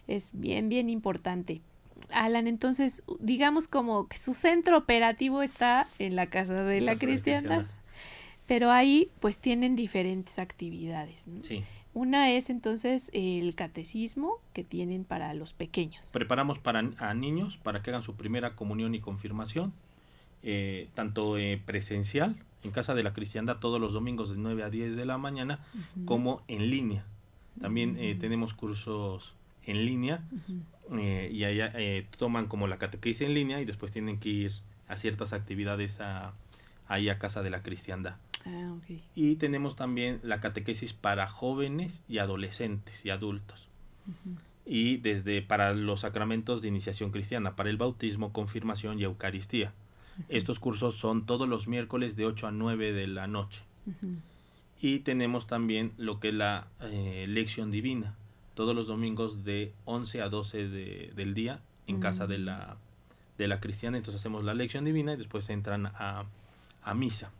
es 0.09 0.31
bien, 0.35 0.69
bien 0.69 0.89
importante. 0.89 1.61
Alan, 2.13 2.47
entonces, 2.47 3.03
digamos 3.21 3.69
como 3.69 4.09
que 4.09 4.19
su 4.19 4.35
centro 4.35 4.77
operativo 4.77 5.43
está 5.43 5.87
en 5.99 6.17
la 6.17 6.27
Casa 6.27 6.65
de 6.65 6.81
la, 6.81 6.97
Cristiandad. 6.97 7.67
Pero 8.47 8.71
ahí 8.71 9.11
pues 9.21 9.39
tienen 9.39 9.75
diferentes 9.75 10.39
actividades. 10.39 11.29
Una 11.95 12.33
es 12.33 12.51
entonces 12.51 13.11
el 13.15 13.55
catecismo 13.55 14.39
que 14.53 14.65
tienen 14.65 15.05
para 15.05 15.33
los 15.33 15.55
pequeños. 15.55 16.11
Preparamos 16.13 16.59
para 16.59 16.81
a 16.99 17.15
niños 17.15 17.57
para 17.57 17.83
que 17.83 17.91
hagan 17.91 18.03
su 18.03 18.17
primera 18.17 18.55
comunión 18.57 18.95
y 18.95 19.01
confirmación, 19.01 19.73
eh, 20.43 20.89
tanto 20.95 21.39
eh, 21.39 21.63
presencial 21.65 22.37
en 22.65 22.73
Casa 22.73 22.95
de 22.95 23.03
la 23.03 23.13
Cristiandad 23.13 23.59
todos 23.59 23.81
los 23.81 23.93
domingos 23.93 24.31
de 24.31 24.37
9 24.37 24.65
a 24.65 24.71
10 24.71 24.97
de 24.97 25.07
la 25.07 25.19
mañana, 25.19 25.61
como 26.05 26.43
en 26.49 26.69
línea. 26.69 27.07
También 27.61 27.97
eh, 27.99 28.17
tenemos 28.19 28.55
cursos 28.55 29.34
en 29.67 29.85
línea 29.87 30.25
eh, 30.93 31.31
y 31.33 31.45
allá 31.45 31.73
eh, 31.75 32.07
toman 32.19 32.47
como 32.47 32.67
la 32.67 32.79
catequesis 32.79 33.23
en 33.23 33.35
línea 33.35 33.61
y 33.61 33.65
después 33.65 33.93
tienen 33.93 34.19
que 34.19 34.29
ir 34.29 34.53
a 34.89 34.97
ciertas 34.97 35.33
actividades 35.33 36.01
a, 36.01 36.35
ahí 36.89 37.09
a 37.09 37.19
Casa 37.19 37.43
de 37.43 37.51
la 37.51 37.63
Cristiandad. 37.63 38.17
Ah, 38.47 38.77
y 39.15 39.37
tenemos 39.37 39.75
también 39.75 40.21
la 40.23 40.41
catequesis 40.41 40.93
para 40.93 41.27
jóvenes 41.27 42.03
y 42.09 42.19
adolescentes 42.19 43.05
y 43.05 43.11
adultos. 43.11 43.69
Y 44.67 44.99
desde 44.99 45.41
para 45.41 45.73
los 45.73 46.01
sacramentos 46.01 46.61
de 46.61 46.69
iniciación 46.69 47.11
cristiana, 47.11 47.57
para 47.57 47.71
el 47.71 47.79
bautismo, 47.79 48.33
confirmación 48.33 48.99
y 49.01 49.05
Eucaristía. 49.05 49.73
Estos 50.29 50.61
cursos 50.61 50.97
son 50.97 51.27
todos 51.27 51.49
los 51.49 51.67
miércoles 51.67 52.17
de 52.17 52.27
8 52.27 52.49
a 52.49 52.53
9 52.53 52.93
de 52.93 53.07
la 53.07 53.27
noche. 53.27 53.63
Y 54.81 54.99
tenemos 55.01 55.47
también 55.47 55.93
lo 55.97 56.21
que 56.21 56.29
es 56.29 56.35
la 56.35 56.69
eh, 56.81 57.25
lección 57.29 57.71
divina, 57.71 58.15
todos 58.55 58.75
los 58.75 58.87
domingos 58.87 59.45
de 59.45 59.73
11 59.85 60.23
a 60.23 60.29
12 60.29 60.69
de, 60.69 61.13
del 61.15 61.35
día 61.35 61.61
en 61.87 62.01
casa 62.01 62.27
de 62.27 62.39
la, 62.39 62.77
de 63.39 63.49
la 63.49 63.61
cristiana. 63.61 63.97
Entonces 63.97 64.21
hacemos 64.21 64.45
la 64.45 64.55
lección 64.55 64.85
divina 64.85 65.13
y 65.13 65.17
después 65.17 65.49
entran 65.51 65.87
a, 65.87 66.25
a 66.83 66.95
misa. 66.95 67.31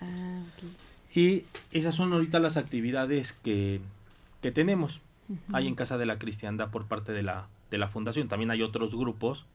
Ah, 0.00 0.42
Y 1.14 1.44
esas 1.70 1.94
son 1.94 2.12
ahorita 2.12 2.38
las 2.40 2.56
actividades 2.56 3.32
que, 3.32 3.80
que 4.40 4.50
tenemos. 4.50 5.00
Hay 5.52 5.66
en 5.66 5.74
Casa 5.74 5.96
de 5.96 6.04
la 6.04 6.18
Cristiandad 6.18 6.70
por 6.70 6.86
parte 6.86 7.12
de 7.12 7.22
la, 7.22 7.48
de 7.70 7.78
la 7.78 7.88
fundación. 7.88 8.28
También 8.28 8.50
hay 8.50 8.62
otros 8.62 8.94
grupos 8.94 9.46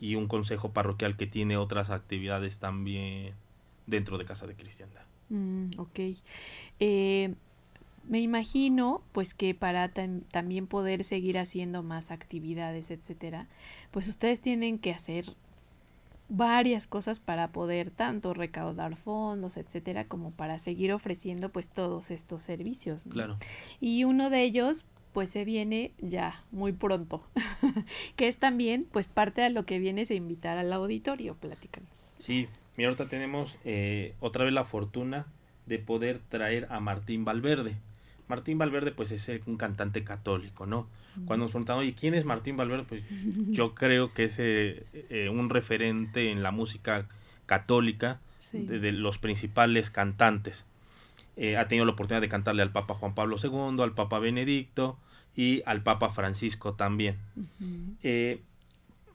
y 0.00 0.16
un 0.16 0.26
consejo 0.26 0.72
parroquial 0.72 1.16
que 1.16 1.26
tiene 1.26 1.56
otras 1.56 1.90
actividades 1.90 2.58
también 2.58 3.34
dentro 3.86 4.18
de 4.18 4.24
Casa 4.24 4.46
de 4.46 4.54
Cristiandad. 4.54 5.02
Mm, 5.28 5.78
ok. 5.78 6.00
Eh, 6.80 7.34
me 8.04 8.20
imagino 8.20 9.02
pues 9.12 9.34
que 9.34 9.54
para 9.54 9.88
también 9.88 10.66
poder 10.66 11.04
seguir 11.04 11.38
haciendo 11.38 11.82
más 11.82 12.10
actividades, 12.10 12.90
etcétera, 12.90 13.48
pues 13.90 14.08
ustedes 14.08 14.40
tienen 14.40 14.78
que 14.78 14.90
hacer 14.90 15.34
varias 16.28 16.86
cosas 16.86 17.20
para 17.20 17.52
poder 17.52 17.90
tanto 17.90 18.32
recaudar 18.32 18.96
fondos, 18.96 19.56
etcétera, 19.56 20.06
como 20.06 20.30
para 20.30 20.58
seguir 20.58 20.92
ofreciendo 20.92 21.50
pues 21.50 21.68
todos 21.68 22.10
estos 22.10 22.42
servicios. 22.42 23.04
Claro. 23.04 23.38
Y 23.80 24.04
uno 24.04 24.30
de 24.30 24.42
ellos 24.42 24.86
pues 25.12 25.28
se 25.28 25.44
viene 25.44 25.92
ya 25.98 26.42
muy 26.50 26.72
pronto, 26.72 27.22
que 28.16 28.28
es 28.28 28.38
también 28.38 28.86
pues 28.90 29.08
parte 29.08 29.42
de 29.42 29.50
lo 29.50 29.66
que 29.66 29.78
viene 29.78 30.02
es 30.02 30.10
invitar 30.10 30.56
al 30.56 30.72
auditorio, 30.72 31.34
platícanos. 31.34 32.16
Sí, 32.18 32.48
mira, 32.76 32.88
ahorita 32.88 33.08
tenemos 33.08 33.58
eh, 33.64 34.14
otra 34.20 34.44
vez 34.44 34.54
la 34.54 34.64
fortuna 34.64 35.26
de 35.66 35.78
poder 35.78 36.20
traer 36.28 36.66
a 36.70 36.80
Martín 36.80 37.26
Valverde. 37.26 37.76
Martín 38.32 38.56
Valverde 38.56 38.92
pues 38.92 39.12
es 39.12 39.28
un 39.46 39.58
cantante 39.58 40.04
católico, 40.04 40.64
¿no? 40.64 40.88
Cuando 41.26 41.44
nos 41.44 41.50
preguntan, 41.50 41.76
oye, 41.76 41.92
¿quién 41.92 42.14
es 42.14 42.24
Martín 42.24 42.56
Valverde? 42.56 42.84
Pues 42.88 43.04
yo 43.50 43.74
creo 43.74 44.14
que 44.14 44.24
es 44.24 44.38
eh, 44.38 44.86
eh, 45.10 45.28
un 45.28 45.50
referente 45.50 46.30
en 46.30 46.42
la 46.42 46.50
música 46.50 47.06
católica 47.44 48.20
de, 48.54 48.90
los 48.92 49.18
principales 49.18 49.90
cantantes. 49.90 50.64
eh, 51.36 51.58
ha 51.58 51.68
tenido 51.68 51.84
la 51.84 51.92
oportunidad 51.92 52.22
de 52.22 52.30
cantarle 52.30 52.62
al 52.62 52.72
Papa 52.72 52.94
Juan 52.94 53.14
Pablo 53.14 53.36
II, 53.36 53.82
al 53.82 53.92
Papa 53.92 54.18
Benedicto 54.18 54.96
y 55.36 55.62
al 55.66 55.82
Papa 55.82 56.08
Francisco 56.08 56.72
también. 56.72 57.18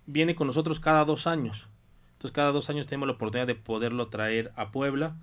Viene 0.06 0.36
con 0.36 0.46
nosotros 0.46 0.80
cada 0.80 1.06
dos 1.06 1.26
años. 1.26 1.70
Entonces 2.14 2.36
cada 2.36 2.52
dos 2.52 2.70
años 2.70 2.86
tenemos 2.86 3.08
la 3.08 3.14
oportunidad 3.14 3.48
de 3.48 3.56
poderlo 3.56 4.10
traer 4.10 4.52
a 4.56 4.72
Puebla. 4.72 5.16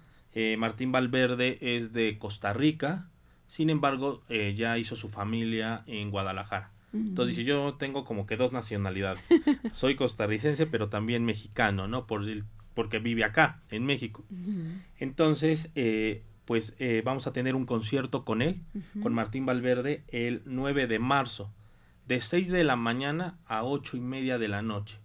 Martín 0.59 0.91
Valverde 0.91 1.59
es 1.61 1.93
de 1.93 2.19
Costa 2.19 2.53
Rica, 2.53 3.07
sin 3.47 3.71
embargo 3.71 4.23
ya 4.29 4.79
hizo 4.79 4.97
su 4.97 5.09
familia 5.09 5.85
en 5.87 6.11
Guadalajara. 6.11 6.73
Entonces 6.95 7.37
dice, 7.37 7.49
yo 7.49 7.75
tengo 7.75 8.05
como 8.05 8.25
que 8.25 8.37
dos 8.37 8.53
nacionalidades. 8.53 9.23
Soy 9.73 9.97
costarricense, 9.97 10.67
pero 10.67 10.89
también 10.89 11.25
mexicano, 11.25 11.89
¿no? 11.89 12.07
Por 12.07 12.23
el, 12.29 12.45
porque 12.75 12.99
vive 12.99 13.25
acá, 13.25 13.63
en 13.71 13.85
México. 13.85 14.25
Entonces, 14.99 15.71
eh, 15.75 16.23
pues 16.45 16.75
eh, 16.79 17.03
vamos 17.05 17.27
a 17.27 17.33
tener 17.33 17.57
un 17.57 17.67
concierto 17.67 18.25
con 18.25 18.43
él, 18.43 18.61
con 19.03 19.13
Martín 19.15 19.47
Valverde, 19.47 20.05
el 20.09 20.43
9 20.45 20.87
de 20.87 20.99
marzo, 20.99 21.53
de 22.07 22.21
6 22.21 22.51
de 22.51 22.65
la 22.65 22.77
mañana 22.77 23.39
a 23.47 23.65
8 23.65 23.97
y 23.97 24.01
media 24.01 24.39
de 24.39 24.49
la 24.49 24.63
noche. 24.63 24.99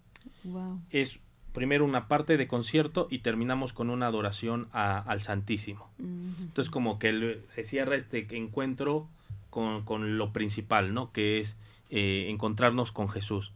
Es 0.90 1.20
primero 1.52 1.84
una 1.84 2.08
parte 2.08 2.36
de 2.36 2.46
concierto 2.46 3.08
y 3.10 3.18
terminamos 3.18 3.72
con 3.72 3.90
una 3.90 4.06
adoración 4.06 4.68
al 4.72 5.22
Santísimo. 5.22 5.90
Entonces 5.98 6.70
como 6.70 6.98
que 6.98 7.42
se 7.48 7.64
cierra 7.64 7.96
este 7.96 8.26
encuentro 8.36 9.08
con, 9.50 9.84
con, 9.84 10.16
lo 10.16 10.32
principal, 10.32 10.94
¿no? 10.94 11.12
Que 11.12 11.40
es 11.40 11.56
eh, 11.90 12.26
encontrarnos 12.28 12.92
con 12.92 13.08
Jesús. 13.08 13.52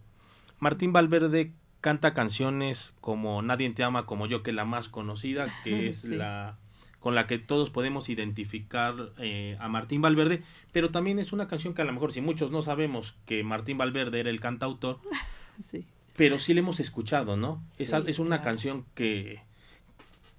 Martín 0.59 0.93
Valverde 0.93 1.53
canta 1.81 2.15
canciones 2.15 2.95
como 3.01 3.43
Nadie 3.43 3.71
te 3.71 3.85
ama 3.85 4.07
como 4.07 4.27
yo, 4.27 4.43
que 4.43 4.51
es 4.51 4.57
la 4.57 4.65
más 4.65 4.89
conocida, 4.89 5.47
que 5.65 5.89
es 5.89 6.05
la 6.05 6.59
con 6.99 7.15
la 7.15 7.27
que 7.27 7.39
todos 7.39 7.69
podemos 7.69 8.09
identificar 8.09 8.95
eh, 9.19 9.59
a 9.61 9.69
Martín 9.69 10.01
Valverde, 10.01 10.43
pero 10.73 10.91
también 10.91 11.19
es 11.19 11.35
una 11.35 11.47
canción 11.47 11.75
que 11.75 11.83
a 11.83 11.85
lo 11.85 11.93
mejor 11.93 12.13
si 12.13 12.23
muchos 12.23 12.51
no 12.51 12.63
sabemos 12.63 13.15
que 13.27 13.45
Martín 13.45 13.77
Valverde 13.77 14.21
era 14.21 14.31
el 14.31 14.41
cantautor, 14.41 15.01
sí. 15.59 15.85
Pero 16.17 16.39
sí 16.39 16.55
le 16.55 16.61
hemos 16.61 16.81
escuchado, 16.81 17.37
¿no? 17.37 17.63
es, 17.79 17.93
es, 17.93 18.19
una 18.19 18.41
canción 18.41 18.85
que, 18.95 19.43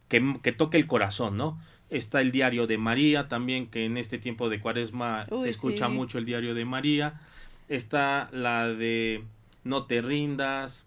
que, 0.07 0.39
que 0.41 0.51
toca 0.51 0.77
el 0.77 0.87
corazón, 0.87 1.37
¿no? 1.37 1.59
Está 1.89 2.21
el 2.21 2.31
diario 2.31 2.67
de 2.67 2.77
María 2.77 3.27
también, 3.27 3.67
que 3.67 3.85
en 3.85 3.97
este 3.97 4.17
tiempo 4.17 4.49
de 4.49 4.59
cuaresma 4.59 5.27
se 5.41 5.49
escucha 5.49 5.87
mucho 5.87 6.17
el 6.17 6.25
diario 6.25 6.55
de 6.55 6.65
María 6.65 7.21
está 7.69 8.29
la 8.31 8.67
de 8.67 9.23
No 9.63 9.85
te 9.85 10.01
rindas, 10.01 10.83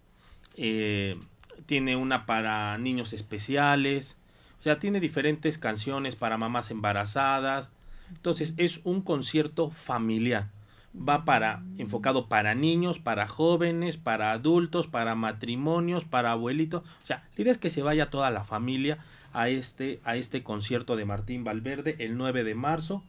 eh, 0.57 1.18
tiene 1.66 1.96
una 1.96 2.27
para 2.27 2.77
niños 2.79 3.12
especiales, 3.12 4.16
o 4.61 4.62
sea, 4.62 4.79
tiene 4.79 5.01
diferentes 5.01 5.59
canciones 5.59 6.16
para 6.16 6.38
mamás 6.38 6.70
embarazadas. 6.70 7.72
Entonces 8.11 8.55
es 8.57 8.81
un 8.85 9.03
concierto 9.03 9.70
familiar. 9.70 10.48
Va 10.96 11.24
para 11.24 11.62
enfocado 11.77 12.27
para 12.27 12.55
niños, 12.55 12.98
para 12.98 13.29
jóvenes, 13.29 13.96
para 13.96 14.33
adultos, 14.33 14.87
para 14.87 15.14
matrimonios, 15.14 16.05
para 16.05 16.33
abuelitos. 16.33 16.83
O 17.03 17.07
sea, 17.07 17.24
la 17.37 17.42
idea 17.42 17.53
es 17.53 17.59
que 17.59 17.70
se 17.70 17.83
vaya 17.83 18.11
toda 18.11 18.31
la 18.31 18.44
familia 18.44 18.98
a 19.33 19.48
este, 19.48 20.01
a 20.05 20.16
este 20.16 20.42
concierto 20.42 20.96
de 20.96 21.05
Martín 21.05 21.44
Valverde 21.44 21.96
el 21.98 22.16
9 22.16 22.44
de 22.44 22.55
marzo 22.55 23.03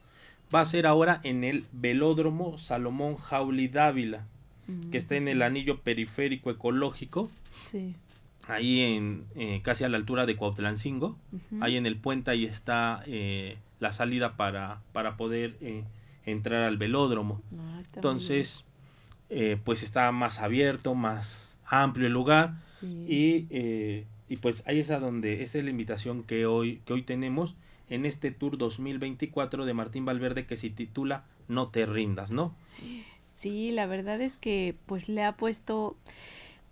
va 0.54 0.62
a 0.62 0.66
ser 0.66 0.88
ahora 0.88 1.20
en 1.24 1.44
el 1.44 1.64
Velódromo 1.72 2.58
Salomón 2.58 3.16
Jauli 3.16 3.68
Dávila, 3.68 4.26
que 4.92 4.98
está 4.98 5.16
en 5.16 5.28
el 5.28 5.42
anillo 5.42 5.80
periférico 5.80 6.52
ecológico. 6.52 7.30
Sí. 7.60 7.96
Ahí 8.48 8.82
en 8.82 9.26
eh, 9.36 9.62
casi 9.64 9.84
a 9.84 9.90
la 9.90 9.98
altura 9.98 10.26
de 10.26 10.36
Cuautlancingo. 10.36 11.18
Ahí 11.60 11.76
en 11.76 11.86
el 11.86 11.98
puente 11.98 12.32
ahí 12.32 12.46
está 12.46 13.04
eh, 13.08 13.58
la 13.80 13.94
salida 13.94 14.38
para, 14.38 14.82
para 14.92 15.18
poder 15.18 15.56
eh, 15.62 15.84
entrar 16.32 16.64
al 16.64 16.78
velódromo. 16.78 17.42
Ah, 17.58 17.82
Entonces, 17.96 18.66
pues 19.64 19.84
está 19.84 20.12
más 20.12 20.40
abierto, 20.40 20.96
más 20.96 21.56
amplio 21.66 22.08
el 22.08 22.14
lugar. 22.14 22.56
Y, 22.82 23.48
y 24.30 24.36
pues 24.38 24.64
ahí 24.66 24.80
es 24.80 24.90
a 24.92 25.00
donde, 25.00 25.44
esa 25.44 25.58
es 25.58 25.64
la 25.64 25.70
invitación 25.70 26.24
que 26.24 26.46
hoy, 26.46 26.82
que 26.86 26.94
hoy 26.94 27.02
tenemos 27.02 27.56
en 27.90 28.06
este 28.06 28.32
Tour 28.32 28.58
2024 28.58 29.66
de 29.66 29.74
Martín 29.74 30.06
Valverde 30.06 30.46
que 30.46 30.58
se 30.58 30.70
titula 30.70 31.26
No 31.48 31.70
te 31.70 31.86
rindas, 31.86 32.32
¿no? 32.32 32.56
Sí, 33.34 33.72
la 33.72 33.86
verdad 33.86 34.22
es 34.22 34.38
que 34.38 34.76
pues 34.86 35.10
le 35.10 35.24
ha 35.24 35.36
puesto 35.36 35.98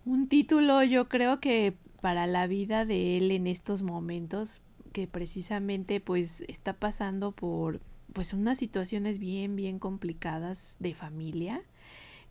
un 0.05 0.27
título 0.27 0.83
yo 0.83 1.09
creo 1.09 1.39
que 1.39 1.73
para 2.01 2.27
la 2.27 2.45
vida 2.47 2.85
de 2.85 3.17
él 3.17 3.31
en 3.31 3.47
estos 3.47 3.81
momentos 3.81 4.61
que 4.93 5.07
precisamente 5.07 5.99
pues 5.99 6.41
está 6.47 6.73
pasando 6.73 7.31
por 7.31 7.81
pues 8.13 8.33
unas 8.33 8.57
situaciones 8.57 9.19
bien 9.19 9.55
bien 9.55 9.79
complicadas 9.79 10.77
de 10.79 10.93
familia 10.95 11.63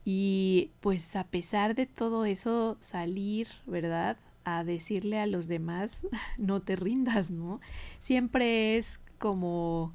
y 0.05 0.71
pues 0.81 1.17
a 1.17 1.25
pesar 1.25 1.75
de 1.75 1.87
todo 1.87 2.25
eso 2.25 2.77
salir, 2.81 3.49
¿verdad? 3.67 4.17
a 4.47 4.62
decirle 4.62 5.19
a 5.19 5.27
los 5.27 5.49
demás, 5.49 6.07
no 6.39 6.62
te 6.62 6.77
rindas, 6.77 7.31
¿no? 7.31 7.61
Siempre 7.99 8.77
es 8.77 9.01
como, 9.19 9.93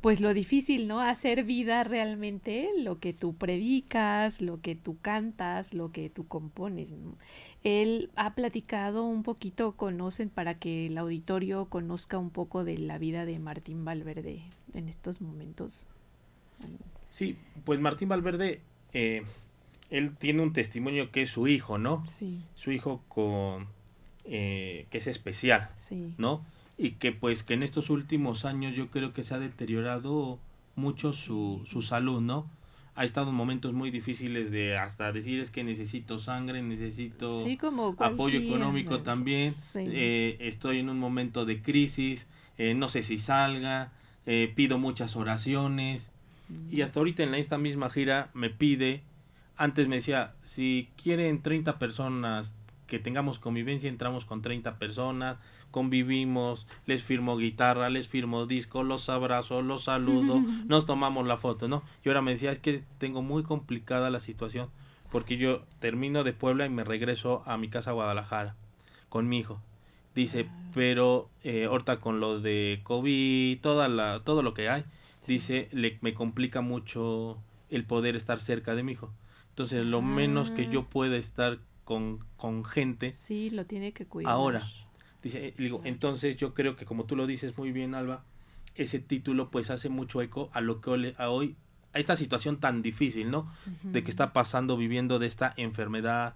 pues 0.00 0.20
lo 0.20 0.32
difícil, 0.34 0.86
¿no? 0.86 1.00
Hacer 1.00 1.42
vida 1.42 1.82
realmente 1.82 2.70
lo 2.78 3.00
que 3.00 3.12
tú 3.12 3.34
predicas, 3.34 4.40
lo 4.40 4.60
que 4.60 4.76
tú 4.76 4.98
cantas, 5.00 5.74
lo 5.74 5.90
que 5.90 6.08
tú 6.10 6.28
compones. 6.28 6.92
¿no? 6.92 7.16
Él 7.64 8.10
ha 8.16 8.34
platicado 8.34 9.04
un 9.04 9.22
poquito, 9.22 9.72
conocen, 9.72 10.28
para 10.28 10.54
que 10.54 10.86
el 10.86 10.98
auditorio 10.98 11.66
conozca 11.66 12.18
un 12.18 12.30
poco 12.30 12.64
de 12.64 12.78
la 12.78 12.98
vida 12.98 13.24
de 13.24 13.38
Martín 13.38 13.84
Valverde 13.84 14.42
en 14.74 14.88
estos 14.88 15.20
momentos. 15.20 15.86
Sí, 17.12 17.36
pues 17.64 17.78
Martín 17.80 18.08
Valverde 18.08 18.60
eh, 18.92 19.22
él 19.90 20.16
tiene 20.16 20.42
un 20.42 20.52
testimonio 20.52 21.10
que 21.10 21.22
es 21.22 21.30
su 21.30 21.46
hijo, 21.46 21.78
¿no? 21.78 22.02
Sí. 22.06 22.40
Su 22.54 22.72
hijo 22.72 23.02
con 23.08 23.68
eh, 24.24 24.86
que 24.90 24.98
es 24.98 25.06
especial, 25.06 25.70
sí. 25.76 26.14
¿no? 26.16 26.44
Y 26.78 26.92
que 26.92 27.12
pues 27.12 27.42
que 27.42 27.54
en 27.54 27.62
estos 27.62 27.90
últimos 27.90 28.44
años 28.44 28.74
yo 28.74 28.88
creo 28.88 29.12
que 29.12 29.22
se 29.22 29.34
ha 29.34 29.38
deteriorado 29.38 30.38
mucho 30.76 31.12
su, 31.12 31.62
su 31.70 31.82
salud, 31.82 32.20
¿no? 32.22 32.48
Ha 32.94 33.04
estado 33.04 33.30
en 33.30 33.36
momentos 33.36 33.72
muy 33.72 33.90
difíciles 33.90 34.50
de 34.50 34.76
hasta 34.76 35.12
decir 35.12 35.40
es 35.40 35.50
que 35.50 35.64
necesito 35.64 36.18
sangre, 36.18 36.62
necesito 36.62 37.34
apoyo 37.98 38.38
económico 38.38 39.00
también, 39.00 39.52
eh, 39.76 40.36
estoy 40.40 40.80
en 40.80 40.90
un 40.90 40.98
momento 40.98 41.44
de 41.44 41.62
crisis, 41.62 42.26
eh, 42.58 42.74
no 42.74 42.88
sé 42.88 43.02
si 43.02 43.18
salga, 43.18 43.92
pido 44.54 44.78
muchas 44.78 45.16
oraciones 45.16 46.10
y 46.70 46.82
hasta 46.82 47.00
ahorita 47.00 47.22
en 47.22 47.34
esta 47.34 47.58
misma 47.58 47.90
gira 47.90 48.30
me 48.34 48.50
pide 48.50 49.02
antes 49.56 49.86
me 49.86 49.96
decía, 49.96 50.34
si 50.42 50.88
quieren 51.00 51.42
30 51.42 51.78
personas 51.78 52.54
que 52.92 52.98
tengamos 52.98 53.38
convivencia, 53.38 53.88
entramos 53.88 54.26
con 54.26 54.42
30 54.42 54.76
personas, 54.78 55.38
convivimos, 55.70 56.66
les 56.84 57.02
firmo 57.02 57.38
guitarra, 57.38 57.88
les 57.88 58.06
firmo 58.06 58.44
disco, 58.44 58.82
los 58.82 59.08
abrazo, 59.08 59.62
los 59.62 59.84
saludo, 59.84 60.42
nos 60.66 60.84
tomamos 60.84 61.26
la 61.26 61.38
foto, 61.38 61.68
¿no? 61.68 61.82
Y 62.04 62.10
ahora 62.10 62.20
me 62.20 62.32
decía, 62.32 62.52
es 62.52 62.58
que 62.58 62.84
tengo 62.98 63.22
muy 63.22 63.44
complicada 63.44 64.10
la 64.10 64.20
situación, 64.20 64.68
porque 65.10 65.38
yo 65.38 65.62
termino 65.78 66.22
de 66.22 66.34
Puebla 66.34 66.66
y 66.66 66.68
me 66.68 66.84
regreso 66.84 67.42
a 67.46 67.56
mi 67.56 67.70
casa 67.70 67.92
a 67.92 67.94
Guadalajara 67.94 68.56
con 69.08 69.26
mi 69.26 69.38
hijo. 69.38 69.62
Dice, 70.14 70.46
ah. 70.50 70.70
pero 70.74 71.30
eh, 71.44 71.64
ahorita 71.64 71.98
con 71.98 72.20
lo 72.20 72.40
de 72.40 72.80
COVID, 72.82 73.58
toda 73.62 73.88
la, 73.88 74.20
todo 74.22 74.42
lo 74.42 74.52
que 74.52 74.68
hay, 74.68 74.84
dice, 75.26 75.70
le, 75.72 75.96
me 76.02 76.12
complica 76.12 76.60
mucho 76.60 77.38
el 77.70 77.86
poder 77.86 78.16
estar 78.16 78.38
cerca 78.38 78.74
de 78.74 78.82
mi 78.82 78.92
hijo. 78.92 79.14
Entonces, 79.48 79.86
lo 79.86 80.02
menos 80.02 80.50
que 80.50 80.68
yo 80.68 80.80
ah. 80.80 80.86
pueda 80.90 81.16
estar 81.16 81.58
con, 81.84 82.18
con 82.36 82.64
gente. 82.64 83.12
Sí, 83.12 83.50
lo 83.50 83.66
tiene 83.66 83.92
que 83.92 84.06
cuidar. 84.06 84.32
Ahora, 84.32 84.62
dice, 85.22 85.54
digo, 85.58 85.80
entonces 85.84 86.36
yo 86.36 86.54
creo 86.54 86.76
que 86.76 86.84
como 86.84 87.04
tú 87.04 87.16
lo 87.16 87.26
dices 87.26 87.56
muy 87.56 87.72
bien, 87.72 87.94
Alba, 87.94 88.24
ese 88.74 88.98
título 88.98 89.50
pues 89.50 89.70
hace 89.70 89.88
mucho 89.88 90.22
eco 90.22 90.50
a 90.52 90.60
lo 90.60 90.80
que 90.80 90.90
hoy, 90.90 91.14
a 91.18 91.28
hoy, 91.30 91.56
a 91.92 91.98
esta 91.98 92.16
situación 92.16 92.58
tan 92.58 92.82
difícil, 92.82 93.30
¿no? 93.30 93.52
De 93.82 94.02
que 94.02 94.10
está 94.10 94.32
pasando 94.32 94.76
viviendo 94.76 95.18
de 95.18 95.26
esta 95.26 95.52
enfermedad 95.56 96.34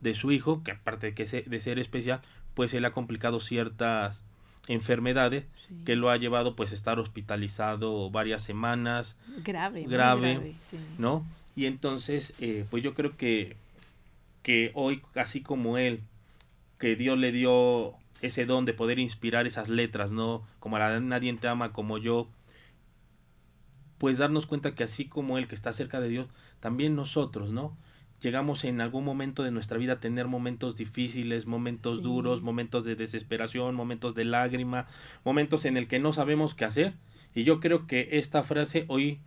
de 0.00 0.14
su 0.14 0.32
hijo, 0.32 0.62
que 0.62 0.72
aparte 0.72 1.08
de, 1.08 1.14
que 1.14 1.24
de 1.24 1.60
ser 1.60 1.78
especial, 1.78 2.20
pues 2.54 2.74
él 2.74 2.84
ha 2.84 2.90
complicado 2.90 3.40
ciertas 3.40 4.24
enfermedades 4.68 5.46
que 5.84 5.96
lo 5.96 6.10
ha 6.10 6.16
llevado 6.16 6.54
pues 6.54 6.72
a 6.72 6.74
estar 6.74 6.98
hospitalizado 6.98 8.10
varias 8.10 8.42
semanas. 8.42 9.16
Grave, 9.44 9.84
grave, 9.84 10.34
grave 10.34 10.56
¿no? 10.98 11.24
Y 11.56 11.66
entonces, 11.66 12.34
eh, 12.38 12.66
pues 12.70 12.84
yo 12.84 12.94
creo 12.94 13.16
que, 13.16 13.56
que 14.42 14.70
hoy, 14.74 15.02
así 15.14 15.42
como 15.42 15.78
él, 15.78 16.02
que 16.78 16.96
Dios 16.96 17.18
le 17.18 17.32
dio 17.32 17.94
ese 18.20 18.46
don 18.46 18.64
de 18.64 18.74
poder 18.74 18.98
inspirar 18.98 19.46
esas 19.46 19.68
letras, 19.68 20.10
¿no? 20.10 20.46
Como 20.58 20.78
la 20.78 21.00
nadie 21.00 21.32
te 21.34 21.48
ama 21.48 21.72
como 21.72 21.98
yo, 21.98 22.28
pues 23.98 24.18
darnos 24.18 24.46
cuenta 24.46 24.74
que 24.74 24.84
así 24.84 25.06
como 25.06 25.38
él 25.38 25.48
que 25.48 25.54
está 25.54 25.72
cerca 25.72 26.00
de 26.00 26.08
Dios, 26.08 26.28
también 26.60 26.94
nosotros, 26.94 27.50
¿no? 27.50 27.76
Llegamos 28.20 28.64
en 28.64 28.80
algún 28.80 29.04
momento 29.04 29.44
de 29.44 29.52
nuestra 29.52 29.78
vida 29.78 29.94
a 29.94 30.00
tener 30.00 30.26
momentos 30.26 30.74
difíciles, 30.74 31.46
momentos 31.46 32.02
duros, 32.02 32.42
momentos 32.42 32.84
de 32.84 32.96
desesperación, 32.96 33.76
momentos 33.76 34.14
de 34.16 34.24
lágrima, 34.24 34.86
momentos 35.24 35.64
en 35.64 35.76
el 35.76 35.86
que 35.86 36.00
no 36.00 36.12
sabemos 36.12 36.56
qué 36.56 36.64
hacer 36.64 36.94
Y 37.34 37.44
yo 37.44 37.60
creo 37.60 37.86
que 37.86 38.08
esta 38.12 38.42
frase 38.42 38.86
hoy 38.88 39.20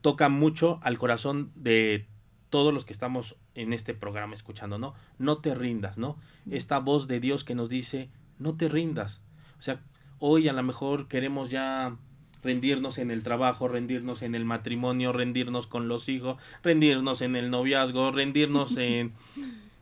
toca 0.00 0.30
mucho 0.30 0.78
al 0.82 0.96
corazón 0.96 1.52
de 1.56 2.06
todos 2.50 2.72
los 2.72 2.84
que 2.84 2.92
estamos 2.92 3.36
en 3.54 3.72
este 3.72 3.94
programa 3.94 4.34
escuchando, 4.34 4.78
¿no? 4.78 4.94
No 5.18 5.38
te 5.38 5.54
rindas, 5.54 5.98
¿no? 5.98 6.16
Esta 6.50 6.78
voz 6.78 7.08
de 7.08 7.20
Dios 7.20 7.44
que 7.44 7.54
nos 7.54 7.68
dice, 7.68 8.08
no 8.38 8.56
te 8.56 8.68
rindas. 8.68 9.20
O 9.58 9.62
sea, 9.62 9.80
hoy 10.18 10.48
a 10.48 10.52
lo 10.52 10.62
mejor 10.62 11.08
queremos 11.08 11.50
ya 11.50 11.96
rendirnos 12.42 12.98
en 12.98 13.10
el 13.10 13.22
trabajo, 13.22 13.68
rendirnos 13.68 14.22
en 14.22 14.34
el 14.34 14.44
matrimonio, 14.44 15.12
rendirnos 15.12 15.66
con 15.66 15.88
los 15.88 16.08
hijos, 16.08 16.40
rendirnos 16.62 17.20
en 17.20 17.36
el 17.36 17.50
noviazgo, 17.50 18.12
rendirnos 18.12 18.76
en, 18.76 19.12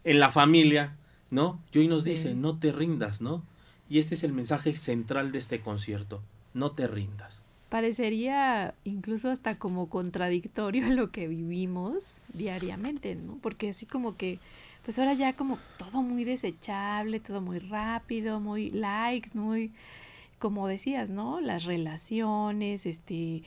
en 0.05 0.20
la 0.20 0.31
familia, 0.31 0.96
¿no? 1.31 1.61
Y 1.72 1.79
hoy 1.79 1.88
nos 1.88 2.05
dice, 2.05 2.35
no 2.35 2.59
te 2.59 2.72
rindas, 2.72 3.20
¿no? 3.20 3.44
Y 3.88 3.98
este 3.98 4.14
es 4.14 4.24
el 4.24 4.33
mensaje 4.33 4.74
central 4.77 5.31
de 5.31 5.38
este 5.38 5.61
concierto, 5.61 6.22
no 6.55 6.72
te 6.72 6.87
rindas. 6.87 7.43
Parecería 7.75 8.73
incluso 8.85 9.31
hasta 9.33 9.59
como 9.59 9.89
contradictorio 9.89 10.87
a 10.87 10.91
lo 10.91 11.11
que 11.11 11.27
vivimos 11.27 12.19
diariamente, 12.33 13.17
¿no? 13.17 13.37
Porque 13.43 13.71
así 13.71 13.85
como 13.85 14.17
que, 14.17 14.39
pues 14.85 14.97
ahora 15.01 15.15
ya 15.15 15.33
como 15.33 15.59
todo 15.77 16.01
muy 16.01 16.23
desechable, 16.23 17.19
todo 17.19 17.41
muy 17.41 17.59
rápido, 17.59 18.39
muy 18.39 18.71
like, 18.71 19.29
muy, 19.35 19.73
como 20.39 20.69
decías, 20.69 21.11
¿no? 21.11 21.41
Las 21.41 21.65
relaciones, 21.65 22.87
este, 22.87 23.43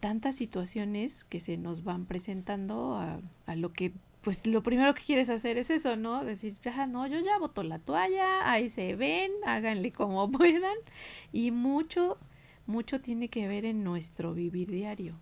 tantas 0.00 0.34
situaciones 0.34 1.22
que 1.22 1.38
se 1.38 1.56
nos 1.56 1.84
van 1.84 2.06
presentando 2.06 2.96
a, 2.96 3.54
lo 3.54 3.72
que 3.72 3.92
pues 4.20 4.48
lo 4.48 4.64
primero 4.64 4.94
que 4.94 5.02
quieres 5.04 5.30
hacer 5.30 5.58
es 5.58 5.70
eso, 5.70 5.94
¿no? 5.94 6.24
Decir, 6.24 6.56
ya 6.60 6.86
no, 6.86 7.06
yo 7.06 7.20
ya 7.20 7.38
boto 7.38 7.62
la 7.62 7.78
toalla, 7.78 8.50
ahí 8.50 8.68
se 8.68 8.96
ven, 8.96 9.30
háganle 9.46 9.92
como 9.92 10.28
puedan. 10.32 10.76
Y 11.32 11.52
mucho, 11.52 12.18
mucho 12.70 13.00
tiene 13.00 13.28
que 13.28 13.48
ver 13.48 13.64
en 13.64 13.84
nuestro 13.84 14.32
vivir 14.32 14.70
diario. 14.70 15.16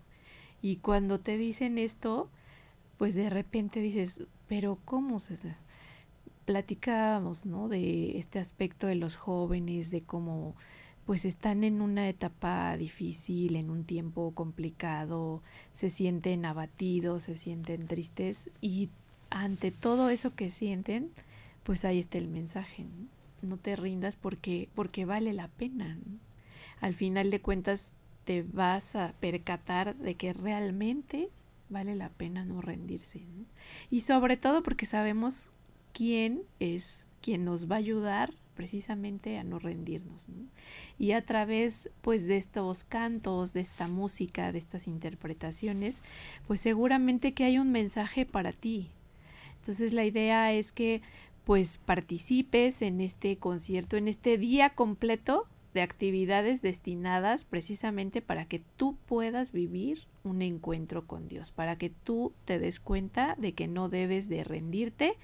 Y 0.62 0.76
cuando 0.76 1.18
te 1.18 1.36
dicen 1.36 1.78
esto, 1.78 2.28
pues 2.96 3.14
de 3.14 3.30
repente 3.30 3.80
dices, 3.80 4.26
pero 4.48 4.78
¿cómo 4.84 5.18
se...? 5.20 5.36
Platicábamos, 6.44 7.44
¿no? 7.44 7.68
De 7.68 8.16
este 8.18 8.38
aspecto 8.38 8.86
de 8.86 8.94
los 8.94 9.16
jóvenes, 9.16 9.90
de 9.90 10.00
cómo 10.00 10.54
pues 11.04 11.24
están 11.24 11.64
en 11.64 11.80
una 11.80 12.06
etapa 12.06 12.76
difícil, 12.76 13.56
en 13.56 13.70
un 13.70 13.84
tiempo 13.84 14.32
complicado, 14.34 15.42
se 15.72 15.88
sienten 15.88 16.44
abatidos, 16.44 17.24
se 17.24 17.34
sienten 17.34 17.86
tristes 17.86 18.50
y 18.60 18.90
ante 19.30 19.70
todo 19.70 20.10
eso 20.10 20.34
que 20.34 20.50
sienten, 20.50 21.10
pues 21.62 21.86
ahí 21.86 21.98
está 21.98 22.18
el 22.18 22.28
mensaje, 22.28 22.84
¿no? 23.40 23.56
te 23.56 23.74
rindas 23.76 24.16
porque, 24.16 24.68
porque 24.74 25.06
vale 25.06 25.32
la 25.32 25.48
pena. 25.48 25.98
Al 26.80 26.94
final 26.94 27.30
de 27.30 27.40
cuentas 27.40 27.92
te 28.24 28.42
vas 28.42 28.94
a 28.96 29.14
percatar 29.20 29.96
de 29.96 30.14
que 30.14 30.32
realmente 30.32 31.30
vale 31.68 31.94
la 31.94 32.10
pena 32.10 32.44
no 32.44 32.60
rendirse. 32.60 33.22
Y 33.90 34.02
sobre 34.02 34.36
todo 34.36 34.62
porque 34.62 34.86
sabemos 34.86 35.50
quién 35.92 36.42
es 36.60 37.06
quien 37.20 37.44
nos 37.44 37.70
va 37.70 37.76
a 37.76 37.78
ayudar 37.78 38.32
precisamente 38.54 39.38
a 39.38 39.44
no 39.44 39.58
rendirnos. 39.58 40.26
Y 40.98 41.12
a 41.12 41.24
través 41.24 41.90
pues 42.00 42.26
de 42.26 42.36
estos 42.36 42.84
cantos, 42.84 43.52
de 43.52 43.60
esta 43.60 43.86
música, 43.86 44.50
de 44.50 44.58
estas 44.58 44.88
interpretaciones, 44.88 46.02
pues 46.46 46.60
seguramente 46.60 47.34
que 47.34 47.44
hay 47.44 47.58
un 47.58 47.70
mensaje 47.70 48.26
para 48.26 48.52
ti. 48.52 48.90
Entonces 49.60 49.92
la 49.92 50.04
idea 50.04 50.52
es 50.52 50.72
que 50.72 51.02
pues 51.44 51.78
participes 51.78 52.82
en 52.82 53.00
este 53.00 53.36
concierto, 53.38 53.96
en 53.96 54.08
este 54.08 54.38
día 54.38 54.70
completo 54.70 55.46
de 55.78 55.82
actividades 55.82 56.60
destinadas 56.60 57.44
precisamente 57.44 58.20
para 58.20 58.44
que 58.46 58.58
tú 58.58 58.98
puedas 59.06 59.52
vivir 59.52 60.08
un 60.24 60.42
encuentro 60.42 61.06
con 61.06 61.28
Dios, 61.28 61.50
para 61.50 61.76
que 61.76 61.90
tú 61.90 62.32
te 62.44 62.58
des 62.58 62.80
cuenta 62.80 63.34
de 63.38 63.54
que 63.54 63.68
no 63.68 63.88
debes 63.88 64.28
de 64.28 64.44
rendirte 64.44 65.16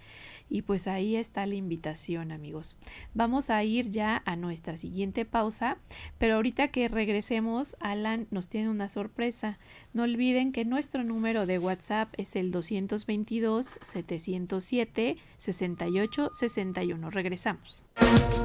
y 0.49 0.63
pues 0.63 0.87
ahí 0.87 1.17
está 1.17 1.47
la 1.47 1.55
invitación 1.55 2.31
amigos. 2.31 2.77
Vamos 3.15 3.51
a 3.51 3.65
ir 3.65 3.91
ya 3.91 4.23
a 4.25 4.37
nuestra 4.37 4.77
siguiente 4.77 5.25
pausa, 5.25 5.79
pero 6.19 6.37
ahorita 6.37 6.69
que 6.69 6.89
regresemos, 6.89 7.77
Alan 7.81 8.27
nos 8.31 8.49
tiene 8.49 8.69
una 8.69 8.89
sorpresa. 8.89 9.59
No 9.93 10.03
olviden 10.03 10.53
que 10.53 10.65
nuestro 10.65 11.03
número 11.05 11.47
de 11.47 11.59
WhatsApp 11.59 12.13
es 12.17 12.37
el 12.37 12.51
222 12.51 13.77
707 13.81 15.17
68 15.39 16.31
61. 16.33 17.11
Regresamos. 17.11 17.85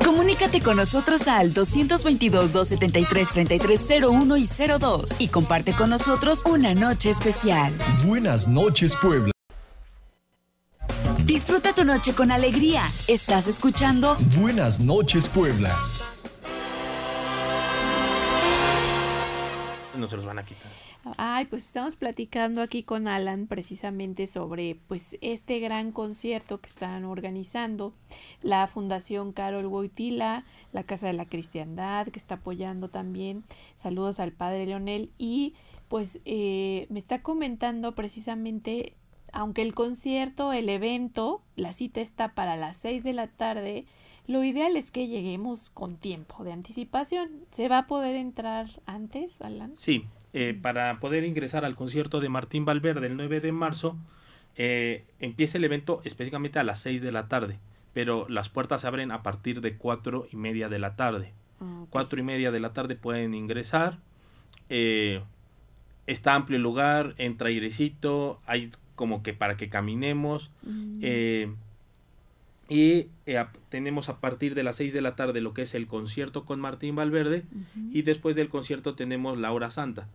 Comunícate 0.03 0.61
con 0.61 0.77
nosotros 0.77 1.27
al 1.27 1.53
222 1.53 2.53
273 2.53 3.29
3301 3.29 4.37
y 4.37 4.45
02 4.45 5.15
y 5.19 5.27
comparte 5.27 5.73
con 5.73 5.89
nosotros 5.89 6.38
una 6.45 6.73
noche 6.73 7.09
especial. 7.09 7.73
Buenas 8.05 8.47
noches, 8.47 8.95
Puebla. 9.01 9.31
Disfruta 11.25 11.73
tu 11.73 11.83
noche 11.83 12.13
con 12.13 12.31
alegría. 12.31 12.83
Estás 13.07 13.47
escuchando 13.47 14.17
Buenas 14.37 14.79
noches, 14.79 15.27
Puebla. 15.27 15.75
No 19.95 20.07
se 20.07 20.15
los 20.15 20.25
van 20.25 20.39
a 20.39 20.45
quitar. 20.45 20.71
Ay, 21.17 21.45
pues 21.45 21.65
estamos 21.65 21.95
platicando 21.95 22.61
aquí 22.61 22.83
con 22.83 23.07
Alan 23.07 23.47
precisamente 23.47 24.27
sobre 24.27 24.79
pues 24.87 25.17
este 25.21 25.59
gran 25.59 25.91
concierto 25.91 26.59
que 26.59 26.67
están 26.67 27.05
organizando 27.05 27.93
la 28.41 28.67
Fundación 28.67 29.31
Carol 29.31 29.65
Wojtyla, 29.65 30.45
la 30.73 30.83
Casa 30.83 31.07
de 31.07 31.13
la 31.13 31.25
Cristiandad 31.25 32.07
que 32.07 32.19
está 32.19 32.35
apoyando 32.35 32.89
también. 32.89 33.43
Saludos 33.75 34.19
al 34.19 34.33
Padre 34.33 34.65
Leonel 34.65 35.11
y 35.17 35.55
pues 35.89 36.21
eh, 36.23 36.87
me 36.89 36.99
está 36.99 37.21
comentando 37.21 37.93
precisamente, 37.93 38.95
aunque 39.33 39.61
el 39.61 39.73
concierto, 39.73 40.53
el 40.53 40.69
evento, 40.69 41.43
la 41.57 41.73
cita 41.73 41.99
está 41.99 42.33
para 42.33 42.55
las 42.55 42.77
6 42.77 43.03
de 43.03 43.13
la 43.13 43.27
tarde, 43.27 43.85
lo 44.25 44.43
ideal 44.43 44.77
es 44.77 44.91
que 44.91 45.07
lleguemos 45.07 45.69
con 45.69 45.97
tiempo 45.97 46.45
de 46.45 46.53
anticipación. 46.53 47.31
¿Se 47.51 47.67
va 47.67 47.79
a 47.79 47.87
poder 47.87 48.15
entrar 48.15 48.67
antes, 48.85 49.41
Alan? 49.41 49.73
Sí, 49.77 50.05
eh, 50.33 50.57
para 50.59 50.99
poder 50.99 51.25
ingresar 51.25 51.65
al 51.65 51.75
concierto 51.75 52.21
de 52.21 52.29
Martín 52.29 52.63
Valverde 52.63 53.07
el 53.07 53.17
9 53.17 53.41
de 53.41 53.51
marzo, 53.51 53.97
eh, 54.55 55.05
empieza 55.19 55.57
el 55.57 55.65
evento 55.65 56.01
específicamente 56.05 56.59
a 56.59 56.63
las 56.63 56.79
6 56.79 57.01
de 57.01 57.11
la 57.11 57.27
tarde, 57.27 57.59
pero 57.91 58.29
las 58.29 58.47
puertas 58.47 58.81
se 58.81 58.87
abren 58.87 59.11
a 59.11 59.23
partir 59.23 59.59
de 59.59 59.75
4 59.77 60.27
y 60.31 60.37
media 60.37 60.69
de 60.69 60.79
la 60.79 60.95
tarde. 60.95 61.33
Ah, 61.61 61.85
cuatro 61.89 62.19
y 62.19 62.23
media 62.23 62.51
de 62.51 62.59
la 62.59 62.73
tarde 62.73 62.95
pueden 62.95 63.33
ingresar. 63.33 63.99
Eh, 64.69 65.21
está 66.09 66.33
amplio 66.33 66.57
el 66.57 66.63
lugar, 66.63 67.13
entra 67.17 67.49
airecito, 67.49 68.41
hay 68.47 68.71
como 68.95 69.21
que 69.21 69.33
para 69.33 69.57
que 69.57 69.69
caminemos. 69.69 70.49
Mm. 70.63 70.99
Eh, 71.03 71.53
y 72.67 73.07
eh, 73.25 73.45
tenemos 73.69 74.09
a 74.09 74.19
partir 74.19 74.55
de 74.55 74.63
las 74.63 74.77
6 74.77 74.91
de 74.93 75.01
la 75.01 75.15
tarde 75.15 75.41
lo 75.41 75.53
que 75.53 75.61
es 75.63 75.73
el 75.75 75.87
concierto 75.87 76.45
con 76.45 76.59
Martín 76.59 76.95
Valverde 76.95 77.43
y 77.91 78.03
después 78.03 78.35
del 78.35 78.49
concierto 78.49 78.95
tenemos 78.95 79.37
la 79.37 79.51
hora 79.51 79.71
santa. 79.71 80.07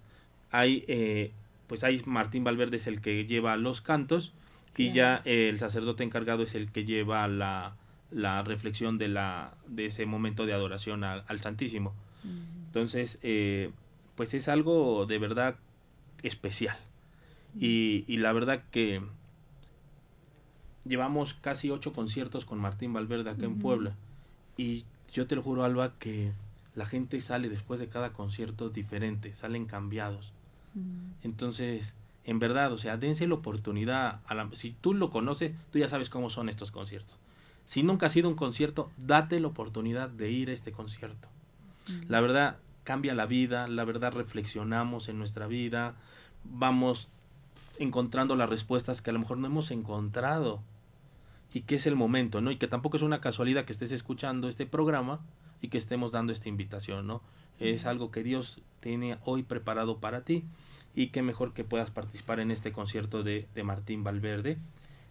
Hay, 0.51 0.85
eh, 0.87 1.33
pues 1.67 1.83
ahí 1.83 2.01
Martín 2.07 2.45
Valverde 2.45 2.77
es 2.77 2.87
el 2.87 3.01
que 3.01 3.27
lleva 3.27 3.57
los 3.57 3.81
cantos 3.81 4.33
y 4.77 4.93
ya 4.93 5.23
el 5.25 5.59
sacerdote 5.59 6.05
encargado 6.05 6.43
es 6.43 6.55
el 6.55 6.71
que 6.71 6.85
lleva 6.85 7.27
la, 7.27 7.77
la 8.13 8.43
reflexión 8.43 8.99
de, 8.99 9.09
la, 9.09 9.55
de 9.67 9.87
ese 9.87 10.07
momento 10.07 10.47
de 10.47 10.53
adoración 10.53 11.03
al, 11.03 11.41
Santísimo. 11.41 11.93
Entonces, 12.67 13.19
pues 14.15 14.35
es 14.35 14.49
algo 14.49 15.07
de 15.07 15.19
verdad 15.19 15.57
especial. 16.25 16.77
Y, 17.57 18.05
y 18.09 18.17
la 18.17 18.33
verdad 18.33 18.65
que 18.73 19.01
llevamos 20.85 21.35
casi 21.35 21.71
ocho 21.71 21.93
conciertos 21.93 22.45
con 22.45 22.59
Martín 22.59 22.93
Valverde 22.93 23.31
acá 23.31 23.45
en 23.45 23.59
Puebla. 23.61 23.95
Y 24.57 24.85
yo 25.13 25.27
te 25.27 25.37
lo 25.37 25.43
juro, 25.43 25.65
Alba, 25.65 25.95
que 25.99 26.33
la 26.75 26.87
gente 26.87 27.21
sale 27.21 27.49
después 27.49 27.79
de 27.79 27.89
cada 27.89 28.13
concierto 28.13 28.71
diferente, 28.71 29.33
salen 29.35 29.67
cambiados. 29.67 30.33
Entonces, 31.23 31.95
en 32.25 32.41
verdad, 32.41 32.73
o 32.73 32.79
sea, 32.79 32.97
dense 32.97 33.29
la 33.29 33.35
oportunidad. 33.35 34.21
A 34.27 34.35
la, 34.35 34.51
si 34.55 34.73
tú 34.73 34.95
lo 34.95 35.11
conoces, 35.11 35.53
tú 35.71 35.79
ya 35.79 35.89
sabes 35.89 36.11
cómo 36.11 36.31
son 36.31 36.49
estos 36.49 36.73
conciertos. 36.73 37.17
Si 37.65 37.83
nunca 37.83 38.07
ha 38.07 38.11
sido 38.11 38.29
un 38.29 38.35
concierto, 38.35 38.91
date 38.99 39.39
la 39.41 39.49
oportunidad 39.49 40.09
de 40.09 40.31
ir 40.31 40.51
a 40.51 40.53
este 40.53 40.73
concierto. 40.73 41.29
La 42.09 42.21
verdad, 42.21 42.57
cambia 42.85 43.15
la 43.15 43.27
vida, 43.27 43.67
la 43.67 43.85
verdad 43.85 44.13
reflexionamos 44.13 45.09
en 45.09 45.19
nuestra 45.19 45.47
vida, 45.47 45.95
vamos 46.45 47.09
encontrando 47.79 48.37
las 48.37 48.49
respuestas 48.49 49.03
que 49.03 49.11
a 49.11 49.13
lo 49.13 49.19
mejor 49.19 49.39
no 49.39 49.47
hemos 49.47 49.71
encontrado 49.71 50.63
y 51.53 51.63
que 51.63 51.77
es 51.77 51.87
el 51.87 51.97
momento, 51.97 52.41
¿no? 52.41 52.51
Y 52.51 52.57
que 52.57 52.69
tampoco 52.69 52.97
es 52.97 53.03
una 53.03 53.21
casualidad 53.21 53.65
que 53.65 53.73
estés 53.73 53.93
escuchando 53.93 54.49
este 54.49 54.67
programa 54.67 55.21
y 55.61 55.69
que 55.69 55.79
estemos 55.79 56.13
dando 56.13 56.33
esta 56.33 56.49
invitación, 56.49 57.07
¿no? 57.07 57.23
Es 57.59 57.87
algo 57.87 58.11
que 58.11 58.23
Dios 58.23 58.61
tiene 58.81 59.19
hoy 59.25 59.43
preparado 59.43 59.99
para 59.99 60.25
ti 60.25 60.45
y 60.95 61.09
que 61.09 61.23
mejor 61.23 61.53
que 61.53 61.65
puedas 61.65 61.91
participar 61.91 62.41
en 62.41 62.51
este 62.51 62.73
concierto 62.73 63.23
de, 63.23 63.47
de 63.55 63.63
Martín 63.63 64.05
Valverde. 64.05 64.59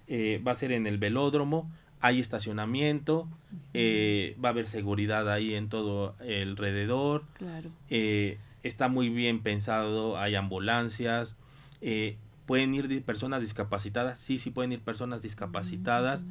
Eh, 0.08 0.42
va 0.46 0.52
a 0.52 0.56
ser 0.56 0.74
en 0.74 0.86
el 0.86 0.98
velódromo, 0.98 1.72
hay 2.04 2.20
estacionamiento, 2.20 3.30
eh, 3.74 4.36
va 4.44 4.50
a 4.50 4.52
haber 4.52 4.68
seguridad 4.68 5.32
ahí 5.32 5.56
en 5.56 5.70
todo 5.70 6.16
alrededor. 6.20 7.24
Claro. 7.38 7.70
Eh, 7.90 8.40
está 8.62 8.90
muy 8.90 9.08
bien 9.08 9.42
pensado, 9.42 10.18
hay 10.18 10.36
ambulancias, 10.36 11.38
eh, 11.80 12.18
pueden 12.46 12.74
ir 12.74 13.02
personas 13.04 13.40
discapacitadas, 13.40 14.20
sí, 14.20 14.38
sí 14.38 14.52
pueden 14.52 14.74
ir 14.74 14.82
personas 14.82 15.22
discapacitadas, 15.22 16.26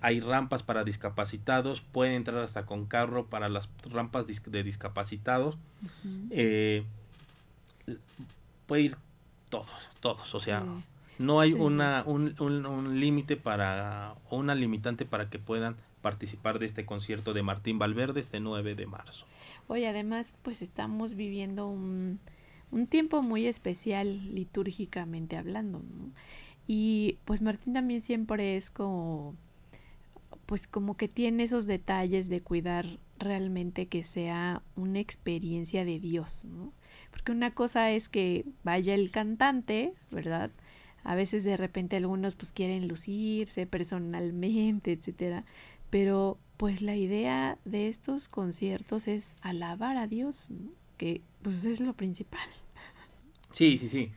hay 0.00 0.18
rampas 0.18 0.64
para 0.64 0.82
discapacitados, 0.82 1.82
pueden 1.82 2.14
entrar 2.14 2.42
hasta 2.42 2.66
con 2.66 2.86
carro 2.86 3.26
para 3.26 3.48
las 3.48 3.68
rampas 3.88 4.26
de 4.26 4.62
discapacitados, 4.64 5.56
eh, 6.30 6.82
puede 8.66 8.82
ir 8.82 8.96
todos, 9.50 9.68
todos, 10.00 10.34
o 10.34 10.40
sea, 10.40 10.64
no 11.18 11.40
hay 11.40 11.52
una, 11.52 12.02
un, 12.06 12.34
un, 12.38 12.66
un 12.66 13.00
límite 13.00 13.36
para, 13.36 14.14
o 14.28 14.36
una 14.36 14.54
limitante 14.54 15.04
para 15.04 15.30
que 15.30 15.38
puedan 15.38 15.76
participar 16.02 16.58
de 16.58 16.66
este 16.66 16.86
concierto 16.86 17.34
de 17.34 17.42
Martín 17.42 17.78
Valverde 17.78 18.20
este 18.20 18.40
9 18.40 18.74
de 18.74 18.86
marzo. 18.86 19.26
Oye, 19.66 19.88
además, 19.88 20.34
pues 20.42 20.62
estamos 20.62 21.14
viviendo 21.14 21.66
un, 21.66 22.20
un 22.70 22.86
tiempo 22.86 23.22
muy 23.22 23.46
especial 23.46 24.34
litúrgicamente 24.34 25.36
hablando, 25.36 25.82
Y 26.68 27.18
pues 27.24 27.42
Martín 27.42 27.72
también 27.72 28.00
siempre 28.00 28.56
es 28.56 28.70
como, 28.70 29.34
pues 30.46 30.66
como 30.66 30.96
que 30.96 31.08
tiene 31.08 31.44
esos 31.44 31.66
detalles 31.66 32.28
de 32.28 32.40
cuidar 32.40 32.86
realmente 33.18 33.86
que 33.86 34.04
sea 34.04 34.62
una 34.76 35.00
experiencia 35.00 35.84
de 35.84 35.98
Dios, 35.98 36.44
¿no? 36.44 36.72
Porque 37.10 37.32
una 37.32 37.52
cosa 37.52 37.90
es 37.90 38.08
que 38.08 38.44
vaya 38.62 38.94
el 38.94 39.10
cantante, 39.10 39.94
¿verdad? 40.10 40.50
A 41.06 41.14
veces 41.14 41.44
de 41.44 41.56
repente 41.56 41.96
algunos 41.96 42.34
pues 42.34 42.52
quieren 42.52 42.88
lucirse 42.88 43.66
personalmente, 43.66 44.92
etcétera, 44.92 45.44
pero 45.88 46.36
pues 46.56 46.82
la 46.82 46.96
idea 46.96 47.58
de 47.64 47.88
estos 47.88 48.28
conciertos 48.28 49.06
es 49.06 49.36
alabar 49.40 49.96
a 49.96 50.06
Dios, 50.06 50.50
que 50.96 51.20
pues 51.42 51.64
es 51.64 51.80
lo 51.80 51.92
principal. 51.92 52.48
Sí, 53.52 53.78
sí, 53.78 53.88
sí. 53.88 54.10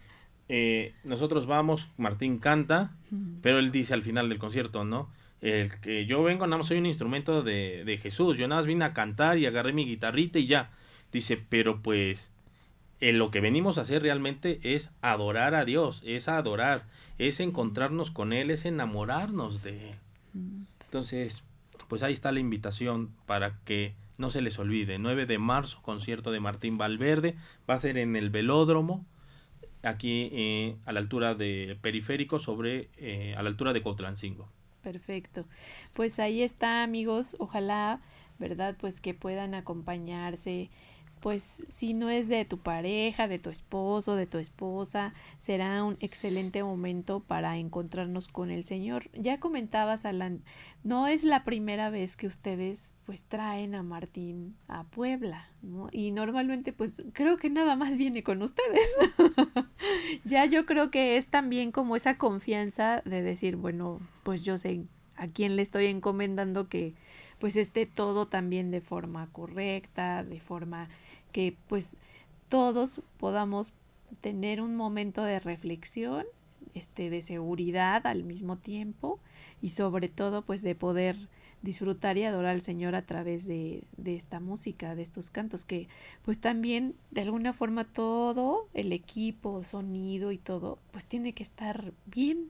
Eh, 0.50 0.94
nosotros 1.04 1.46
vamos, 1.46 1.90
Martín 1.98 2.40
canta, 2.40 2.96
pero 3.42 3.60
él 3.60 3.72
dice 3.72 3.94
al 3.94 4.02
final 4.02 4.28
del 4.28 4.40
concierto, 4.40 4.84
¿no? 4.84 5.10
El 5.42 5.80
que 5.80 6.08
yo 6.08 6.24
vengo, 6.24 6.48
nada 6.48 6.58
más 6.58 6.68
soy 6.68 6.80
un 6.80 6.88
instrumento 6.88 7.44
de, 7.44 7.84
de 7.86 7.98
Jesús, 7.98 8.38
yo 8.38 8.48
nada 8.48 8.62
más 8.62 8.68
vine 8.68 8.84
a 8.84 8.94
cantar 8.94 9.38
y 9.38 9.46
agarré 9.46 9.74
mi 9.74 9.86
guitarrita 9.86 10.40
y 10.40 10.48
ya. 10.48 10.72
Dice, 11.12 11.38
pero 11.38 11.82
pues 11.82 12.32
en 13.02 13.18
lo 13.18 13.32
que 13.32 13.40
venimos 13.40 13.78
a 13.78 13.82
hacer 13.82 14.02
realmente 14.02 14.60
es 14.64 14.92
adorar 15.02 15.56
a 15.56 15.66
Dios, 15.66 16.02
es 16.06 16.28
adorar, 16.28 16.86
es 17.18 17.40
encontrarnos 17.40 18.12
con 18.12 18.34
Él, 18.34 18.52
es 18.52 18.66
enamorarnos 18.66 19.64
de 19.64 19.92
Él. 19.92 19.96
Entonces, 20.86 21.44
pues 21.88 22.04
ahí 22.04 22.14
está 22.14 22.32
la 22.32 22.40
invitación 22.40 23.12
para 23.26 23.60
que 23.64 23.96
no 24.18 24.30
se 24.30 24.42
les 24.42 24.60
olvide. 24.60 25.00
9 25.00 25.26
de 25.26 25.38
marzo, 25.40 25.82
concierto 25.82 26.32
de 26.32 26.40
Martín 26.40 26.78
Valverde. 26.78 27.36
Va 27.70 27.76
a 27.76 27.80
ser 27.80 27.98
en 27.98 28.16
el 28.16 28.30
velódromo, 28.30 29.06
aquí 29.82 30.30
eh, 30.34 30.76
a 30.86 30.92
la 30.92 31.00
altura 31.00 31.36
de 31.36 31.78
periférico, 31.82 32.38
sobre, 32.38 32.90
eh, 32.98 33.34
a 33.38 33.44
la 33.44 33.50
altura 33.50 33.72
de 33.72 33.82
Cotlancingo. 33.82 34.50
Perfecto. 34.82 35.46
Pues 35.94 36.20
ahí 36.20 36.42
está, 36.42 36.84
amigos. 36.84 37.38
Ojalá, 37.40 38.02
¿verdad? 38.40 38.76
Pues 38.80 39.00
que 39.00 39.14
puedan 39.14 39.54
acompañarse 39.54 40.70
pues 41.20 41.64
si 41.68 41.94
no 41.94 42.10
es 42.10 42.28
de 42.28 42.46
tu 42.46 42.60
pareja, 42.60 43.28
de 43.28 43.40
tu 43.40 43.50
esposo, 43.50 44.16
de 44.16 44.26
tu 44.26 44.38
esposa, 44.38 45.14
será 45.38 45.84
un 45.84 45.98
excelente 46.00 46.64
momento 46.64 47.20
para 47.20 47.58
encontrarnos 47.58 48.28
con 48.28 48.52
el 48.52 48.64
Señor. 48.64 49.10
Ya 49.14 49.40
comentabas, 49.40 50.06
Alan, 50.06 50.44
no 50.84 51.08
es 51.08 51.24
la 51.24 51.44
primera 51.44 51.90
vez 51.90 52.16
que 52.16 52.28
ustedes 52.28 52.94
pues 53.06 53.24
traen 53.24 53.74
a 53.76 53.82
Martín 53.82 54.56
a 54.68 54.84
Puebla, 54.84 55.50
¿no? 55.62 55.90
Y 55.92 56.12
normalmente 56.12 56.74
pues 56.74 57.04
creo 57.14 57.38
que 57.38 57.50
nada 57.50 57.76
más 57.76 57.98
viene 57.98 58.24
con 58.24 58.42
ustedes. 58.42 58.98
ya 60.24 60.46
yo 60.46 60.66
creo 60.66 60.92
que 60.92 61.18
es 61.18 61.28
también 61.28 61.72
como 61.72 61.96
esa 61.96 62.18
confianza 62.18 63.02
de 63.06 63.22
decir, 63.22 63.56
bueno, 63.56 64.00
pues 64.24 64.44
yo 64.44 64.58
sé 64.58 64.86
a 65.18 65.28
quién 65.28 65.56
le 65.56 65.62
estoy 65.62 65.88
encomendando 65.88 66.70
que 66.70 66.96
pues 67.40 67.56
esté 67.56 67.86
todo 67.86 68.28
también 68.28 68.72
de 68.72 68.82
forma 68.82 69.28
correcta, 69.32 70.24
de 70.24 70.40
forma 70.40 70.90
que 71.32 71.56
pues 71.68 71.98
todos 72.50 73.02
podamos 73.18 73.74
tener 74.22 74.62
un 74.62 74.76
momento 74.76 75.24
de 75.24 75.40
reflexión, 75.40 76.26
este, 76.74 77.10
de 77.10 77.22
seguridad 77.22 78.06
al 78.06 78.24
mismo 78.24 78.58
tiempo 78.58 79.20
y 79.62 79.70
sobre 79.70 80.10
todo 80.10 80.44
pues 80.44 80.62
de 80.62 80.76
poder 80.76 81.16
disfrutar 81.62 82.18
y 82.18 82.24
adorar 82.24 82.52
al 82.52 82.62
Señor 82.62 82.96
a 82.96 83.06
través 83.06 83.46
de, 83.46 83.84
de, 83.98 84.16
esta 84.16 84.40
música, 84.40 84.96
de 84.96 85.02
estos 85.02 85.30
cantos, 85.30 85.66
que 85.66 85.88
pues 86.22 86.40
también 86.40 86.96
de 87.12 87.22
alguna 87.22 87.54
forma 87.54 87.84
todo 87.84 88.68
el 88.74 88.94
equipo, 88.94 89.64
sonido 89.64 90.32
y 90.32 90.38
todo, 90.38 90.80
pues 90.92 91.06
tiene 91.06 91.34
que 91.34 91.44
estar 91.44 91.92
bien 92.06 92.50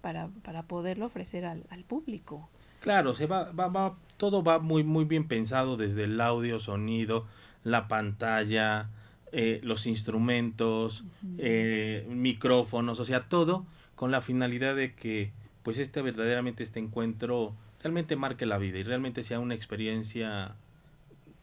para, 0.00 0.28
para 0.42 0.64
poderlo 0.64 1.06
ofrecer 1.06 1.44
al, 1.44 1.64
al 1.70 1.84
público. 1.84 2.48
Claro, 2.80 3.14
se 3.14 3.26
va, 3.26 3.52
va, 3.52 3.68
va, 3.68 3.96
todo 4.22 4.44
va 4.44 4.60
muy, 4.60 4.84
muy 4.84 5.04
bien 5.04 5.26
pensado 5.26 5.76
desde 5.76 6.04
el 6.04 6.20
audio, 6.20 6.60
sonido, 6.60 7.26
la 7.64 7.88
pantalla, 7.88 8.88
eh, 9.32 9.58
los 9.64 9.84
instrumentos, 9.84 11.02
eh, 11.38 12.06
micrófonos, 12.08 13.00
o 13.00 13.04
sea, 13.04 13.28
todo 13.28 13.66
con 13.96 14.12
la 14.12 14.20
finalidad 14.20 14.76
de 14.76 14.94
que 14.94 15.32
pues 15.64 15.78
este 15.78 16.02
verdaderamente 16.02 16.62
este 16.62 16.78
encuentro 16.78 17.56
realmente 17.82 18.14
marque 18.14 18.46
la 18.46 18.58
vida 18.58 18.78
y 18.78 18.84
realmente 18.84 19.24
sea 19.24 19.40
una 19.40 19.56
experiencia 19.56 20.54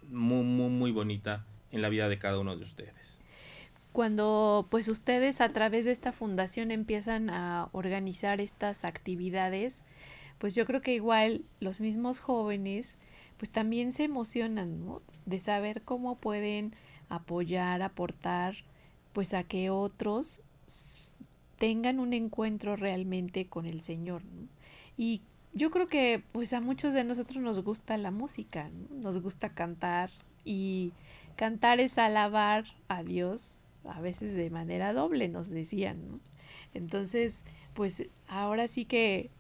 muy, 0.10 0.46
muy, 0.46 0.70
muy 0.70 0.92
bonita 0.94 1.46
en 1.74 1.82
la 1.82 1.90
vida 1.90 2.08
de 2.08 2.18
cada 2.18 2.40
uno 2.40 2.56
de 2.56 2.64
ustedes. 2.64 2.96
Cuando 3.92 4.68
pues 4.72 4.88
ustedes 4.88 5.42
a 5.42 5.52
través 5.52 5.84
de 5.84 5.92
esta 5.92 6.14
fundación 6.14 6.72
empiezan 6.72 7.30
a 7.30 7.68
organizar 7.74 8.40
estas 8.40 8.86
actividades, 8.86 9.84
pues 10.40 10.56
yo 10.56 10.66
creo 10.66 10.82
que 10.82 10.96
igual 10.96 11.46
los 11.60 11.80
mismos 11.80 12.20
jóvenes 12.20 12.98
pues 13.38 13.50
también 13.50 13.94
se 13.94 14.04
emocionan. 14.04 15.00
De 15.26 15.40
saber 15.40 15.82
cómo 15.82 16.18
pueden 16.18 16.76
apoyar, 17.08 17.82
aportar, 17.82 18.56
pues 19.14 19.34
a 19.34 19.44
que 19.44 19.70
otros 19.70 20.42
tengan 21.58 22.00
un 22.00 22.14
encuentro 22.14 22.76
realmente 22.76 23.48
con 23.48 23.66
el 23.66 23.82
Señor. 23.82 24.24
Y 24.98 25.22
yo 25.54 25.72
creo 25.72 25.88
que 25.88 26.24
pues 26.32 26.54
a 26.54 26.62
muchos 26.62 26.94
de 26.94 27.04
nosotros 27.04 27.42
nos 27.42 27.64
gusta 27.64 27.98
la 27.98 28.12
música, 28.12 28.70
¿no? 28.70 28.96
nos 28.96 29.22
gusta 29.22 29.54
cantar 29.54 30.10
y 30.44 30.92
cantar 31.36 31.80
es 31.80 31.98
alabar 31.98 32.66
a 32.90 33.04
Dios, 33.04 33.64
a 33.86 34.02
veces 34.02 34.36
de 34.36 34.50
manera 34.50 34.94
doble, 34.94 35.30
nos 35.30 35.50
decían. 35.50 36.22
Entonces, 36.74 37.46
pues 37.74 38.10
ahora 38.28 38.68
sí 38.68 38.86
que 38.86 39.32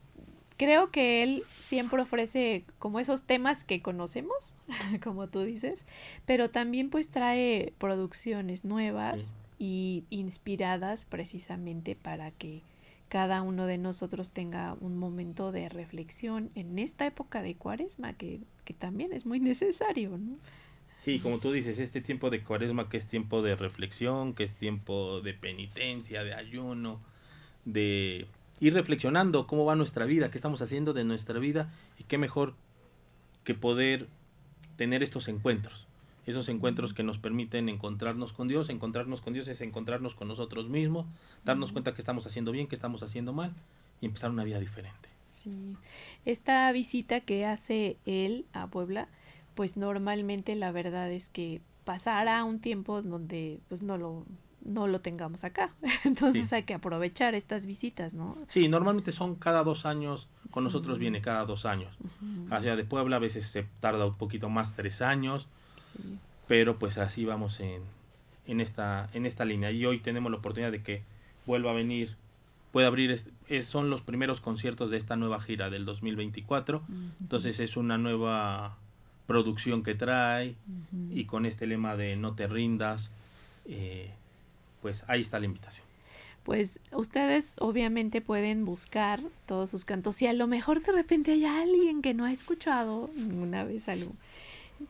creo 0.59 0.91
que 0.91 1.23
él 1.23 1.43
siempre 1.57 2.01
ofrece 2.01 2.65
como 2.79 2.99
esos 2.99 3.23
temas 3.23 3.63
que 3.63 3.81
conocemos, 3.81 4.55
como 5.01 5.27
tú 5.27 5.41
dices, 5.41 5.87
pero 6.25 6.49
también 6.49 6.89
pues 6.89 7.09
trae 7.09 7.73
producciones 7.77 8.65
nuevas 8.65 9.35
y 9.57 10.03
inspiradas 10.09 11.05
precisamente 11.05 11.95
para 11.95 12.31
que 12.31 12.61
cada 13.07 13.41
uno 13.41 13.65
de 13.65 13.77
nosotros 13.77 14.31
tenga 14.31 14.75
un 14.81 14.97
momento 14.97 15.53
de 15.53 15.69
reflexión 15.69 16.51
en 16.55 16.77
esta 16.77 17.05
época 17.07 17.41
de 17.41 17.55
cuaresma, 17.55 18.13
que, 18.13 18.41
que 18.65 18.73
también 18.73 19.13
es 19.13 19.25
muy 19.25 19.39
necesario, 19.39 20.17
¿no? 20.17 20.37
Sí, 20.99 21.19
como 21.19 21.39
tú 21.39 21.53
dices, 21.53 21.79
este 21.79 22.01
tiempo 22.01 22.29
de 22.29 22.43
cuaresma 22.43 22.89
que 22.89 22.97
es 22.97 23.07
tiempo 23.07 23.41
de 23.41 23.55
reflexión, 23.55 24.33
que 24.33 24.43
es 24.43 24.55
tiempo 24.55 25.21
de 25.21 25.33
penitencia, 25.33 26.25
de 26.25 26.33
ayuno, 26.33 26.99
de 27.63 28.27
ir 28.59 28.73
reflexionando 28.73 29.47
cómo 29.47 29.65
va 29.65 29.75
nuestra 29.75 30.05
vida, 30.05 30.31
qué 30.31 30.37
estamos 30.37 30.61
haciendo 30.61 30.93
de 30.93 31.03
nuestra 31.03 31.39
vida 31.39 31.71
y 31.97 32.03
qué 32.03 32.17
mejor 32.17 32.55
que 33.43 33.53
poder 33.53 34.07
tener 34.75 35.03
estos 35.03 35.27
encuentros. 35.27 35.87
Esos 36.25 36.47
encuentros 36.49 36.93
que 36.93 37.01
nos 37.01 37.17
permiten 37.17 37.69
encontrarnos 37.69 38.33
con 38.33 38.47
Dios. 38.47 38.69
Encontrarnos 38.69 39.21
con 39.21 39.33
Dios 39.33 39.47
es 39.47 39.61
encontrarnos 39.61 40.13
con 40.13 40.27
nosotros 40.27 40.69
mismos, 40.69 41.07
darnos 41.43 41.71
cuenta 41.71 41.93
que 41.93 42.01
estamos 42.01 42.27
haciendo 42.27 42.51
bien, 42.51 42.67
que 42.67 42.75
estamos 42.75 43.01
haciendo 43.01 43.33
mal 43.33 43.53
y 43.99 44.05
empezar 44.05 44.29
una 44.29 44.43
vida 44.43 44.59
diferente. 44.59 45.09
Sí. 45.33 45.75
Esta 46.25 46.71
visita 46.71 47.21
que 47.21 47.45
hace 47.45 47.97
él 48.05 48.45
a 48.53 48.67
Puebla, 48.67 49.07
pues 49.55 49.75
normalmente 49.75 50.55
la 50.55 50.71
verdad 50.71 51.11
es 51.11 51.29
que 51.29 51.61
pasará 51.83 52.43
un 52.43 52.59
tiempo 52.59 53.01
donde 53.01 53.59
pues 53.67 53.81
no 53.81 53.97
lo 53.97 54.25
no 54.69 54.87
lo 54.87 55.01
tengamos 55.01 55.43
acá. 55.43 55.73
Entonces 56.05 56.53
hay 56.53 56.63
que 56.63 56.73
aprovechar 56.73 57.35
estas 57.35 57.65
visitas, 57.65 58.13
¿no? 58.13 58.37
Sí, 58.47 58.67
normalmente 58.67 59.11
son 59.11 59.35
cada 59.35 59.63
dos 59.63 59.85
años, 59.85 60.27
con 60.51 60.63
nosotros 60.63 60.99
viene 60.99 61.21
cada 61.21 61.45
dos 61.45 61.65
años. 61.65 61.97
Hacia 62.49 62.75
de 62.75 62.83
Puebla 62.83 63.17
a 63.17 63.19
veces 63.19 63.47
se 63.47 63.63
tarda 63.79 64.05
un 64.05 64.15
poquito 64.15 64.49
más, 64.49 64.75
tres 64.75 65.01
años, 65.01 65.47
pero 66.47 66.79
pues 66.79 66.97
así 66.97 67.25
vamos 67.25 67.59
en, 67.59 67.81
en, 68.45 68.61
esta, 68.61 69.09
en 69.13 69.25
esta 69.25 69.43
línea. 69.43 69.71
Y 69.71 69.85
hoy 69.85 69.99
tenemos 69.99 70.31
la 70.31 70.37
oportunidad 70.37 70.71
de 70.71 70.83
que 70.83 71.03
vuelva 71.45 71.71
a 71.71 71.73
venir, 71.73 72.15
puede 72.71 72.87
abrir, 72.87 73.11
es, 73.47 73.65
son 73.65 73.89
los 73.89 74.01
primeros 74.01 74.39
conciertos 74.39 74.91
de 74.91 74.97
esta 74.97 75.15
nueva 75.15 75.41
gira 75.41 75.69
del 75.69 75.85
2024, 75.85 76.83
entonces 77.19 77.59
es 77.59 77.75
una 77.75 77.97
nueva 77.97 78.77
producción 79.25 79.81
que 79.83 79.95
trae 79.95 80.55
y 81.11 81.25
con 81.25 81.45
este 81.45 81.65
lema 81.65 81.95
de 81.95 82.15
no 82.15 82.35
te 82.35 82.47
rindas, 82.47 83.11
eh, 83.65 84.11
pues 84.81 85.03
ahí 85.07 85.21
está 85.21 85.39
la 85.39 85.45
invitación. 85.45 85.85
Pues 86.43 86.79
ustedes 86.93 87.55
obviamente 87.59 88.21
pueden 88.21 88.65
buscar 88.65 89.21
todos 89.45 89.69
sus 89.69 89.85
cantos. 89.85 90.15
Si 90.15 90.25
a 90.25 90.33
lo 90.33 90.47
mejor 90.47 90.81
de 90.81 90.91
repente 90.91 91.31
hay 91.31 91.45
alguien 91.45 92.01
que 92.01 92.13
no 92.13 92.25
ha 92.25 92.31
escuchado 92.31 93.09
ninguna 93.15 93.63
vez 93.63 93.89
algo, 93.89 94.13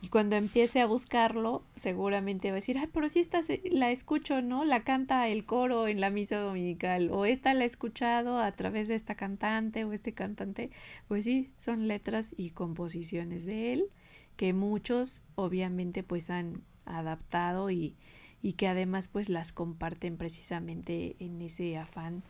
y 0.02 0.08
cuando 0.08 0.36
empiece 0.36 0.80
a 0.80 0.86
buscarlo, 0.86 1.64
seguramente 1.74 2.50
va 2.50 2.54
a 2.54 2.60
decir, 2.60 2.78
ay, 2.78 2.88
pero 2.92 3.08
si 3.08 3.18
esta 3.18 3.40
la 3.64 3.90
escucho, 3.90 4.40
¿no? 4.40 4.64
La 4.64 4.84
canta 4.84 5.26
el 5.28 5.44
coro 5.44 5.88
en 5.88 6.00
la 6.00 6.10
misa 6.10 6.38
dominical, 6.38 7.10
o 7.10 7.24
esta 7.24 7.54
la 7.54 7.64
he 7.64 7.66
escuchado 7.66 8.38
a 8.38 8.52
través 8.52 8.86
de 8.86 8.94
esta 8.94 9.16
cantante 9.16 9.84
o 9.84 9.92
este 9.92 10.14
cantante. 10.14 10.70
Pues 11.08 11.24
sí, 11.24 11.50
son 11.56 11.88
letras 11.88 12.34
y 12.36 12.50
composiciones 12.50 13.44
de 13.44 13.72
él, 13.72 13.90
que 14.36 14.52
muchos 14.52 15.22
obviamente 15.34 16.04
pues 16.04 16.30
han 16.30 16.62
adaptado 16.84 17.70
y, 17.70 17.96
y 18.42 18.54
que 18.54 18.68
además 18.68 19.08
pues 19.08 19.28
las 19.28 19.52
comparten 19.52 20.16
precisamente 20.16 21.16
en 21.18 21.40
ese 21.42 21.76
afán 21.76 22.22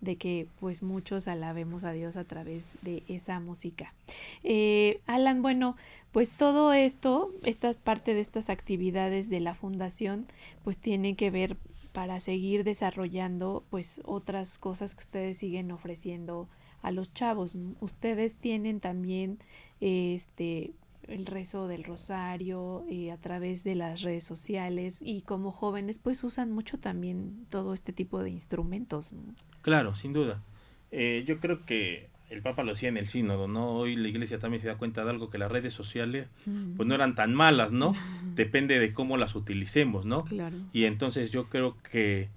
de 0.00 0.16
que 0.16 0.46
pues 0.60 0.82
muchos 0.82 1.26
alabemos 1.28 1.84
a 1.84 1.92
Dios 1.92 2.16
a 2.16 2.24
través 2.24 2.76
de 2.82 3.02
esa 3.08 3.40
música. 3.40 3.94
Eh, 4.42 5.00
Alan, 5.06 5.42
bueno, 5.42 5.76
pues 6.12 6.30
todo 6.30 6.72
esto, 6.72 7.32
esta 7.42 7.72
parte 7.72 8.14
de 8.14 8.20
estas 8.20 8.50
actividades 8.50 9.30
de 9.30 9.40
la 9.40 9.54
fundación, 9.54 10.26
pues 10.62 10.78
tiene 10.78 11.14
que 11.14 11.30
ver 11.30 11.56
para 11.92 12.20
seguir 12.20 12.62
desarrollando 12.62 13.64
pues 13.70 14.02
otras 14.04 14.58
cosas 14.58 14.94
que 14.94 15.00
ustedes 15.00 15.38
siguen 15.38 15.70
ofreciendo 15.70 16.48
a 16.82 16.90
los 16.90 17.12
chavos. 17.14 17.56
Ustedes 17.80 18.36
tienen 18.36 18.80
también 18.80 19.38
este 19.80 20.74
el 21.08 21.26
rezo 21.26 21.68
del 21.68 21.84
rosario 21.84 22.84
eh, 22.88 23.12
a 23.12 23.16
través 23.16 23.64
de 23.64 23.74
las 23.74 24.02
redes 24.02 24.24
sociales 24.24 25.00
y 25.04 25.22
como 25.22 25.50
jóvenes 25.50 25.98
pues 25.98 26.22
usan 26.24 26.52
mucho 26.52 26.78
también 26.78 27.46
todo 27.48 27.74
este 27.74 27.92
tipo 27.92 28.22
de 28.22 28.30
instrumentos. 28.30 29.14
Claro, 29.62 29.94
sin 29.94 30.12
duda. 30.12 30.42
Eh, 30.90 31.24
yo 31.26 31.40
creo 31.40 31.62
que 31.62 32.08
el 32.30 32.42
Papa 32.42 32.64
lo 32.64 32.72
decía 32.72 32.88
en 32.88 32.96
el 32.96 33.06
sínodo, 33.06 33.46
¿no? 33.46 33.70
Hoy 33.70 33.96
la 33.96 34.08
iglesia 34.08 34.38
también 34.38 34.60
se 34.60 34.66
da 34.66 34.76
cuenta 34.76 35.04
de 35.04 35.10
algo 35.10 35.30
que 35.30 35.38
las 35.38 35.50
redes 35.50 35.74
sociales 35.74 36.28
pues 36.76 36.88
no 36.88 36.94
eran 36.94 37.14
tan 37.14 37.34
malas, 37.34 37.72
¿no? 37.72 37.92
Depende 38.34 38.78
de 38.78 38.92
cómo 38.92 39.16
las 39.16 39.34
utilicemos, 39.34 40.04
¿no? 40.04 40.24
Claro. 40.24 40.56
Y 40.72 40.84
entonces 40.84 41.30
yo 41.30 41.48
creo 41.48 41.76
que 41.82 42.28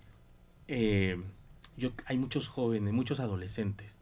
eh, 0.67 1.19
yo, 1.77 1.91
hay 2.05 2.17
muchos 2.17 2.47
jóvenes, 2.47 2.93
muchos 2.93 3.19
adolescentes 3.19 3.99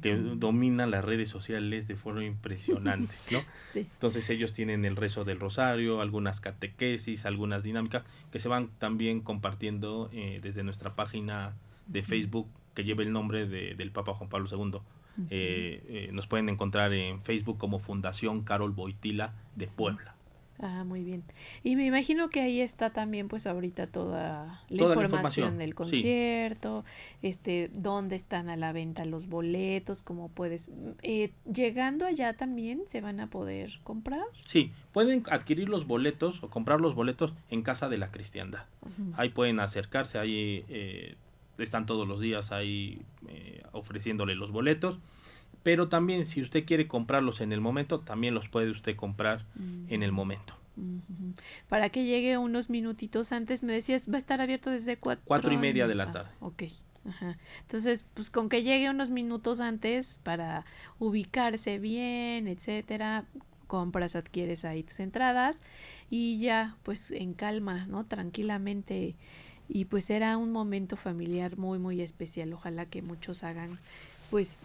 que 0.00 0.14
dominan 0.16 0.90
las 0.90 1.04
redes 1.04 1.28
sociales 1.28 1.88
de 1.88 1.96
forma 1.96 2.24
impresionante, 2.24 3.14
¿no? 3.30 3.42
Entonces 3.74 4.28
ellos 4.30 4.52
tienen 4.52 4.84
el 4.84 4.96
rezo 4.96 5.24
del 5.24 5.40
rosario, 5.40 6.00
algunas 6.00 6.40
catequesis, 6.40 7.24
algunas 7.24 7.62
dinámicas 7.62 8.04
que 8.30 8.38
se 8.38 8.48
van 8.48 8.68
también 8.78 9.20
compartiendo 9.20 10.10
eh, 10.12 10.40
desde 10.42 10.62
nuestra 10.62 10.94
página 10.94 11.54
de 11.86 12.02
Facebook 12.02 12.48
que 12.74 12.84
lleva 12.84 13.02
el 13.02 13.12
nombre 13.12 13.46
de, 13.46 13.74
del 13.74 13.90
Papa 13.90 14.14
Juan 14.14 14.28
Pablo 14.30 14.48
II. 14.50 14.80
Eh, 15.30 15.82
eh, 15.88 16.10
nos 16.12 16.28
pueden 16.28 16.48
encontrar 16.48 16.92
en 16.92 17.24
Facebook 17.24 17.58
como 17.58 17.80
Fundación 17.80 18.44
Carol 18.44 18.70
Boitila 18.70 19.34
de 19.56 19.66
Puebla. 19.66 20.14
Ah, 20.60 20.84
muy 20.84 21.04
bien. 21.04 21.22
Y 21.62 21.76
me 21.76 21.86
imagino 21.86 22.30
que 22.30 22.40
ahí 22.40 22.60
está 22.60 22.90
también, 22.90 23.28
pues 23.28 23.46
ahorita 23.46 23.86
toda 23.86 24.60
la, 24.68 24.84
información, 24.84 25.56
del 25.56 25.74
concierto, 25.74 26.84
este, 27.22 27.70
dónde 27.74 28.16
están 28.16 28.48
a 28.48 28.56
la 28.56 28.72
venta 28.72 29.04
los 29.04 29.28
boletos, 29.28 30.02
cómo 30.02 30.28
puedes, 30.28 30.70
eh, 31.02 31.32
llegando 31.52 32.06
allá 32.06 32.32
también 32.32 32.82
se 32.86 33.00
van 33.00 33.20
a 33.20 33.30
poder 33.30 33.70
comprar. 33.84 34.24
Sí, 34.46 34.72
pueden 34.92 35.22
adquirir 35.30 35.68
los 35.68 35.86
boletos 35.86 36.42
o 36.42 36.50
comprar 36.50 36.80
los 36.80 36.94
boletos 36.94 37.34
en 37.50 37.62
casa 37.62 37.88
de 37.88 37.98
la 37.98 38.10
cristiandad. 38.10 38.64
Ahí 39.16 39.28
pueden 39.28 39.60
acercarse, 39.60 40.18
ahí 40.18 40.64
eh, 40.68 41.14
están 41.58 41.86
todos 41.86 42.08
los 42.08 42.20
días 42.20 42.52
ahí 42.52 43.02
eh, 43.28 43.62
ofreciéndole 43.72 44.34
los 44.34 44.50
boletos 44.50 44.98
pero 45.62 45.88
también 45.88 46.24
si 46.24 46.40
usted 46.40 46.64
quiere 46.64 46.88
comprarlos 46.88 47.40
en 47.40 47.52
el 47.52 47.60
momento, 47.60 48.00
también 48.00 48.34
los 48.34 48.48
puede 48.48 48.70
usted 48.70 48.96
comprar 48.96 49.44
en 49.88 50.02
el 50.02 50.12
momento. 50.12 50.54
Para 51.68 51.90
que 51.90 52.04
llegue 52.04 52.38
unos 52.38 52.70
minutitos 52.70 53.32
antes, 53.32 53.62
me 53.62 53.72
decías, 53.72 54.08
va 54.10 54.14
a 54.14 54.18
estar 54.18 54.40
abierto 54.40 54.70
desde 54.70 54.96
cuatro, 54.96 55.24
cuatro 55.26 55.52
y 55.52 55.56
media 55.56 55.86
de 55.86 55.94
la 55.94 56.12
tarde. 56.12 56.30
ok. 56.40 56.62
Entonces, 57.62 58.04
pues 58.14 58.28
con 58.30 58.48
que 58.48 58.62
llegue 58.62 58.90
unos 58.90 59.10
minutos 59.10 59.60
antes 59.60 60.18
para 60.22 60.64
ubicarse 60.98 61.78
bien, 61.78 62.46
etcétera, 62.48 63.24
compras, 63.66 64.16
adquieres 64.16 64.64
ahí 64.64 64.82
tus 64.82 65.00
entradas 65.00 65.62
y 66.10 66.38
ya, 66.38 66.76
pues 66.82 67.10
en 67.10 67.34
calma, 67.34 67.86
¿no? 67.86 68.04
Tranquilamente. 68.04 69.16
Y 69.68 69.84
pues 69.84 70.06
será 70.06 70.36
un 70.38 70.50
momento 70.50 70.96
familiar 70.96 71.56
muy, 71.56 71.78
muy 71.78 72.00
especial. 72.00 72.52
Ojalá 72.52 72.86
que 72.86 73.02
muchos 73.02 73.44
hagan, 73.44 73.78
pues 74.30 74.58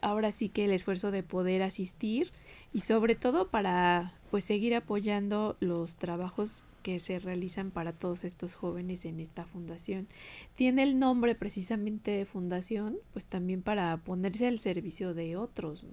ahora 0.00 0.32
sí 0.32 0.48
que 0.48 0.64
el 0.64 0.72
esfuerzo 0.72 1.10
de 1.10 1.22
poder 1.22 1.62
asistir 1.62 2.32
y 2.72 2.80
sobre 2.80 3.14
todo 3.14 3.48
para 3.48 4.14
pues 4.30 4.44
seguir 4.44 4.74
apoyando 4.74 5.56
los 5.60 5.96
trabajos 5.96 6.64
que 6.82 6.98
se 6.98 7.18
realizan 7.18 7.70
para 7.70 7.92
todos 7.92 8.24
estos 8.24 8.54
jóvenes 8.54 9.04
en 9.04 9.20
esta 9.20 9.44
fundación. 9.44 10.08
Tiene 10.54 10.82
el 10.82 10.98
nombre 10.98 11.34
precisamente 11.34 12.10
de 12.10 12.24
fundación, 12.24 12.98
pues 13.12 13.26
también 13.26 13.62
para 13.62 13.96
ponerse 13.98 14.48
al 14.48 14.58
servicio 14.58 15.14
de 15.14 15.36
otros. 15.36 15.86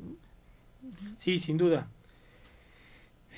Sí, 1.19 1.39
sin 1.39 1.57
duda. 1.57 1.89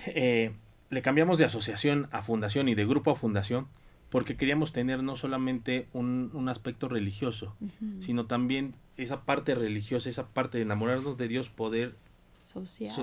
Eh, 0.07 0.53
le 0.89 1.01
cambiamos 1.01 1.37
de 1.39 1.45
asociación 1.45 2.07
a 2.11 2.21
fundación 2.21 2.69
y 2.69 2.75
de 2.75 2.85
grupo 2.85 3.11
a 3.11 3.15
fundación 3.15 3.67
porque 4.11 4.35
queríamos 4.35 4.73
tener 4.73 5.01
no 5.03 5.15
solamente 5.15 5.87
un, 5.93 6.31
un 6.33 6.49
aspecto 6.49 6.89
religioso, 6.89 7.55
sino 8.01 8.25
también 8.25 8.75
esa 9.03 9.21
parte 9.21 9.55
religiosa, 9.55 10.09
esa 10.09 10.27
parte 10.27 10.57
de 10.57 10.63
enamorarnos 10.63 11.17
de 11.17 11.27
Dios, 11.27 11.49
poder 11.49 11.95
social. 12.43 12.93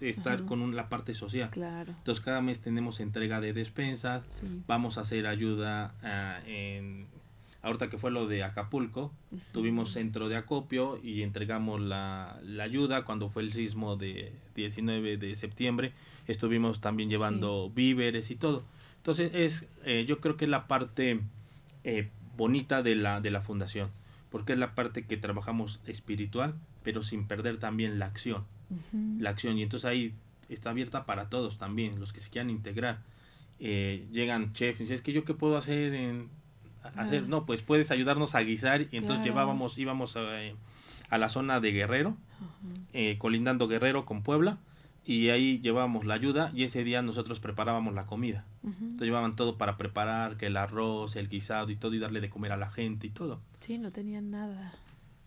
estar 0.00 0.44
con 0.44 0.74
la 0.74 0.88
parte 0.88 1.14
social. 1.14 1.50
Claro. 1.50 1.92
Entonces 1.98 2.24
cada 2.24 2.40
mes 2.40 2.60
tenemos 2.60 3.00
entrega 3.00 3.40
de 3.40 3.52
despensas, 3.52 4.44
vamos 4.66 4.98
a 4.98 5.02
hacer 5.02 5.26
ayuda 5.26 5.94
uh, 6.02 6.48
en 6.48 7.06
ahorita 7.62 7.90
que 7.90 7.98
fue 7.98 8.12
lo 8.12 8.28
de 8.28 8.44
Acapulco, 8.44 9.12
tuvimos 9.52 9.92
centro 9.92 10.28
de 10.28 10.36
acopio 10.36 11.00
y 11.02 11.22
entregamos 11.22 11.80
la, 11.80 12.38
la, 12.44 12.62
ayuda 12.62 13.04
cuando 13.04 13.28
fue 13.28 13.42
el 13.42 13.52
sismo 13.52 13.96
de 13.96 14.32
19 14.54 15.16
de 15.16 15.34
septiembre, 15.34 15.92
estuvimos 16.28 16.80
también 16.80 17.10
llevando 17.10 17.68
víveres 17.70 18.30
y 18.30 18.36
todo. 18.36 18.62
Entonces 18.98 19.32
es 19.34 19.66
eh, 19.84 20.04
yo 20.06 20.20
creo 20.20 20.36
que 20.36 20.44
es 20.44 20.50
la 20.50 20.68
parte 20.68 21.20
eh, 21.82 22.08
bonita 22.36 22.84
de 22.84 22.94
la 22.94 23.20
de 23.20 23.30
la 23.32 23.40
fundación 23.40 23.90
porque 24.36 24.52
es 24.52 24.58
la 24.58 24.74
parte 24.74 25.06
que 25.06 25.16
trabajamos 25.16 25.80
espiritual, 25.86 26.56
pero 26.82 27.02
sin 27.02 27.26
perder 27.26 27.56
también 27.56 27.98
la 27.98 28.04
acción. 28.04 28.44
La 29.18 29.30
acción, 29.30 29.56
y 29.56 29.62
entonces 29.62 29.86
ahí 29.86 30.12
está 30.50 30.68
abierta 30.68 31.06
para 31.06 31.30
todos 31.30 31.56
también, 31.56 31.98
los 31.98 32.12
que 32.12 32.20
se 32.20 32.28
quieran 32.28 32.50
integrar. 32.50 32.98
Eh, 33.60 34.06
llegan 34.12 34.52
chefs 34.52 34.80
y 34.80 34.82
dicen, 34.82 34.96
es 34.96 35.00
que 35.00 35.14
yo 35.14 35.24
qué 35.24 35.32
puedo 35.32 35.56
hacer 35.56 35.94
en 35.94 36.28
hacer, 36.96 37.26
no, 37.26 37.46
pues 37.46 37.62
puedes 37.62 37.90
ayudarnos 37.90 38.34
a 38.34 38.40
guisar 38.40 38.82
y 38.82 38.98
entonces 38.98 39.24
llevábamos, 39.24 39.78
íbamos 39.78 40.18
a, 40.18 40.42
eh, 40.42 40.54
a, 41.08 41.16
la 41.16 41.30
zona 41.30 41.58
de 41.60 41.72
Guerrero, 41.72 42.14
eh, 42.92 43.16
colindando 43.16 43.68
Guerrero 43.68 44.04
con 44.04 44.22
Puebla, 44.22 44.58
y 45.06 45.30
ahí 45.30 45.60
llevábamos 45.60 46.04
la 46.04 46.14
ayuda 46.14 46.50
y 46.52 46.64
ese 46.64 46.82
día 46.82 47.00
nosotros 47.00 47.38
preparábamos 47.38 47.94
la 47.94 48.06
comida. 48.06 48.44
Entonces 48.64 49.06
llevaban 49.06 49.36
todo 49.36 49.56
para 49.56 49.76
preparar, 49.76 50.36
que 50.36 50.46
el 50.46 50.56
arroz, 50.56 51.14
el 51.14 51.28
guisado 51.28 51.70
y 51.70 51.76
todo 51.76 51.94
y 51.94 52.00
darle 52.00 52.20
de 52.20 52.28
comer 52.28 52.50
a 52.50 52.56
la 52.56 52.70
gente 52.70 53.06
y 53.06 53.10
todo. 53.10 53.40
Sí, 53.60 53.78
no 53.78 53.92
tenían 53.92 54.32
nada. 54.32 54.74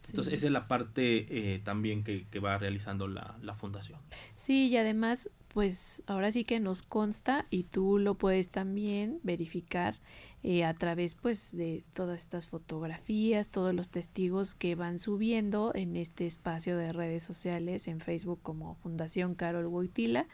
Entonces 0.09 0.33
esa 0.33 0.47
es 0.47 0.51
la 0.51 0.67
parte 0.67 1.53
eh, 1.53 1.59
también 1.59 2.03
que, 2.03 2.25
que, 2.25 2.39
va 2.39 2.57
realizando 2.57 3.07
la, 3.07 3.37
la 3.41 3.53
fundación. 3.53 3.99
Sí, 4.35 4.67
y 4.67 4.75
además 4.75 5.29
pues 5.49 6.03
ahora 6.07 6.31
sí 6.31 6.43
que 6.43 6.59
nos 6.59 6.81
consta 6.81 7.45
y 7.49 7.63
tú 7.63 7.97
lo 7.97 8.15
puedes 8.15 8.49
también 8.49 9.19
verificar 9.23 9.95
eh, 10.41 10.63
a 10.63 10.73
través 10.73 11.15
pues 11.15 11.55
de 11.55 11.83
todas 11.93 12.17
estas 12.17 12.47
fotografías, 12.47 13.49
todos 13.49 13.73
los 13.73 13.89
testigos 13.89 14.55
que 14.55 14.75
van 14.75 14.97
subiendo 14.97 15.71
en 15.75 15.95
este 15.95 16.25
espacio 16.27 16.77
de 16.77 16.93
redes 16.93 17.23
sociales 17.23 17.87
en 17.87 17.99
Facebook 17.99 18.39
como 18.41 18.75
Fundación 18.75 19.35
Carol 19.35 19.67
Wojtyla 19.67 20.27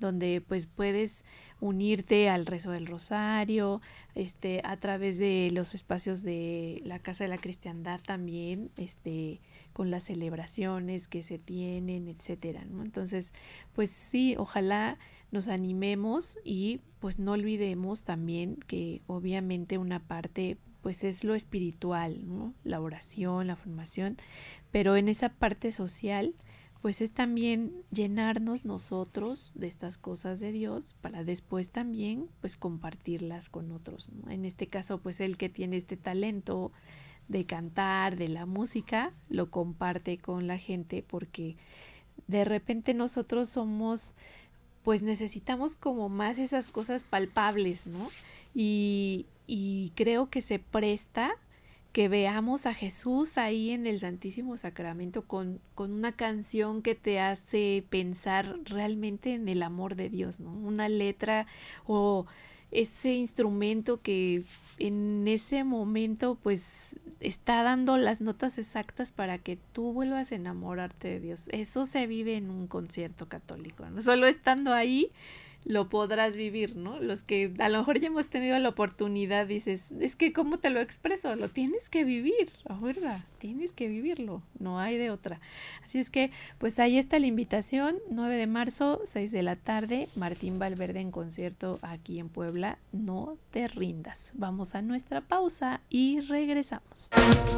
donde 0.00 0.42
pues 0.46 0.66
puedes 0.66 1.24
unirte 1.60 2.28
al 2.28 2.46
rezo 2.46 2.70
del 2.70 2.86
rosario, 2.86 3.80
este, 4.14 4.62
a 4.64 4.76
través 4.78 5.18
de 5.18 5.50
los 5.52 5.74
espacios 5.74 6.22
de 6.22 6.80
la 6.84 6.98
Casa 6.98 7.24
de 7.24 7.28
la 7.28 7.38
Cristiandad 7.38 8.00
también, 8.00 8.70
este, 8.76 9.40
con 9.72 9.90
las 9.90 10.04
celebraciones 10.04 11.06
que 11.06 11.22
se 11.22 11.38
tienen, 11.38 12.08
etcétera. 12.08 12.62
Entonces, 12.62 13.32
pues 13.74 13.90
sí, 13.90 14.34
ojalá 14.38 14.98
nos 15.30 15.48
animemos 15.48 16.38
y 16.44 16.80
pues 16.98 17.18
no 17.18 17.32
olvidemos 17.32 18.04
también 18.04 18.56
que 18.66 19.02
obviamente 19.06 19.78
una 19.78 20.00
parte 20.00 20.58
pues 20.80 21.04
es 21.04 21.24
lo 21.24 21.34
espiritual. 21.34 22.24
La 22.64 22.80
oración, 22.80 23.46
la 23.46 23.56
formación, 23.56 24.16
pero 24.70 24.96
en 24.96 25.08
esa 25.08 25.28
parte 25.28 25.72
social, 25.72 26.34
pues 26.82 27.00
es 27.02 27.12
también 27.12 27.72
llenarnos 27.90 28.64
nosotros 28.64 29.52
de 29.56 29.66
estas 29.66 29.98
cosas 29.98 30.40
de 30.40 30.50
Dios 30.52 30.94
para 31.00 31.24
después 31.24 31.70
también 31.70 32.28
pues 32.40 32.56
compartirlas 32.56 33.50
con 33.50 33.70
otros. 33.72 34.10
En 34.28 34.44
este 34.44 34.66
caso 34.66 34.98
pues 34.98 35.20
el 35.20 35.36
que 35.36 35.48
tiene 35.48 35.76
este 35.76 35.96
talento 35.96 36.72
de 37.28 37.44
cantar, 37.44 38.16
de 38.16 38.28
la 38.28 38.46
música, 38.46 39.12
lo 39.28 39.50
comparte 39.50 40.16
con 40.18 40.46
la 40.46 40.58
gente 40.58 41.04
porque 41.06 41.56
de 42.26 42.44
repente 42.44 42.94
nosotros 42.94 43.48
somos 43.48 44.14
pues 44.82 45.02
necesitamos 45.02 45.76
como 45.76 46.08
más 46.08 46.38
esas 46.38 46.70
cosas 46.70 47.04
palpables, 47.04 47.86
¿no? 47.86 48.10
Y, 48.54 49.26
y 49.46 49.92
creo 49.94 50.30
que 50.30 50.40
se 50.40 50.58
presta 50.58 51.32
que 51.92 52.08
veamos 52.08 52.66
a 52.66 52.74
Jesús 52.74 53.36
ahí 53.38 53.70
en 53.70 53.86
el 53.86 54.00
Santísimo 54.00 54.56
Sacramento 54.56 55.22
con, 55.22 55.60
con, 55.74 55.92
una 55.92 56.12
canción 56.12 56.82
que 56.82 56.94
te 56.94 57.20
hace 57.20 57.84
pensar 57.90 58.58
realmente 58.64 59.34
en 59.34 59.48
el 59.48 59.62
amor 59.62 59.96
de 59.96 60.08
Dios, 60.08 60.40
¿no? 60.40 60.52
Una 60.52 60.88
letra 60.88 61.46
o 61.86 62.26
ese 62.70 63.14
instrumento 63.14 64.00
que 64.00 64.44
en 64.78 65.26
ese 65.26 65.64
momento 65.64 66.38
pues 66.40 66.96
está 67.18 67.62
dando 67.62 67.96
las 67.96 68.20
notas 68.20 68.58
exactas 68.58 69.10
para 69.10 69.38
que 69.38 69.56
tú 69.72 69.92
vuelvas 69.92 70.32
a 70.32 70.36
enamorarte 70.36 71.08
de 71.08 71.20
Dios. 71.20 71.48
Eso 71.48 71.84
se 71.86 72.06
vive 72.06 72.36
en 72.36 72.50
un 72.50 72.68
concierto 72.68 73.28
católico, 73.28 73.88
no 73.90 74.00
solo 74.00 74.26
estando 74.26 74.72
ahí 74.72 75.10
lo 75.64 75.88
podrás 75.88 76.36
vivir, 76.36 76.76
¿no? 76.76 77.00
Los 77.00 77.22
que 77.22 77.52
a 77.58 77.68
lo 77.68 77.78
mejor 77.78 78.00
ya 78.00 78.08
hemos 78.08 78.26
tenido 78.26 78.58
la 78.58 78.68
oportunidad, 78.68 79.46
dices, 79.46 79.92
es 80.00 80.16
que 80.16 80.32
¿cómo 80.32 80.58
te 80.58 80.70
lo 80.70 80.80
expreso? 80.80 81.36
Lo 81.36 81.48
tienes 81.48 81.88
que 81.88 82.04
vivir, 82.04 82.50
a 82.68 82.76
tienes 83.38 83.72
que 83.72 83.86
vivirlo, 83.88 84.42
no 84.58 84.78
hay 84.78 84.98
de 84.98 85.10
otra. 85.10 85.40
Así 85.84 85.98
es 85.98 86.10
que, 86.10 86.30
pues 86.58 86.78
ahí 86.78 86.98
está 86.98 87.18
la 87.18 87.26
invitación, 87.26 87.96
9 88.10 88.36
de 88.36 88.46
marzo, 88.46 89.00
6 89.04 89.32
de 89.32 89.42
la 89.42 89.56
tarde, 89.56 90.10
Martín 90.14 90.58
Valverde 90.58 91.00
en 91.00 91.10
concierto 91.10 91.78
aquí 91.82 92.18
en 92.18 92.28
Puebla, 92.28 92.78
no 92.92 93.38
te 93.50 93.66
rindas. 93.68 94.32
Vamos 94.34 94.74
a 94.74 94.82
nuestra 94.82 95.22
pausa 95.22 95.80
y 95.88 96.20
regresamos. 96.20 97.08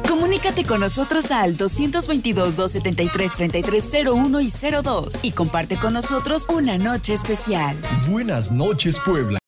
Comunícate 0.07 0.63
con 0.65 0.79
nosotros 0.79 1.31
al 1.31 1.57
222-273-3301 1.57 4.41
y 4.41 4.49
02 4.83 5.19
y 5.23 5.31
comparte 5.31 5.77
con 5.77 5.93
nosotros 5.93 6.47
una 6.49 6.77
noche 6.77 7.13
especial. 7.13 7.75
Buenas 8.07 8.51
noches, 8.51 8.97
Puebla. 9.05 9.39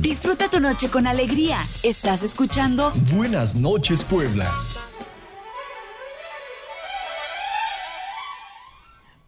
Disfruta 0.00 0.48
tu 0.48 0.60
noche 0.60 0.88
con 0.88 1.06
alegría. 1.06 1.58
Estás 1.82 2.22
escuchando 2.22 2.92
Buenas 3.14 3.54
noches, 3.54 4.02
Puebla. 4.02 4.50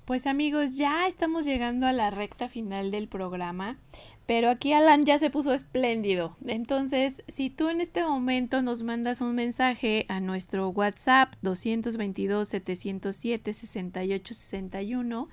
Pues 0.04 0.26
amigos, 0.26 0.76
ya 0.76 1.06
estamos 1.06 1.44
llegando 1.44 1.86
a 1.86 1.92
la 1.92 2.10
recta 2.10 2.48
final 2.48 2.90
del 2.90 3.08
programa, 3.08 3.78
pero 4.26 4.50
aquí 4.50 4.72
Alan 4.72 5.06
ya 5.06 5.18
se 5.18 5.30
puso 5.30 5.54
espléndido. 5.54 6.36
Entonces, 6.44 7.22
si 7.28 7.50
tú 7.50 7.68
en 7.68 7.80
este 7.80 8.02
momento 8.02 8.62
nos 8.62 8.82
mandas 8.82 9.20
un 9.20 9.34
mensaje 9.34 10.04
a 10.08 10.20
nuestro 10.20 10.68
WhatsApp 10.70 11.32
222 11.42 12.48
707 12.48 13.52
6861 13.52 15.28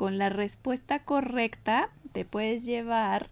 con 0.00 0.16
la 0.16 0.30
respuesta 0.30 1.04
correcta, 1.04 1.90
te 2.12 2.24
puedes 2.24 2.64
llevar 2.64 3.28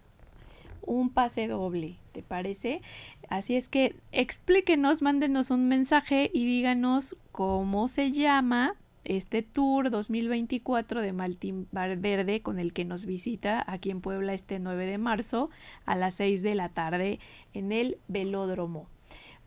un 0.85 1.09
pase 1.09 1.47
doble, 1.47 1.95
¿te 2.11 2.21
parece? 2.21 2.83
Así 3.27 3.55
es 3.55 3.67
que 3.67 3.95
explíquenos, 4.11 5.01
mándenos 5.01 5.49
un 5.49 5.67
mensaje 5.67 6.29
y 6.31 6.45
díganos 6.45 7.17
cómo 7.31 7.87
se 7.87 8.11
llama 8.11 8.75
este 9.03 9.41
tour 9.41 9.89
2024 9.89 11.01
de 11.01 11.11
Martín 11.11 11.67
Verde 11.71 12.43
con 12.43 12.59
el 12.59 12.71
que 12.71 12.85
nos 12.85 13.07
visita 13.07 13.63
aquí 13.65 13.89
en 13.89 13.99
Puebla 13.99 14.33
este 14.33 14.59
9 14.59 14.85
de 14.85 14.99
marzo 14.99 15.49
a 15.87 15.95
las 15.95 16.13
6 16.13 16.43
de 16.43 16.53
la 16.53 16.69
tarde 16.69 17.17
en 17.55 17.71
el 17.71 17.97
velódromo. 18.07 18.87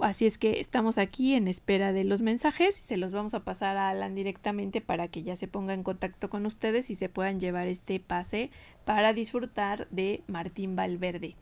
Así 0.03 0.27
es 0.27 0.37
que 0.37 0.59
estamos 0.59 0.99
aquí 0.99 1.35
en 1.35 1.47
espera 1.47 1.93
de 1.93 2.03
los 2.03 2.23
mensajes 2.23 2.77
y 2.81 2.83
se 2.83 2.97
los 2.97 3.15
vamos 3.15 3.35
a 3.35 3.45
pasar 3.45 3.77
a 3.77 3.91
Alan 3.91 4.17
directamente 4.17 4.81
para 4.81 5.07
que 5.07 5.23
ya 5.23 5.37
se 5.37 5.47
ponga 5.47 5.75
en 5.75 5.85
contacto 5.85 6.29
con 6.29 6.45
ustedes 6.45 6.91
y 6.91 6.97
se 6.97 7.09
puedan 7.09 7.39
llevar 7.39 7.69
este 7.69 8.01
pase 8.01 8.51
para 8.85 9.13
disfrutar 9.13 9.87
de 9.91 10.25
Martín 10.27 10.75
Valverde. 10.75 11.37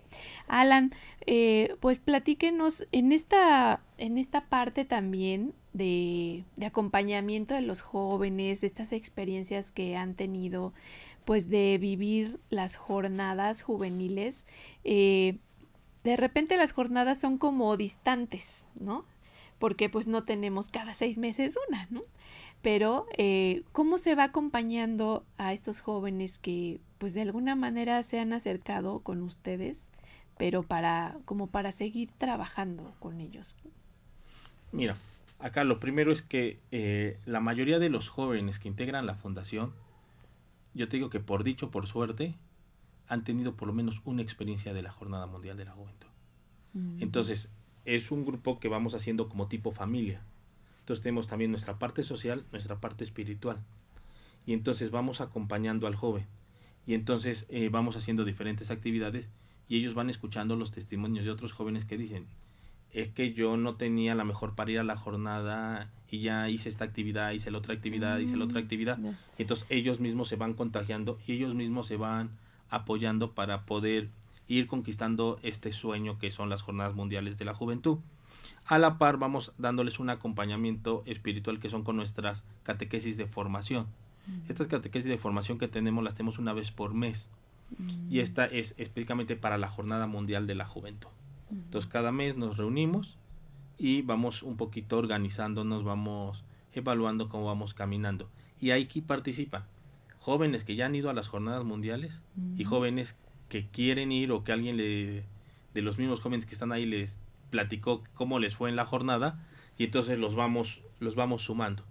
Alan, 0.47 0.91
eh, 1.27 1.75
pues 1.81 2.01
platíquenos 2.01 2.87
en 2.93 3.13
esta, 3.13 3.83
en 3.97 4.19
esta 4.19 4.49
parte 4.51 4.85
también 4.85 5.55
de, 5.73 6.45
acompañamiento 6.65 7.55
de 7.55 7.63
los 7.63 7.81
jóvenes, 7.81 8.61
de 8.61 8.67
estas 8.67 8.93
experiencias 8.93 9.71
que 9.71 9.97
han 9.97 10.15
tenido, 10.15 10.75
pues 11.25 11.49
de 11.49 11.79
vivir 11.79 12.41
las 12.51 12.77
jornadas 12.77 13.63
juveniles. 13.63 14.47
Eh, 14.85 15.39
de 16.03 16.17
repente 16.17 16.57
las 16.57 16.73
jornadas 16.73 17.21
son 17.21 17.39
como 17.39 17.77
distantes, 17.77 18.67
¿no? 18.75 19.05
Porque 19.59 19.89
pues 19.89 20.07
no 20.07 20.25
tenemos 20.25 20.71
cada 20.71 20.95
seis 20.95 21.19
meses 21.19 21.59
una, 21.69 21.87
¿no? 21.91 22.03
Pero 22.63 23.07
eh, 23.17 23.63
¿cómo 23.73 23.99
se 23.99 24.15
va 24.15 24.25
acompañando 24.25 25.25
a 25.39 25.53
estos 25.53 25.81
jóvenes 25.81 26.39
que 26.39 26.81
pues 26.99 27.15
de 27.15 27.23
alguna 27.23 27.57
manera 27.57 28.03
se 28.03 28.21
han 28.21 28.33
acercado 28.33 29.01
con 29.01 29.23
ustedes, 29.23 29.91
pero 30.37 30.63
para 30.63 31.17
como 31.25 31.47
para 31.47 31.73
seguir 31.73 32.11
trabajando 32.13 32.95
con 32.99 33.21
ellos? 33.21 33.57
Mira, 34.73 34.97
acá 35.39 35.65
lo 35.65 35.81
primero 35.81 36.13
es 36.13 36.23
que 36.23 36.59
eh, 36.71 37.19
la 37.25 37.41
mayoría 37.41 37.79
de 37.79 37.89
los 37.89 38.09
jóvenes 38.09 38.59
que 38.59 38.69
integran 38.69 39.07
la 39.07 39.15
fundación, 39.15 39.73
yo 40.75 40.89
te 40.89 40.97
digo 40.97 41.11
que 41.11 41.21
por 41.21 41.43
dicho, 41.45 41.71
por 41.71 41.87
suerte, 41.87 42.35
han 43.11 43.25
tenido 43.25 43.57
por 43.57 43.67
lo 43.67 43.75
menos 43.75 44.01
una 44.05 44.23
experiencia 44.23 44.73
de 44.73 44.83
la 44.83 44.93
Jornada 44.93 45.27
Mundial 45.27 45.57
de 45.57 45.65
la 45.65 45.73
Juventud. 45.73 46.07
Mm. 46.75 47.03
Entonces, 47.03 47.51
es 47.85 48.13
un 48.13 48.25
grupo 48.25 48.61
que 48.61 48.69
vamos 48.69 48.95
haciendo 48.95 49.29
como 49.29 49.49
tipo 49.49 49.73
familia. 49.73 50.23
Entonces 50.79 51.03
tenemos 51.03 51.27
también 51.27 51.51
nuestra 51.51 51.77
parte 51.77 52.05
social, 52.05 52.45
nuestra 52.53 52.81
parte 52.81 53.03
espiritual. 53.03 53.59
Y 54.47 54.53
entonces 54.53 54.93
vamos 54.93 55.21
acompañando 55.21 55.89
al 55.89 55.97
joven. 55.97 56.27
Y 56.87 56.95
entonces 56.95 57.47
eh, 57.49 57.69
vamos 57.69 57.97
haciendo 57.97 58.25
diferentes 58.25 58.71
actividades 58.71 59.29
y 59.69 59.77
ellos 59.77 59.95
van 59.95 60.09
escuchando 60.09 60.55
los 60.55 60.71
testimonios 60.71 61.25
de 61.25 61.33
otros 61.33 61.53
jóvenes 61.53 61.85
que 61.85 61.99
dicen, 61.99 62.27
es 62.93 63.09
que 63.09 63.33
yo 63.33 63.57
no 63.57 63.75
tenía 63.75 64.15
la 64.15 64.25
mejor 64.25 64.55
para 64.55 64.71
ir 64.71 64.79
a 64.79 64.85
la 64.85 64.97
jornada 64.97 65.91
y 66.09 66.21
ya 66.21 66.49
hice 66.49 66.69
esta 66.69 66.85
actividad, 66.85 67.33
hice 67.33 67.51
la 67.51 67.59
otra 67.59 67.75
actividad, 67.75 68.19
hice 68.19 68.37
la 68.37 68.45
otra 68.45 68.61
mm, 68.61 68.65
actividad. 68.65 68.99
Y 69.37 69.43
entonces 69.43 69.67
ellos 69.69 69.99
mismos 69.99 70.29
se 70.29 70.37
van 70.37 70.55
contagiando 70.55 71.19
y 71.27 71.33
ellos 71.33 71.55
mismos 71.55 71.87
se 71.89 71.97
van 71.97 72.31
apoyando 72.71 73.33
para 73.33 73.67
poder 73.67 74.09
ir 74.49 74.67
conquistando 74.67 75.39
este 75.43 75.73
sueño 75.73 76.19
que 76.19 76.33
son 76.33 76.49
las 76.49 76.63
jornadas 76.63 76.95
mundiales 76.95 77.39
de 77.39 77.45
la 77.45 77.55
juventud. 77.55 77.99
A 78.67 78.79
la 78.79 78.99
par 78.99 79.17
vamos 79.17 79.53
dándoles 79.59 79.99
un 79.99 80.11
acompañamiento 80.11 81.03
espiritual 81.07 81.61
que 81.61 81.71
son 81.71 81.85
con 81.85 81.97
nuestras 81.97 82.45
catequesis 82.63 83.17
de 83.17 83.27
formación. 83.27 83.87
Estas 84.49 84.69
catequesis 84.69 85.09
de 85.09 85.19
formación 85.19 85.59
que 85.59 85.69
tenemos 85.69 86.05
las 86.05 86.15
tenemos 86.15 86.39
una 86.39 86.53
vez 86.53 86.71
por 86.71 86.95
mes. 86.95 87.29
Y 88.09 88.19
esta 88.19 88.47
es 88.47 88.75
específicamente 88.79 89.37
para 89.37 89.59
la 89.59 89.69
Jornada 89.69 90.07
Mundial 90.07 90.47
de 90.47 90.57
la 90.57 90.67
Juventud. 90.67 91.09
Entonces 91.51 91.91
cada 91.91 92.13
mes 92.13 92.37
nos 92.37 92.57
reunimos 92.57 93.17
y 93.79 94.03
vamos 94.03 94.43
un 94.43 94.57
poquito 94.57 94.99
organizándonos, 94.99 95.85
vamos 95.85 96.45
evaluando 96.73 97.29
cómo 97.29 97.47
vamos 97.47 97.75
caminando. 97.75 98.29
Y 98.61 98.73
aquí 98.73 99.01
participan 99.01 99.65
jóvenes 100.21 100.65
que 100.65 100.77
ya 100.77 100.87
han 100.87 100.95
ido 100.95 101.11
a 101.11 101.15
las 101.15 101.29
jornadas 101.29 101.65
mundiales 101.65 102.21
y 102.57 102.65
jóvenes 102.65 103.17
que 103.49 103.67
quieren 103.67 104.13
ir 104.13 104.31
o 104.31 104.45
que 104.45 104.53
alguien 104.53 104.77
le, 104.77 105.25
de 105.75 105.83
los 105.83 105.99
mismos 105.99 106.21
jóvenes 106.21 106.47
que 106.47 106.55
están 106.55 106.73
ahí 106.73 106.87
les 106.87 107.19
platicó 107.51 108.05
cómo 108.15 108.39
les 108.39 108.55
fue 108.55 108.69
en 108.71 108.77
la 108.77 108.85
jornada 108.85 109.45
y 109.79 109.85
entonces 109.85 110.19
los 110.19 110.35
vamos, 110.35 110.83
los 111.01 111.15
vamos 111.15 111.43
sumando. 111.43 111.85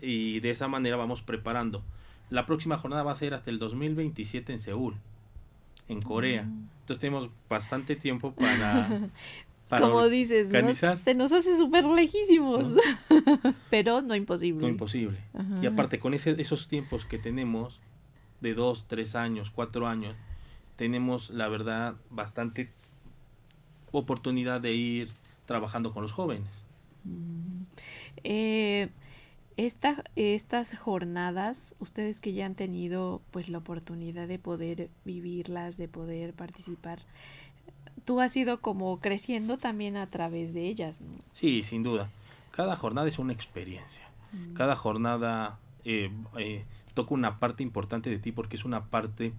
y 0.00 0.40
de 0.40 0.50
esa 0.50 0.68
manera 0.68 0.96
vamos 0.96 1.22
preparando. 1.22 1.82
La 2.30 2.46
próxima 2.46 2.78
jornada 2.78 3.02
va 3.02 3.12
a 3.12 3.16
ser 3.16 3.34
hasta 3.34 3.50
el 3.50 3.58
2027 3.58 4.52
en 4.52 4.60
Seúl, 4.60 4.96
en 5.88 6.00
Corea. 6.00 6.42
Entonces 6.42 6.98
tenemos 6.98 7.30
bastante 7.48 7.96
tiempo 7.96 8.32
para, 8.32 9.10
Como 9.78 10.08
dices, 10.08 10.48
se 11.02 11.14
nos 11.14 11.32
hace 11.32 11.56
súper 11.56 11.84
lejísimos, 11.84 12.68
pero 13.70 14.02
no 14.02 14.14
imposible. 14.14 14.62
No 14.62 14.68
imposible. 14.68 15.18
Y 15.60 15.66
aparte, 15.66 15.98
con 15.98 16.14
ese, 16.14 16.40
esos 16.40 16.68
tiempos 16.68 17.04
que 17.06 17.18
tenemos, 17.18 17.80
de 18.40 18.54
dos, 18.54 18.86
tres 18.88 19.14
años, 19.14 19.50
cuatro 19.50 19.86
años, 19.86 20.16
tenemos, 20.76 21.30
la 21.30 21.48
verdad, 21.48 21.94
bastante 22.10 22.72
oportunidad 23.92 24.60
de 24.60 24.74
ir 24.74 25.08
trabajando 25.46 25.92
con 25.92 26.02
los 26.02 26.12
jóvenes. 26.12 26.48
Mm. 27.04 27.62
Eh, 28.24 28.88
estas 29.56 30.78
jornadas, 30.78 31.74
ustedes 31.78 32.20
que 32.20 32.32
ya 32.32 32.46
han 32.46 32.54
tenido 32.54 33.22
pues 33.30 33.48
la 33.48 33.58
oportunidad 33.58 34.26
de 34.26 34.38
poder 34.38 34.90
vivirlas, 35.04 35.76
de 35.76 35.88
poder 35.88 36.32
participar, 36.32 37.00
tú 38.04 38.20
has 38.20 38.36
ido 38.36 38.60
como 38.60 39.00
creciendo 39.00 39.58
también 39.58 39.96
a 39.96 40.08
través 40.08 40.52
de 40.52 40.66
ellas, 40.68 41.00
¿no? 41.00 41.12
Sí, 41.34 41.62
sin 41.62 41.82
duda. 41.82 42.10
Cada 42.50 42.76
jornada 42.76 43.08
es 43.08 43.18
una 43.18 43.32
experiencia. 43.32 44.02
Mm. 44.32 44.54
Cada 44.54 44.76
jornada 44.76 45.58
eh, 45.84 46.10
eh, 46.38 46.64
toco 46.94 47.14
una 47.14 47.38
parte 47.38 47.62
importante 47.62 48.10
de 48.10 48.18
ti 48.18 48.32
porque 48.32 48.56
es 48.56 48.64
una 48.64 48.86
parte 48.86 49.32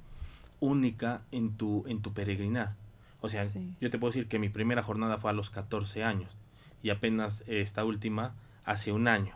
única 0.59 1.21
en 1.31 1.57
tu, 1.57 1.83
en 1.87 2.01
tu 2.01 2.13
peregrinar. 2.13 2.75
O 3.21 3.29
sea, 3.29 3.47
yo 3.79 3.89
te 3.89 3.97
puedo 3.97 4.11
decir 4.11 4.27
que 4.27 4.37
mi 4.37 4.49
primera 4.49 4.83
jornada 4.83 5.17
fue 5.17 5.29
a 5.29 5.33
los 5.33 5.49
14 5.49 6.03
años 6.03 6.29
y 6.81 6.89
apenas 6.89 7.43
esta 7.47 7.85
última 7.85 8.35
hace 8.65 8.91
un 8.91 9.07
año. 9.07 9.35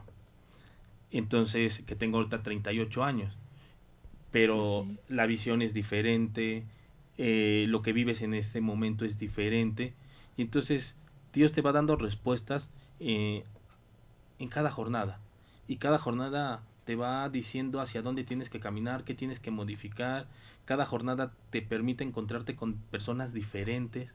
Entonces, 1.12 1.84
que 1.86 1.96
tengo 1.96 2.18
ahorita 2.18 2.44
38 2.44 3.04
años. 3.04 3.38
Pero 4.32 4.86
la 5.08 5.26
visión 5.26 5.62
es 5.62 5.74
diferente, 5.74 6.66
eh, 7.18 7.66
lo 7.68 7.82
que 7.82 7.94
vives 7.94 8.22
en 8.22 8.34
este 8.34 8.62
momento 8.62 9.06
es 9.06 9.18
diferente. 9.18 9.94
Y 10.36 10.44
entonces 10.44 10.96
Dios 11.34 11.52
te 11.52 11.62
va 11.62 11.72
dando 11.72 11.96
respuestas 11.96 12.70
eh, 13.00 13.44
en 14.40 14.50
cada 14.50 14.72
jornada. 14.72 15.20
Y 15.68 15.78
cada 15.78 15.98
jornada 15.98 16.64
te 16.86 16.96
va 16.96 17.28
diciendo 17.30 17.82
hacia 17.82 18.02
dónde 18.02 18.24
tienes 18.24 18.50
que 18.50 18.60
caminar, 18.60 19.04
qué 19.04 19.14
tienes 19.14 19.40
que 19.40 19.52
modificar. 19.52 20.28
Cada 20.66 20.86
jornada 20.86 21.34
te 21.50 21.62
permite 21.62 22.04
encontrarte 22.04 22.56
con 22.56 22.76
personas 22.76 23.34
diferentes, 23.34 24.14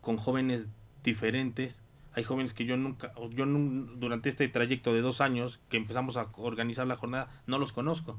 con 0.00 0.16
jóvenes 0.16 0.68
diferentes. 1.04 1.80
Hay 2.12 2.24
jóvenes 2.24 2.54
que 2.54 2.64
yo 2.64 2.76
nunca, 2.76 3.12
yo 3.30 3.46
durante 3.46 4.28
este 4.28 4.48
trayecto 4.48 4.92
de 4.92 5.00
dos 5.00 5.20
años 5.20 5.60
que 5.68 5.76
empezamos 5.76 6.16
a 6.16 6.28
organizar 6.36 6.86
la 6.86 6.96
jornada, 6.96 7.30
no 7.46 7.58
los 7.58 7.72
conozco. 7.72 8.18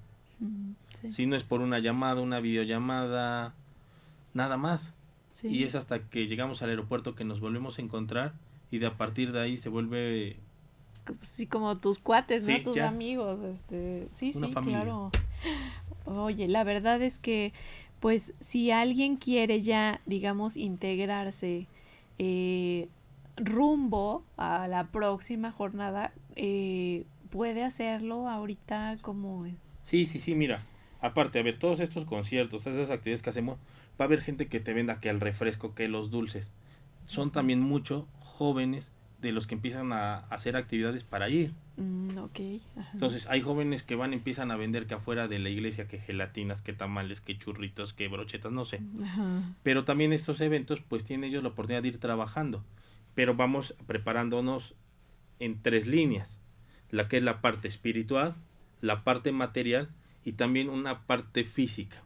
Si 1.11 1.25
no 1.25 1.35
es 1.35 1.43
por 1.43 1.61
una 1.61 1.79
llamada, 1.79 2.21
una 2.21 2.39
videollamada, 2.39 3.53
nada 4.33 4.57
más. 4.57 4.93
Y 5.43 5.63
es 5.63 5.75
hasta 5.75 6.07
que 6.09 6.27
llegamos 6.27 6.61
al 6.61 6.69
aeropuerto 6.69 7.15
que 7.15 7.23
nos 7.23 7.39
volvemos 7.39 7.79
a 7.79 7.81
encontrar 7.81 8.33
y 8.69 8.79
de 8.79 8.87
a 8.87 8.97
partir 8.97 9.31
de 9.31 9.41
ahí 9.41 9.57
se 9.57 9.69
vuelve... 9.69 10.37
Sí, 11.21 11.47
como 11.47 11.77
tus 11.77 11.99
cuates, 11.99 12.43
¿no? 12.43 12.61
tus 12.61 12.77
amigos. 12.77 13.41
Este... 13.41 14.07
Sí, 14.11 14.33
sí, 14.33 14.53
claro. 14.63 15.09
Oye, 16.05 16.47
la 16.47 16.63
verdad 16.63 17.01
es 17.01 17.17
que, 17.17 17.53
pues, 17.99 18.33
si 18.39 18.71
alguien 18.71 19.15
quiere 19.17 19.61
ya, 19.61 20.01
digamos, 20.05 20.57
integrarse 20.57 21.67
eh, 22.19 22.89
rumbo 23.35 24.23
a 24.37 24.67
la 24.67 24.87
próxima 24.87 25.51
jornada, 25.51 26.13
eh, 26.35 27.05
puede 27.29 27.63
hacerlo 27.63 28.27
ahorita 28.27 28.97
como... 29.01 29.45
Sí, 29.85 30.05
sí, 30.05 30.19
sí, 30.19 30.35
mira. 30.35 30.63
Aparte, 31.01 31.39
a 31.39 31.43
ver, 31.43 31.57
todos 31.57 31.79
estos 31.79 32.05
conciertos, 32.05 32.63
todas 32.63 32.77
esas 32.77 32.91
actividades 32.91 33.23
que 33.23 33.31
hacemos, 33.31 33.57
va 33.99 34.05
a 34.05 34.07
haber 34.07 34.21
gente 34.21 34.47
que 34.47 34.59
te 34.59 34.73
venda 34.73 34.99
que 34.99 35.09
el 35.09 35.19
refresco, 35.19 35.75
que 35.75 35.87
los 35.87 36.11
dulces. 36.11 36.51
Son 37.05 37.31
también 37.31 37.59
muchos 37.59 38.05
jóvenes 38.19 38.91
de 39.21 39.31
los 39.31 39.45
que 39.45 39.55
empiezan 39.55 39.93
a 39.93 40.19
hacer 40.29 40.55
actividades 40.55 41.03
para 41.03 41.29
ir. 41.29 41.53
Mm, 41.77 42.17
Entonces 42.93 43.27
hay 43.27 43.41
jóvenes 43.41 43.83
que 43.83 43.95
van 43.95 44.13
empiezan 44.13 44.51
a 44.51 44.55
vender 44.55 44.87
que 44.87 44.95
afuera 44.95 45.27
de 45.27 45.39
la 45.39 45.49
iglesia 45.49 45.87
que 45.87 45.99
gelatinas, 45.99 46.61
que 46.61 46.73
tamales, 46.73 47.21
que 47.21 47.37
churritos, 47.37 47.93
que 47.93 48.07
brochetas, 48.07 48.51
no 48.51 48.65
sé. 48.65 48.81
Pero 49.63 49.83
también 49.83 50.11
estos 50.11 50.41
eventos 50.41 50.81
pues 50.81 51.03
tienen 51.03 51.29
ellos 51.29 51.43
la 51.43 51.49
oportunidad 51.49 51.83
de 51.83 51.89
ir 51.89 51.99
trabajando. 51.99 52.63
Pero 53.13 53.35
vamos 53.35 53.75
preparándonos 53.85 54.75
en 55.39 55.61
tres 55.61 55.85
líneas. 55.85 56.37
La 56.89 57.07
que 57.07 57.17
es 57.17 57.23
la 57.23 57.41
parte 57.41 57.67
espiritual, 57.67 58.35
la 58.81 59.03
parte 59.03 59.31
material 59.31 59.89
y 60.25 60.33
también 60.33 60.69
una 60.69 61.05
parte 61.05 61.43
física 61.43 62.03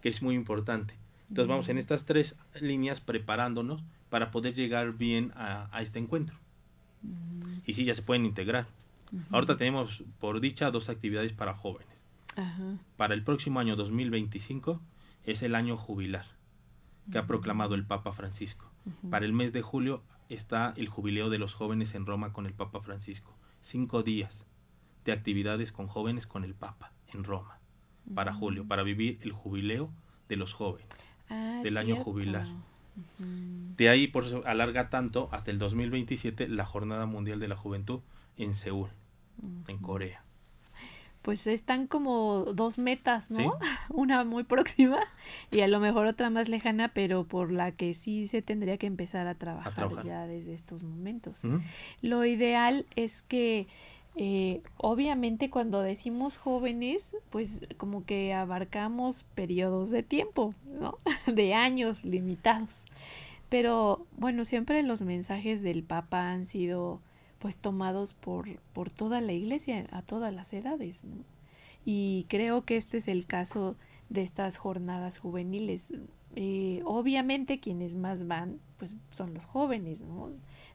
que 0.00 0.08
es 0.08 0.22
muy 0.22 0.34
importante. 0.34 0.94
Entonces 1.28 1.48
vamos 1.48 1.68
en 1.68 1.78
estas 1.78 2.04
tres 2.04 2.36
líneas 2.60 3.00
preparándonos 3.00 3.82
para 4.08 4.30
poder 4.30 4.54
llegar 4.54 4.92
bien 4.92 5.32
a, 5.36 5.68
este 5.80 5.98
encuentro. 5.98 6.36
Y 7.66 7.74
sí, 7.74 7.84
ya 7.84 7.94
se 7.94 8.02
pueden 8.02 8.24
integrar. 8.24 8.66
Ahorita 9.30 9.56
tenemos, 9.56 10.02
por 10.20 10.40
dicha, 10.40 10.70
dos 10.70 10.88
actividades 10.88 11.32
para 11.32 11.54
jóvenes. 11.54 11.88
Para 12.96 13.14
el 13.14 13.22
próximo 13.22 13.60
año 13.60 13.76
2025 13.76 14.80
es 15.24 15.42
el 15.42 15.54
año 15.54 15.76
jubilar 15.76 16.26
que 17.10 17.18
ha 17.18 17.26
proclamado 17.26 17.74
el 17.74 17.84
Papa 17.84 18.12
Francisco. 18.12 18.70
Para 19.10 19.26
el 19.26 19.32
mes 19.32 19.52
de 19.52 19.62
julio 19.62 20.02
está 20.28 20.72
el 20.76 20.88
jubileo 20.88 21.30
de 21.30 21.38
los 21.38 21.54
jóvenes 21.54 21.94
en 21.94 22.06
Roma 22.06 22.32
con 22.32 22.46
el 22.46 22.54
Papa 22.54 22.80
Francisco. 22.80 23.36
Cinco 23.60 24.02
días 24.02 24.46
de 25.04 25.12
actividades 25.12 25.72
con 25.72 25.88
jóvenes 25.88 26.26
con 26.26 26.44
el 26.44 26.54
Papa 26.54 26.92
en 27.12 27.24
Roma 27.24 27.57
para 28.14 28.32
julio, 28.32 28.66
para 28.66 28.82
vivir 28.82 29.18
el 29.22 29.32
jubileo 29.32 29.90
de 30.28 30.36
los 30.36 30.52
jóvenes, 30.52 30.88
ah, 31.30 31.60
del 31.62 31.76
año 31.76 31.96
jubilar. 31.96 32.46
De 33.76 33.88
ahí, 33.88 34.08
por 34.08 34.24
eso 34.24 34.42
alarga 34.44 34.90
tanto 34.90 35.28
hasta 35.30 35.50
el 35.50 35.58
2027 35.58 36.48
la 36.48 36.64
Jornada 36.64 37.06
Mundial 37.06 37.38
de 37.38 37.48
la 37.48 37.56
Juventud 37.56 38.00
en 38.36 38.54
Seúl, 38.54 38.90
en 39.68 39.78
Corea. 39.78 40.22
Pues 41.22 41.46
están 41.46 41.86
como 41.86 42.44
dos 42.54 42.78
metas, 42.78 43.30
¿no? 43.30 43.58
Una 43.90 44.24
muy 44.24 44.44
próxima 44.44 44.98
y 45.50 45.60
a 45.60 45.68
lo 45.68 45.78
mejor 45.78 46.06
otra 46.06 46.30
más 46.30 46.48
lejana, 46.48 46.88
pero 46.88 47.24
por 47.24 47.52
la 47.52 47.72
que 47.72 47.94
sí 47.94 48.28
se 48.28 48.40
tendría 48.40 48.78
que 48.78 48.86
empezar 48.86 49.26
a 49.26 49.34
trabajar, 49.34 49.90
ya 50.02 50.26
desde 50.26 50.54
estos 50.54 50.82
momentos. 50.82 51.46
Lo 52.02 52.24
ideal 52.24 52.86
es 52.96 53.22
que 53.22 53.68
eh, 54.16 54.62
obviamente 54.76 55.50
cuando 55.50 55.80
decimos 55.82 56.36
jóvenes, 56.36 57.14
pues 57.30 57.60
como 57.76 58.04
que 58.04 58.32
abarcamos 58.34 59.24
periodos 59.34 59.90
de 59.90 60.02
tiempo, 60.02 60.54
¿no? 60.64 60.98
De 61.32 61.54
años 61.54 62.04
limitados. 62.04 62.84
Pero 63.48 64.06
bueno, 64.16 64.44
siempre 64.44 64.82
los 64.82 65.02
mensajes 65.02 65.62
del 65.62 65.82
Papa 65.82 66.30
han 66.32 66.46
sido 66.46 67.00
pues 67.38 67.56
tomados 67.56 68.14
por, 68.14 68.60
por 68.72 68.90
toda 68.90 69.20
la 69.20 69.32
iglesia, 69.32 69.86
a 69.90 70.02
todas 70.02 70.34
las 70.34 70.52
edades. 70.52 71.04
Y 71.84 72.26
creo 72.28 72.64
que 72.64 72.76
este 72.76 72.98
es 72.98 73.08
el 73.08 73.26
caso 73.26 73.76
de 74.08 74.22
estas 74.22 74.58
jornadas 74.58 75.18
juveniles. 75.18 75.92
Eh, 76.40 76.82
obviamente 76.84 77.58
quienes 77.58 77.96
más 77.96 78.28
van 78.28 78.60
pues 78.76 78.94
son 79.10 79.34
los 79.34 79.44
jóvenes, 79.44 80.04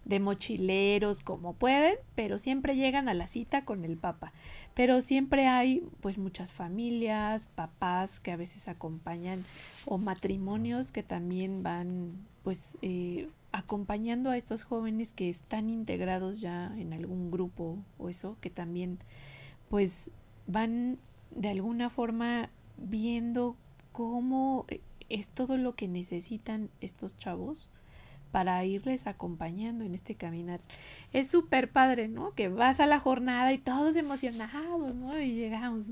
de 0.03 0.19
mochileros 0.19 1.21
como 1.21 1.53
pueden, 1.53 1.95
pero 2.15 2.37
siempre 2.37 2.75
llegan 2.75 3.07
a 3.07 3.13
la 3.13 3.27
cita 3.27 3.63
con 3.63 3.85
el 3.85 3.95
papa. 3.95 4.33
Pero 4.73 5.01
siempre 5.01 5.47
hay 5.47 5.81
pues 6.01 6.17
muchas 6.17 6.51
familias, 6.51 7.47
papás 7.55 8.19
que 8.19 8.33
a 8.33 8.35
veces 8.35 8.67
acompañan 8.67 9.45
o 9.85 9.97
matrimonios 9.97 10.91
que 10.91 11.01
también 11.01 11.63
van 11.63 12.11
pues 12.43 12.77
eh, 12.81 13.29
acompañando 13.53 14.31
a 14.31 14.35
estos 14.35 14.63
jóvenes 14.63 15.13
que 15.13 15.29
están 15.29 15.69
integrados 15.69 16.41
ya 16.41 16.77
en 16.77 16.91
algún 16.91 17.31
grupo 17.31 17.77
o 17.97 18.09
eso, 18.09 18.35
que 18.41 18.49
también 18.49 18.99
pues 19.69 20.11
van 20.45 20.99
de 21.31 21.51
alguna 21.51 21.89
forma 21.89 22.49
viendo 22.75 23.55
cómo 23.93 24.65
es 25.13 25.29
todo 25.29 25.57
lo 25.57 25.75
que 25.75 25.87
necesitan 25.87 26.71
estos 26.81 27.15
chavos 27.15 27.69
para 28.31 28.65
irles 28.65 29.05
acompañando 29.05 29.85
en 29.85 29.93
este 29.93 30.15
caminar. 30.15 30.59
Es 31.13 31.29
súper 31.29 31.71
padre, 31.71 32.07
¿no? 32.07 32.33
Que 32.33 32.49
vas 32.49 32.79
a 32.79 32.87
la 32.87 32.99
jornada 32.99 33.53
y 33.53 33.59
todos 33.59 33.95
emocionados, 33.95 34.95
¿no? 34.95 35.19
Y 35.21 35.33
llegamos. 35.33 35.91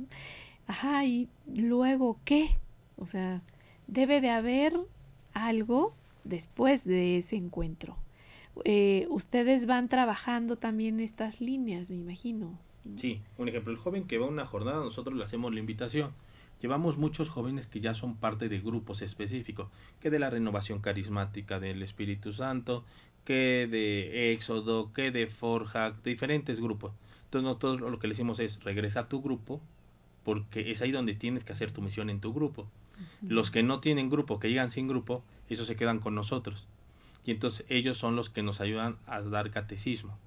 Ajá, 0.66 1.06
y 1.06 1.30
luego, 1.46 2.20
¿qué? 2.26 2.48
O 2.98 3.06
sea, 3.06 3.44
debe 3.86 4.22
de 4.22 4.32
haber 4.32 4.74
algo 5.34 5.94
después 6.24 6.84
de 6.84 7.20
ese 7.20 7.36
encuentro. 7.36 7.98
Eh, 8.66 9.06
ustedes 9.12 9.68
van 9.68 9.88
trabajando 9.88 10.56
también 10.56 11.00
estas 11.00 11.42
líneas, 11.42 11.92
me 11.92 11.98
imagino. 11.98 12.58
Sí, 12.98 13.22
un 13.38 13.50
ejemplo, 13.50 13.72
el 13.72 13.78
joven 13.78 14.08
que 14.08 14.18
va 14.18 14.26
a 14.26 14.30
una 14.30 14.48
jornada, 14.48 14.84
nosotros 14.84 15.16
le 15.16 15.24
hacemos 15.24 15.54
la 15.54 15.60
invitación 15.60 16.12
Llevamos 16.62 16.98
muchos 16.98 17.30
jóvenes 17.30 17.66
que 17.66 17.80
ya 17.80 17.96
son 17.96 18.16
parte 18.16 18.48
de 18.48 18.60
grupos 18.60 19.02
específicos, 19.02 19.70
que 20.00 20.12
de 20.12 20.20
la 20.20 20.30
renovación 20.30 20.80
carismática 20.80 21.60
del 21.60 21.82
Espíritu 21.82 22.34
Santo, 22.34 22.86
que 23.26 23.68
de 23.70 24.32
Éxodo, 24.34 24.94
que 24.94 25.10
de 25.10 25.28
Forja, 25.28 25.92
de 25.92 26.12
diferentes 26.12 26.60
grupos. 26.60 26.94
Entonces 27.26 27.46
nosotros 27.46 27.82
lo 27.82 27.98
que 27.98 28.08
le 28.08 28.14
decimos 28.14 28.40
es 28.40 28.64
regresa 28.64 29.02
a 29.02 29.10
tu 29.10 29.22
grupo, 29.22 29.60
porque 30.24 30.72
es 30.72 30.82
ahí 30.84 30.92
donde 30.92 31.16
tienes 31.16 31.44
que 31.44 31.54
hacer 31.54 31.72
tu 31.72 31.82
misión 31.82 32.10
en 32.10 32.20
tu 32.20 32.34
grupo. 32.34 32.68
Los 33.22 33.50
que 33.50 33.64
no 33.64 33.80
tienen 33.80 34.12
grupo, 34.12 34.40
que 34.40 34.50
llegan 34.50 34.70
sin 34.70 34.88
grupo, 34.88 35.24
esos 35.50 35.66
se 35.66 35.76
quedan 35.76 35.98
con 35.98 36.14
nosotros. 36.14 36.68
Y 37.26 37.32
entonces 37.32 37.66
ellos 37.70 37.98
son 37.98 38.16
los 38.16 38.30
que 38.30 38.44
nos 38.44 38.62
ayudan 38.62 38.98
a 39.08 39.22
dar 39.22 39.50
catecismo, 39.50 40.18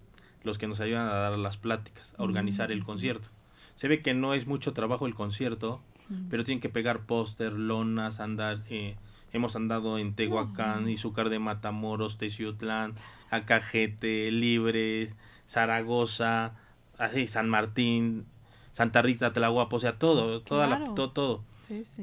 los 0.42 0.58
que 0.58 0.66
nos 0.66 0.80
ayudan 0.80 1.06
a 1.06 1.14
dar 1.14 1.38
las 1.38 1.56
pláticas, 1.56 2.14
a 2.18 2.24
organizar 2.24 2.72
el 2.72 2.82
concierto. 2.82 3.28
Se 3.76 3.88
ve 3.88 4.02
que 4.02 4.14
no 4.14 4.34
es 4.34 4.46
mucho 4.46 4.72
trabajo 4.72 5.06
el 5.06 5.14
concierto, 5.14 5.82
pero 6.30 6.44
tienen 6.44 6.60
que 6.60 6.68
pegar 6.68 7.06
póster, 7.06 7.52
lonas, 7.52 8.20
andar, 8.20 8.62
eh, 8.68 8.96
hemos 9.32 9.56
andado 9.56 9.98
en 9.98 10.14
Tehuacán, 10.14 10.88
Izúcar 10.88 11.28
de 11.28 11.38
Matamoros, 11.38 12.18
Teciutlán, 12.18 12.94
Acajete, 13.30 14.30
Libres, 14.30 15.16
Zaragoza, 15.48 16.54
así, 16.98 17.26
San 17.26 17.48
Martín, 17.48 18.26
Santa 18.70 19.02
Rita, 19.02 19.32
Tlahuapo, 19.32 19.76
o 19.76 19.80
sea, 19.80 19.98
todo, 19.98 20.42
toda 20.42 20.66
la, 20.66 20.84
todo, 20.94 21.10
todo. 21.10 21.44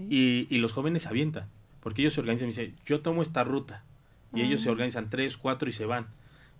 Y, 0.09 0.47
y 0.53 0.57
los 0.57 0.74
jóvenes 0.74 1.03
se 1.03 1.09
avientan, 1.09 1.47
porque 1.80 2.01
ellos 2.01 2.13
se 2.13 2.22
organizan 2.22 2.47
y 2.47 2.51
dicen, 2.51 2.76
yo 2.86 3.01
tomo 3.01 3.22
esta 3.22 3.43
ruta, 3.43 3.84
y 4.34 4.41
ellos 4.41 4.61
se 4.61 4.69
organizan 4.69 5.09
tres, 5.09 5.38
cuatro 5.38 5.69
y 5.69 5.74
se 5.74 5.86
van, 5.86 6.07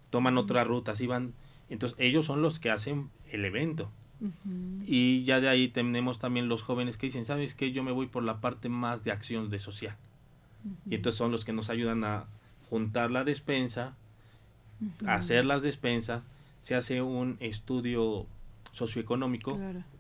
toman 0.10 0.38
otra 0.38 0.64
ruta, 0.64 0.92
así 0.92 1.08
van, 1.08 1.34
entonces 1.70 1.98
ellos 2.00 2.26
son 2.26 2.42
los 2.42 2.60
que 2.60 2.70
hacen 2.70 3.10
el 3.30 3.46
evento 3.46 3.92
Y 4.86 5.24
ya 5.24 5.40
de 5.42 5.50
ahí 5.50 5.68
tenemos 5.68 6.20
también 6.20 6.48
los 6.48 6.62
jóvenes 6.62 6.98
que 6.98 7.08
dicen, 7.08 7.26
¿sabes 7.26 7.56
qué? 7.56 7.72
Yo 7.72 7.84
me 7.84 7.92
voy 7.92 8.08
por 8.08 8.24
la 8.24 8.40
parte 8.40 8.70
más 8.70 9.04
de 9.04 9.12
acción 9.12 9.50
de 9.50 9.60
social. 9.60 9.96
Y 10.90 10.96
entonces 10.96 11.18
son 11.18 11.32
los 11.32 11.44
que 11.44 11.54
nos 11.54 11.70
ayudan 11.70 12.04
a 12.04 12.26
juntar 12.70 13.10
la 13.12 13.24
despensa, 13.24 13.96
hacer 15.08 15.46
las 15.46 15.62
despensas, 15.62 16.24
se 16.62 16.76
hace 16.76 17.02
un 17.02 17.38
estudio 17.40 18.28
socioeconómico 18.74 19.60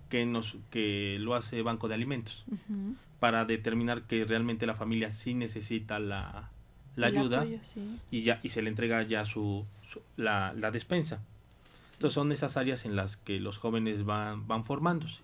que 0.09 0.25
nos 0.25 0.55
que 0.69 1.17
lo 1.19 1.35
hace 1.35 1.61
Banco 1.61 1.87
de 1.87 1.95
Alimentos 1.95 2.45
para 3.19 3.45
determinar 3.45 4.03
que 4.03 4.25
realmente 4.25 4.65
la 4.65 4.75
familia 4.75 5.11
sí 5.11 5.33
necesita 5.33 5.99
la, 5.99 6.49
la 6.95 7.07
ayuda 7.07 7.45
y 8.09 8.23
ya 8.23 8.39
y 8.43 8.49
se 8.49 8.61
le 8.61 8.69
entrega 8.69 9.03
ya 9.03 9.25
su, 9.25 9.65
la, 10.17 10.53
la, 10.53 10.71
despensa. 10.71 11.21
Entonces 12.01 12.15
son 12.15 12.31
esas 12.31 12.57
áreas 12.57 12.85
en 12.85 12.95
las 12.95 13.15
que 13.15 13.39
los 13.39 13.59
jóvenes 13.59 14.05
van, 14.05 14.47
van 14.47 14.65
formándose. 14.65 15.21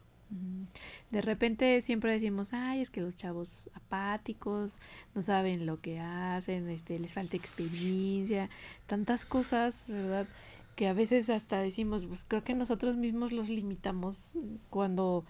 De 1.10 1.24
repente 1.24 1.82
siempre 1.82 2.14
decimos, 2.14 2.54
ay, 2.54 2.82
es 2.82 2.92
que 2.92 3.02
los 3.02 3.16
chavos 3.16 3.72
apáticos 3.74 4.78
no 5.16 5.24
saben 5.24 5.66
lo 5.66 5.82
que 5.82 6.00
hacen, 6.00 6.70
este, 6.70 7.00
les 7.00 7.16
falta 7.16 7.36
experiencia, 7.36 8.52
tantas 8.86 9.26
cosas, 9.26 9.88
¿verdad? 9.90 10.28
Que 10.76 10.88
a 10.88 10.94
veces 10.94 11.32
hasta 11.32 11.60
decimos, 11.62 12.06
pues 12.06 12.26
creo 12.28 12.44
que 12.44 12.54
nosotros 12.54 12.96
mismos 12.96 13.32
los 13.32 13.50
limitamos 13.50 14.34
cuando 14.70 15.26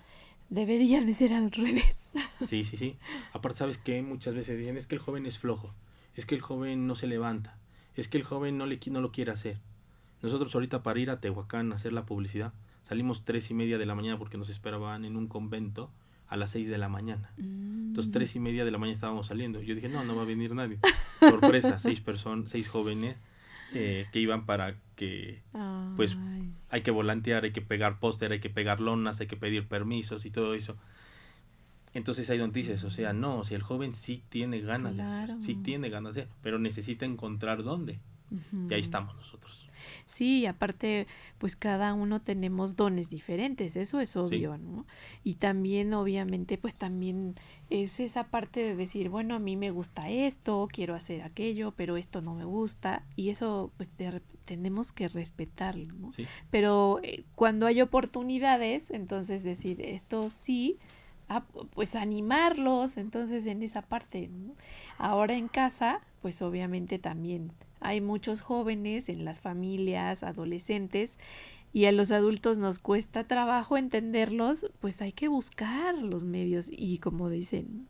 deberían 0.50 1.06
de 1.06 1.14
ser 1.14 1.34
al 1.34 1.50
revés. 1.50 2.12
Sí, 2.46 2.66
sí, 2.66 2.76
sí. 2.76 2.98
Aparte, 3.32 3.60
¿sabes 3.60 3.78
que 3.78 4.02
Muchas 4.02 4.36
veces 4.36 4.60
dicen, 4.60 4.76
es 4.76 4.86
que 4.86 4.96
el 4.96 5.02
joven 5.02 5.26
es 5.26 5.40
flojo, 5.40 5.74
es 6.14 6.26
que 6.26 6.36
el 6.36 6.42
joven 6.42 6.88
no 6.88 6.96
se 6.96 7.08
levanta, 7.08 7.58
es 7.96 8.10
que 8.10 8.18
el 8.18 8.24
joven 8.24 8.58
no, 8.58 8.66
le, 8.66 8.82
no 8.88 9.00
lo 9.00 9.14
quiere 9.14 9.32
hacer. 9.32 9.62
Nosotros 10.22 10.54
ahorita 10.56 10.84
para 10.84 11.00
ir 11.00 11.10
a 11.10 11.20
Tehuacán 11.20 11.72
a 11.72 11.76
hacer 11.76 11.94
la 11.94 12.06
publicidad, 12.06 12.54
Salimos 12.88 13.26
tres 13.26 13.52
y 13.52 13.54
media 13.54 13.78
de 13.78 13.86
la 13.86 13.96
mañana 13.96 14.18
porque 14.18 14.38
nos 14.38 14.50
esperaban 14.50 15.04
en 15.04 15.18
un 15.18 15.28
convento 15.28 15.92
a 16.30 16.38
las 16.38 16.52
seis 16.52 16.70
de 16.70 16.78
la 16.78 16.88
mañana. 16.88 17.32
Entonces 17.38 18.14
tres 18.14 18.36
y 18.38 18.40
media 18.40 18.64
de 18.64 18.72
la 18.72 18.78
mañana 18.78 18.94
estábamos 18.94 19.28
saliendo. 19.28 19.62
Yo 19.62 19.76
dije, 19.76 19.90
no, 19.90 20.06
no 20.06 20.16
va 20.16 20.22
a 20.22 20.26
venir 20.26 20.56
nadie. 20.56 20.80
Sorpresa, 21.20 21.80
seis 21.80 22.00
personas, 22.00 22.50
seis 22.50 22.70
jóvenes 22.70 23.18
eh, 23.74 24.06
que 24.14 24.20
iban 24.20 24.46
para 24.46 24.78
que, 24.96 25.42
pues, 25.98 26.16
hay 26.70 26.82
que 26.82 26.92
volantear, 26.92 27.44
hay 27.44 27.52
que 27.52 27.62
pegar 27.62 28.00
póster, 28.00 28.32
hay 28.32 28.40
que 28.40 28.50
pegar 28.50 28.80
lonas, 28.80 29.20
hay 29.20 29.28
que 29.28 29.36
pedir 29.36 29.68
permisos 29.68 30.26
y 30.26 30.32
todo 30.32 30.54
eso. 30.54 30.78
Entonces 31.94 32.30
hay 32.30 32.38
donde 32.38 32.58
dices, 32.58 32.86
o 32.86 32.90
sea, 32.90 33.12
no, 33.12 33.44
si 33.44 33.54
el 33.54 33.64
joven 33.64 33.96
sí 33.96 34.24
tiene 34.30 34.62
ganas 34.62 34.96
de 34.96 35.02
hacer, 35.02 35.36
sí 35.42 35.56
tiene 35.56 35.90
ganas 35.90 36.16
de 36.16 36.22
hacer, 36.22 36.34
pero 36.42 36.58
necesita 36.58 37.06
encontrar 37.06 37.64
dónde. 37.64 38.00
Y 38.70 38.74
ahí 38.74 38.82
estamos 38.82 39.14
nosotros. 39.16 39.57
Sí, 40.06 40.46
aparte, 40.46 41.08
pues 41.38 41.56
cada 41.56 41.94
uno 41.94 42.22
tenemos 42.22 42.76
dones 42.76 43.10
diferentes, 43.10 43.76
eso 43.76 44.00
es 44.00 44.16
obvio, 44.16 44.58
¿no? 44.58 44.86
Y 45.24 45.36
también, 45.36 45.94
obviamente, 45.94 46.58
pues 46.58 46.76
también 46.76 47.36
es 47.70 48.00
esa 48.00 48.26
parte 48.26 48.62
de 48.62 48.76
decir, 48.76 49.10
bueno, 49.10 49.36
a 49.36 49.40
mí 49.40 49.58
me 49.58 49.72
gusta 49.72 50.10
esto, 50.10 50.68
quiero 50.72 50.96
hacer 50.96 51.22
aquello, 51.24 51.74
pero 51.76 51.98
esto 51.98 52.22
no 52.22 52.36
me 52.36 52.46
gusta, 52.46 53.06
y 53.16 53.30
eso, 53.30 53.72
pues 53.78 53.92
tenemos 54.46 54.92
que 54.92 55.10
respetarlo, 55.10 55.94
¿no? 55.94 56.12
Pero 56.50 57.00
eh, 57.04 57.26
cuando 57.36 57.66
hay 57.66 57.82
oportunidades, 57.82 58.92
entonces 58.92 59.44
decir, 59.44 59.82
esto 59.82 60.30
sí, 60.30 60.78
ah, 61.30 61.46
pues 61.72 61.96
animarlos, 61.96 62.98
entonces 62.98 63.46
en 63.46 63.64
esa 63.64 63.82
parte, 63.82 64.30
¿no? 64.30 64.56
Ahora 64.98 65.36
en 65.36 65.48
casa, 65.48 66.02
pues 66.22 66.42
obviamente 66.42 67.00
también 67.00 67.52
hay 67.80 68.02
muchos 68.02 68.42
jóvenes 68.42 69.10
en 69.10 69.26
las 69.26 69.40
familias, 69.40 70.24
adolescentes, 70.24 71.20
y 71.74 71.86
a 71.86 71.92
los 71.92 72.12
adultos 72.12 72.58
nos 72.58 72.80
cuesta 72.80 73.24
trabajo 73.24 73.78
entenderlos, 73.78 74.72
pues 74.80 75.02
hay 75.02 75.12
que 75.12 75.28
buscar 75.28 75.96
los 75.96 76.24
medios 76.24 76.70
y 76.72 76.98
como 76.98 77.30
dicen, 77.30 77.88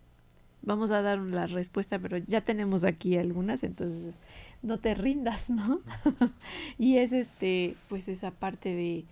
vamos 0.61 0.91
a 0.91 1.01
dar 1.01 1.19
la 1.19 1.47
respuesta, 1.47 1.99
pero 1.99 2.17
ya 2.17 2.41
tenemos 2.41 2.83
aquí 2.83 3.17
algunas, 3.17 3.63
entonces 3.63 4.15
no 4.61 4.79
te 4.79 4.95
rindas, 4.95 5.49
¿no? 5.49 5.81
y 6.77 6.97
es 6.97 7.13
este, 7.13 7.77
pues 7.87 8.07
esa 8.07 8.31
parte 8.31 8.75
de 8.75 9.05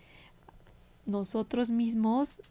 nosotros 1.05 1.69
mismos 1.69 2.41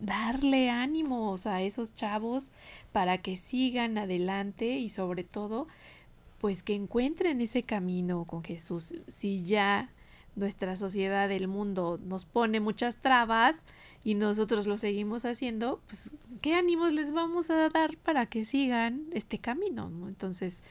darle 0.00 0.70
ánimos 0.70 1.46
a 1.46 1.62
esos 1.62 1.94
chavos 1.94 2.52
para 2.92 3.18
que 3.18 3.36
sigan 3.36 3.98
adelante 3.98 4.78
y 4.78 4.88
sobre 4.88 5.24
todo 5.24 5.66
pues 6.38 6.62
que 6.62 6.74
encuentren 6.74 7.40
ese 7.40 7.62
camino 7.62 8.24
con 8.24 8.42
Jesús. 8.42 8.94
Si 9.08 9.42
ya 9.42 9.90
nuestra 10.36 10.76
sociedad, 10.76 11.30
el 11.32 11.48
mundo 11.48 11.98
nos 12.04 12.26
pone 12.26 12.60
muchas 12.60 12.98
trabas 12.98 13.64
y 14.04 14.14
nosotros 14.14 14.66
lo 14.66 14.76
seguimos 14.78 15.24
haciendo, 15.24 15.80
pues 15.86 16.12
qué 16.42 16.54
ánimos 16.54 16.92
les 16.92 17.10
vamos 17.10 17.50
a 17.50 17.68
dar 17.70 17.96
para 17.96 18.26
que 18.26 18.44
sigan 18.44 19.06
este 19.12 19.38
camino, 19.38 19.90
Entonces, 20.06 20.62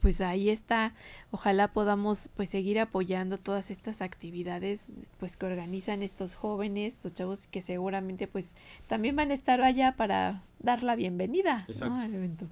pues 0.00 0.22
ahí 0.22 0.48
está, 0.48 0.94
ojalá 1.30 1.68
podamos 1.68 2.30
pues 2.34 2.48
seguir 2.48 2.80
apoyando 2.80 3.36
todas 3.36 3.70
estas 3.70 4.00
actividades 4.00 4.88
pues 5.18 5.36
que 5.36 5.44
organizan 5.44 6.02
estos 6.02 6.34
jóvenes, 6.34 6.94
estos 6.94 7.12
chavos 7.12 7.46
que 7.46 7.60
seguramente 7.60 8.26
pues 8.26 8.56
también 8.86 9.14
van 9.14 9.30
a 9.30 9.34
estar 9.34 9.60
allá 9.60 9.96
para 9.96 10.42
dar 10.58 10.82
la 10.82 10.96
bienvenida 10.96 11.66
al 11.82 12.14
evento. 12.14 12.46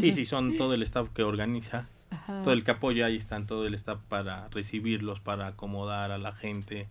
Sí, 0.00 0.12
sí, 0.12 0.24
son 0.24 0.56
todo 0.56 0.72
el 0.72 0.82
staff 0.82 1.10
que 1.10 1.22
organiza 1.22 1.86
todo 2.26 2.52
el 2.52 2.64
que 2.64 2.70
apoya, 2.72 3.06
ahí 3.06 3.16
están 3.16 3.46
todo 3.46 3.66
el 3.66 3.74
staff 3.74 4.00
para 4.08 4.48
recibirlos, 4.48 5.20
para 5.20 5.48
acomodar 5.48 6.10
a 6.10 6.18
la 6.18 6.32
gente, 6.32 6.88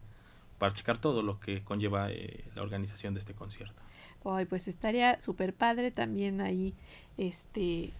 para 0.58 0.74
checar 0.74 0.98
todo 0.98 1.22
lo 1.22 1.40
que 1.40 1.64
conlleva 1.64 2.10
eh, 2.10 2.44
la 2.56 2.62
organización 2.62 3.14
de 3.14 3.20
este 3.20 3.34
concierto. 3.34 3.82
Ay, 4.24 4.46
pues 4.46 4.68
estaría 4.68 5.22
súper 5.22 5.54
padre 5.54 5.92
también 5.92 6.42
ahí, 6.42 6.74
este, 7.18 7.94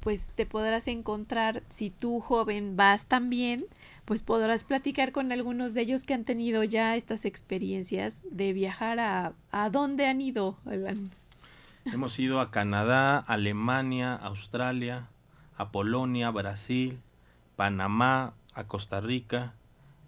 pues 0.00 0.30
te 0.34 0.46
podrás 0.46 0.88
encontrar, 0.88 1.62
si 1.68 1.90
tú 1.90 2.20
joven 2.20 2.76
vas 2.76 3.04
también, 3.04 3.66
pues 4.04 4.22
podrás 4.22 4.64
platicar 4.64 5.12
con 5.12 5.32
algunos 5.32 5.74
de 5.74 5.82
ellos 5.82 6.04
que 6.04 6.14
han 6.14 6.24
tenido 6.24 6.64
ya 6.64 6.96
estas 6.96 7.26
experiencias 7.26 8.24
de 8.30 8.54
viajar 8.54 8.98
a, 9.00 9.34
¿a 9.50 9.68
dónde 9.68 10.06
han 10.06 10.22
ido? 10.22 10.56
Hemos 11.84 12.18
ido 12.18 12.40
a 12.40 12.50
Canadá, 12.50 13.18
Alemania, 13.18 14.14
Australia, 14.14 15.08
a 15.58 15.70
Polonia, 15.72 16.30
Brasil, 16.30 17.00
Panamá, 17.56 18.34
a 18.54 18.64
Costa 18.64 19.00
Rica 19.00 19.54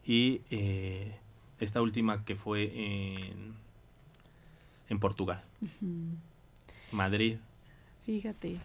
y 0.05 0.43
eh, 0.51 1.17
esta 1.59 1.83
última 1.83 2.25
que 2.25 2.37
fue 2.37 2.73
en, 2.75 3.57
en 4.89 5.01
Portugal. 5.01 5.45
Madrid. 6.93 7.39
Fíjate. 8.07 8.59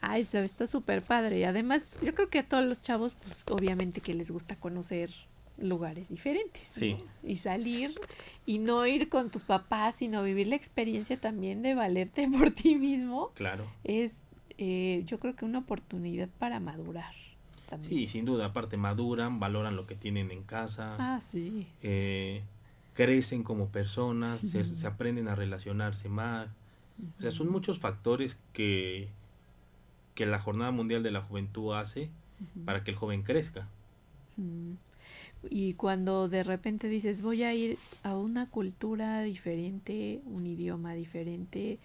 Ay, 0.00 0.26
está 0.32 0.66
súper 0.66 1.02
padre. 1.02 1.40
Y 1.40 1.44
además, 1.44 1.98
yo 2.00 2.14
creo 2.14 2.30
que 2.30 2.38
a 2.38 2.48
todos 2.48 2.64
los 2.64 2.80
chavos, 2.80 3.16
pues 3.16 3.44
obviamente 3.50 4.00
que 4.00 4.14
les 4.14 4.30
gusta 4.30 4.56
conocer 4.56 5.10
lugares 5.58 6.08
diferentes. 6.08 6.74
Y 7.22 7.36
salir 7.36 7.92
y 8.46 8.60
no 8.60 8.86
ir 8.86 9.08
con 9.08 9.30
tus 9.30 9.44
papás, 9.44 9.96
sino 9.96 10.22
vivir 10.22 10.46
la 10.46 10.56
experiencia 10.56 11.20
también 11.20 11.60
de 11.60 11.74
valerte 11.74 12.28
por 12.38 12.52
ti 12.52 12.76
mismo. 12.76 13.32
Claro. 13.34 13.66
Es 13.82 14.22
eh, 14.62 15.04
yo 15.06 15.18
creo 15.18 15.34
que 15.34 15.46
una 15.46 15.60
oportunidad 15.60 16.28
para 16.38 16.60
madurar. 16.60 17.14
Sí, 17.80 18.06
sin 18.08 18.26
duda, 18.26 18.46
aparte 18.46 18.76
maduran, 18.76 19.40
valoran 19.40 19.74
lo 19.74 19.86
que 19.86 19.94
tienen 19.94 20.30
en 20.30 20.42
casa. 20.42 20.96
Ah, 20.98 21.18
sí. 21.20 21.66
Eh, 21.82 22.42
crecen 22.92 23.42
como 23.42 23.68
personas, 23.68 24.38
se, 24.40 24.86
aprenden 24.86 25.28
a 25.28 25.34
relacionarse 25.34 26.10
más. 26.10 26.48
O 27.18 27.22
sea, 27.22 27.30
son 27.30 27.50
muchos 27.50 27.78
factores 27.78 28.36
que, 28.52 29.08
que 30.14 30.26
la 30.26 30.38
Jornada 30.38 30.72
Mundial 30.72 31.02
de 31.02 31.10
la 31.10 31.22
Juventud 31.22 31.74
hace 31.74 32.10
para 32.66 32.84
que 32.84 32.90
el 32.90 32.96
joven 32.98 33.22
crezca. 33.22 33.66
Y 35.48 35.72
cuando 35.74 36.28
de 36.28 36.44
repente 36.44 36.88
dices, 36.88 37.22
voy 37.22 37.44
a 37.44 37.54
ir 37.54 37.78
a 38.02 38.18
una 38.18 38.50
cultura 38.50 39.22
diferente, 39.22 40.20
un 40.26 40.46
idioma 40.46 40.92
diferente, 40.92 41.78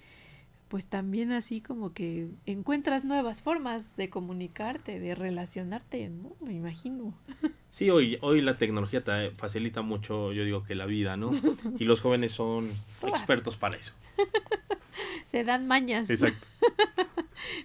pues 0.75 0.87
también 0.87 1.31
así 1.31 1.61
como 1.61 1.89
que 1.89 2.27
encuentras 2.45 3.05
nuevas 3.05 3.41
formas 3.41 3.95
de 3.95 4.09
comunicarte, 4.09 4.99
de 4.99 5.15
relacionarte, 5.15 6.09
¿no? 6.09 6.35
Me 6.41 6.51
imagino. 6.51 7.17
Sí, 7.69 7.89
hoy, 7.89 8.17
hoy 8.21 8.41
la 8.41 8.57
tecnología 8.57 9.01
te 9.01 9.31
facilita 9.31 9.81
mucho, 9.81 10.33
yo 10.33 10.43
digo 10.43 10.63
que 10.63 10.75
la 10.75 10.85
vida, 10.85 11.15
¿no? 11.15 11.29
Y 11.79 11.85
los 11.85 12.01
jóvenes 12.01 12.33
son 12.33 12.69
expertos 13.07 13.55
para 13.55 13.77
eso. 13.77 13.93
Se 15.25 15.45
dan 15.45 15.65
mañas. 15.65 16.09
Exacto. 16.09 16.45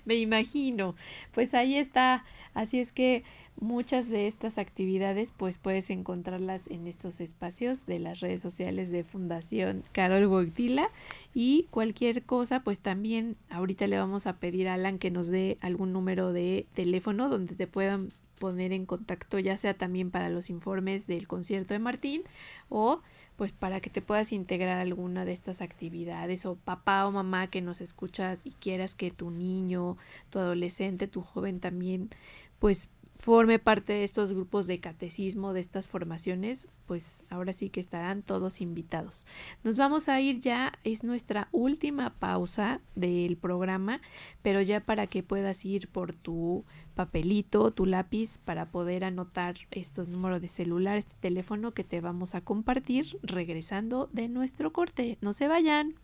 Me 0.04 0.14
imagino. 0.14 0.94
Pues 1.32 1.54
ahí 1.54 1.76
está. 1.76 2.24
Así 2.54 2.78
es 2.78 2.92
que 2.92 3.24
muchas 3.60 4.08
de 4.08 4.26
estas 4.26 4.58
actividades 4.58 5.32
pues 5.36 5.58
puedes 5.58 5.90
encontrarlas 5.90 6.66
en 6.68 6.86
estos 6.86 7.20
espacios 7.20 7.86
de 7.86 8.00
las 8.00 8.20
redes 8.20 8.40
sociales 8.40 8.90
de 8.90 9.04
Fundación 9.04 9.82
Carol 9.92 10.26
Wojtyla 10.26 10.90
y 11.34 11.66
cualquier 11.70 12.24
cosa 12.24 12.62
pues 12.64 12.80
también 12.80 13.36
ahorita 13.50 13.86
le 13.86 13.98
vamos 13.98 14.26
a 14.26 14.38
pedir 14.38 14.68
a 14.68 14.74
Alan 14.74 14.98
que 14.98 15.10
nos 15.10 15.28
dé 15.28 15.58
algún 15.60 15.92
número 15.92 16.32
de 16.32 16.66
teléfono 16.72 17.28
donde 17.28 17.54
te 17.54 17.66
puedan 17.66 18.10
poner 18.38 18.72
en 18.72 18.86
contacto, 18.86 19.38
ya 19.38 19.56
sea 19.56 19.74
también 19.74 20.10
para 20.10 20.30
los 20.30 20.48
informes 20.48 21.06
del 21.06 21.28
concierto 21.28 21.74
de 21.74 21.78
Martín 21.78 22.22
o 22.70 23.02
pues 23.36 23.52
para 23.52 23.80
que 23.80 23.90
te 23.90 24.02
puedas 24.02 24.32
integrar 24.32 24.78
alguna 24.78 25.24
de 25.24 25.32
estas 25.32 25.60
actividades 25.62 26.44
o 26.46 26.56
papá 26.56 27.06
o 27.06 27.10
mamá 27.10 27.48
que 27.48 27.62
nos 27.62 27.80
escuchas 27.80 28.40
y 28.44 28.52
quieras 28.52 28.94
que 28.94 29.10
tu 29.10 29.30
niño, 29.30 29.96
tu 30.30 30.38
adolescente, 30.38 31.06
tu 31.06 31.20
joven 31.22 31.60
también 31.60 32.10
pues 32.58 32.88
forme 33.20 33.58
parte 33.58 33.92
de 33.92 34.04
estos 34.04 34.32
grupos 34.32 34.66
de 34.66 34.80
catecismo, 34.80 35.52
de 35.52 35.60
estas 35.60 35.86
formaciones, 35.86 36.68
pues 36.86 37.24
ahora 37.28 37.52
sí 37.52 37.68
que 37.68 37.78
estarán 37.78 38.22
todos 38.22 38.62
invitados. 38.62 39.26
Nos 39.62 39.76
vamos 39.76 40.08
a 40.08 40.20
ir 40.22 40.40
ya, 40.40 40.72
es 40.84 41.04
nuestra 41.04 41.48
última 41.52 42.14
pausa 42.18 42.80
del 42.94 43.36
programa, 43.36 44.00
pero 44.40 44.62
ya 44.62 44.80
para 44.80 45.06
que 45.06 45.22
puedas 45.22 45.66
ir 45.66 45.88
por 45.88 46.14
tu 46.14 46.64
papelito, 46.94 47.70
tu 47.72 47.84
lápiz, 47.84 48.38
para 48.38 48.70
poder 48.70 49.04
anotar 49.04 49.56
estos 49.70 50.08
números 50.08 50.40
de 50.40 50.48
celular, 50.48 50.96
este 50.96 51.14
teléfono 51.20 51.72
que 51.72 51.84
te 51.84 52.00
vamos 52.00 52.34
a 52.34 52.40
compartir 52.40 53.18
regresando 53.22 54.08
de 54.12 54.28
nuestro 54.30 54.72
corte. 54.72 55.18
No 55.20 55.34
se 55.34 55.46
vayan. 55.46 55.94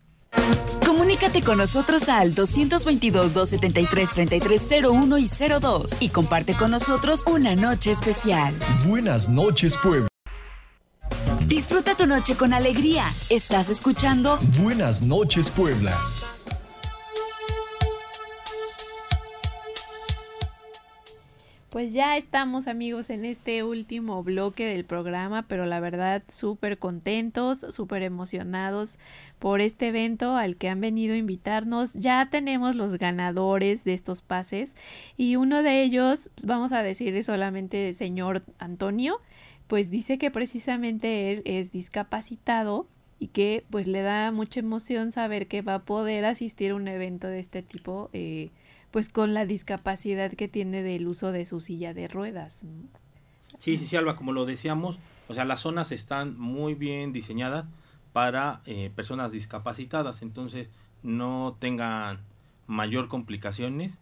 Comunícate 0.85 1.41
con 1.41 1.57
nosotros 1.57 2.09
al 2.09 2.35
222-273-3301 2.35 5.19
y 5.19 5.27
02 5.59 5.97
y 6.01 6.09
comparte 6.09 6.53
con 6.55 6.69
nosotros 6.71 7.23
una 7.27 7.55
noche 7.55 7.91
especial. 7.91 8.53
Buenas 8.85 9.29
noches, 9.29 9.75
Puebla. 9.81 10.09
Disfruta 11.47 11.95
tu 11.95 12.05
noche 12.05 12.35
con 12.35 12.53
alegría. 12.53 13.05
Estás 13.29 13.69
escuchando 13.69 14.37
Buenas 14.59 15.01
noches, 15.01 15.49
Puebla. 15.49 15.97
Pues 21.69 21.91
ya 21.91 22.15
estamos 22.15 22.67
amigos 22.67 23.09
en 23.09 23.25
este 23.25 23.61
último 23.61 24.23
bloque 24.23 24.65
del 24.65 24.85
programa, 24.85 25.49
pero 25.49 25.65
la 25.65 25.81
verdad 25.81 26.23
súper 26.29 26.79
contentos, 26.79 27.65
súper 27.71 28.03
emocionados 28.03 28.99
por 29.37 29.59
este 29.59 29.89
evento 29.89 30.37
al 30.37 30.55
que 30.55 30.69
han 30.69 30.79
venido 30.79 31.13
a 31.13 31.17
invitarnos. 31.17 31.93
Ya 31.93 32.29
tenemos 32.29 32.75
los 32.75 32.97
ganadores 32.97 33.83
de 33.83 33.93
estos 33.95 34.21
pases 34.21 34.77
y 35.17 35.35
uno 35.35 35.61
de 35.61 35.83
ellos, 35.83 36.31
vamos 36.41 36.71
a 36.71 36.83
decirle 36.83 37.21
solamente 37.21 37.93
señor 37.93 38.43
Antonio, 38.59 39.19
pues 39.67 39.89
dice 39.89 40.17
que 40.17 40.31
precisamente 40.31 41.33
él 41.33 41.41
es 41.43 41.73
discapacitado 41.73 42.87
y 43.19 43.27
que 43.27 43.65
pues 43.69 43.87
le 43.87 44.03
da 44.03 44.31
mucha 44.31 44.61
emoción 44.61 45.11
saber 45.11 45.49
que 45.49 45.61
va 45.63 45.75
a 45.75 45.83
poder 45.83 46.23
asistir 46.23 46.71
a 46.71 46.75
un 46.75 46.87
evento 46.87 47.27
de 47.27 47.39
este 47.39 47.61
tipo. 47.61 48.09
Eh, 48.13 48.51
pues 48.91 49.09
con 49.09 49.33
la 49.33 49.45
discapacidad 49.45 50.31
que 50.31 50.47
tiene 50.47 50.83
del 50.83 51.07
uso 51.07 51.31
de 51.31 51.45
su 51.45 51.59
silla 51.59 51.93
de 51.93 52.07
ruedas. 52.07 52.65
Sí, 53.59 53.77
sí, 53.77 53.85
sí, 53.85 53.95
Alba, 53.95 54.15
como 54.15 54.31
lo 54.31 54.45
decíamos, 54.45 54.99
o 55.27 55.33
sea, 55.33 55.45
las 55.45 55.61
zonas 55.61 55.91
están 55.91 56.39
muy 56.39 56.73
bien 56.73 57.11
diseñadas 57.11 57.65
para 58.13 58.61
eh, 58.65 58.91
personas 58.95 59.31
discapacitadas, 59.31 60.21
entonces 60.21 60.69
no 61.03 61.57
tengan 61.59 62.19
mayor 62.65 63.07
complicaciones 63.07 63.93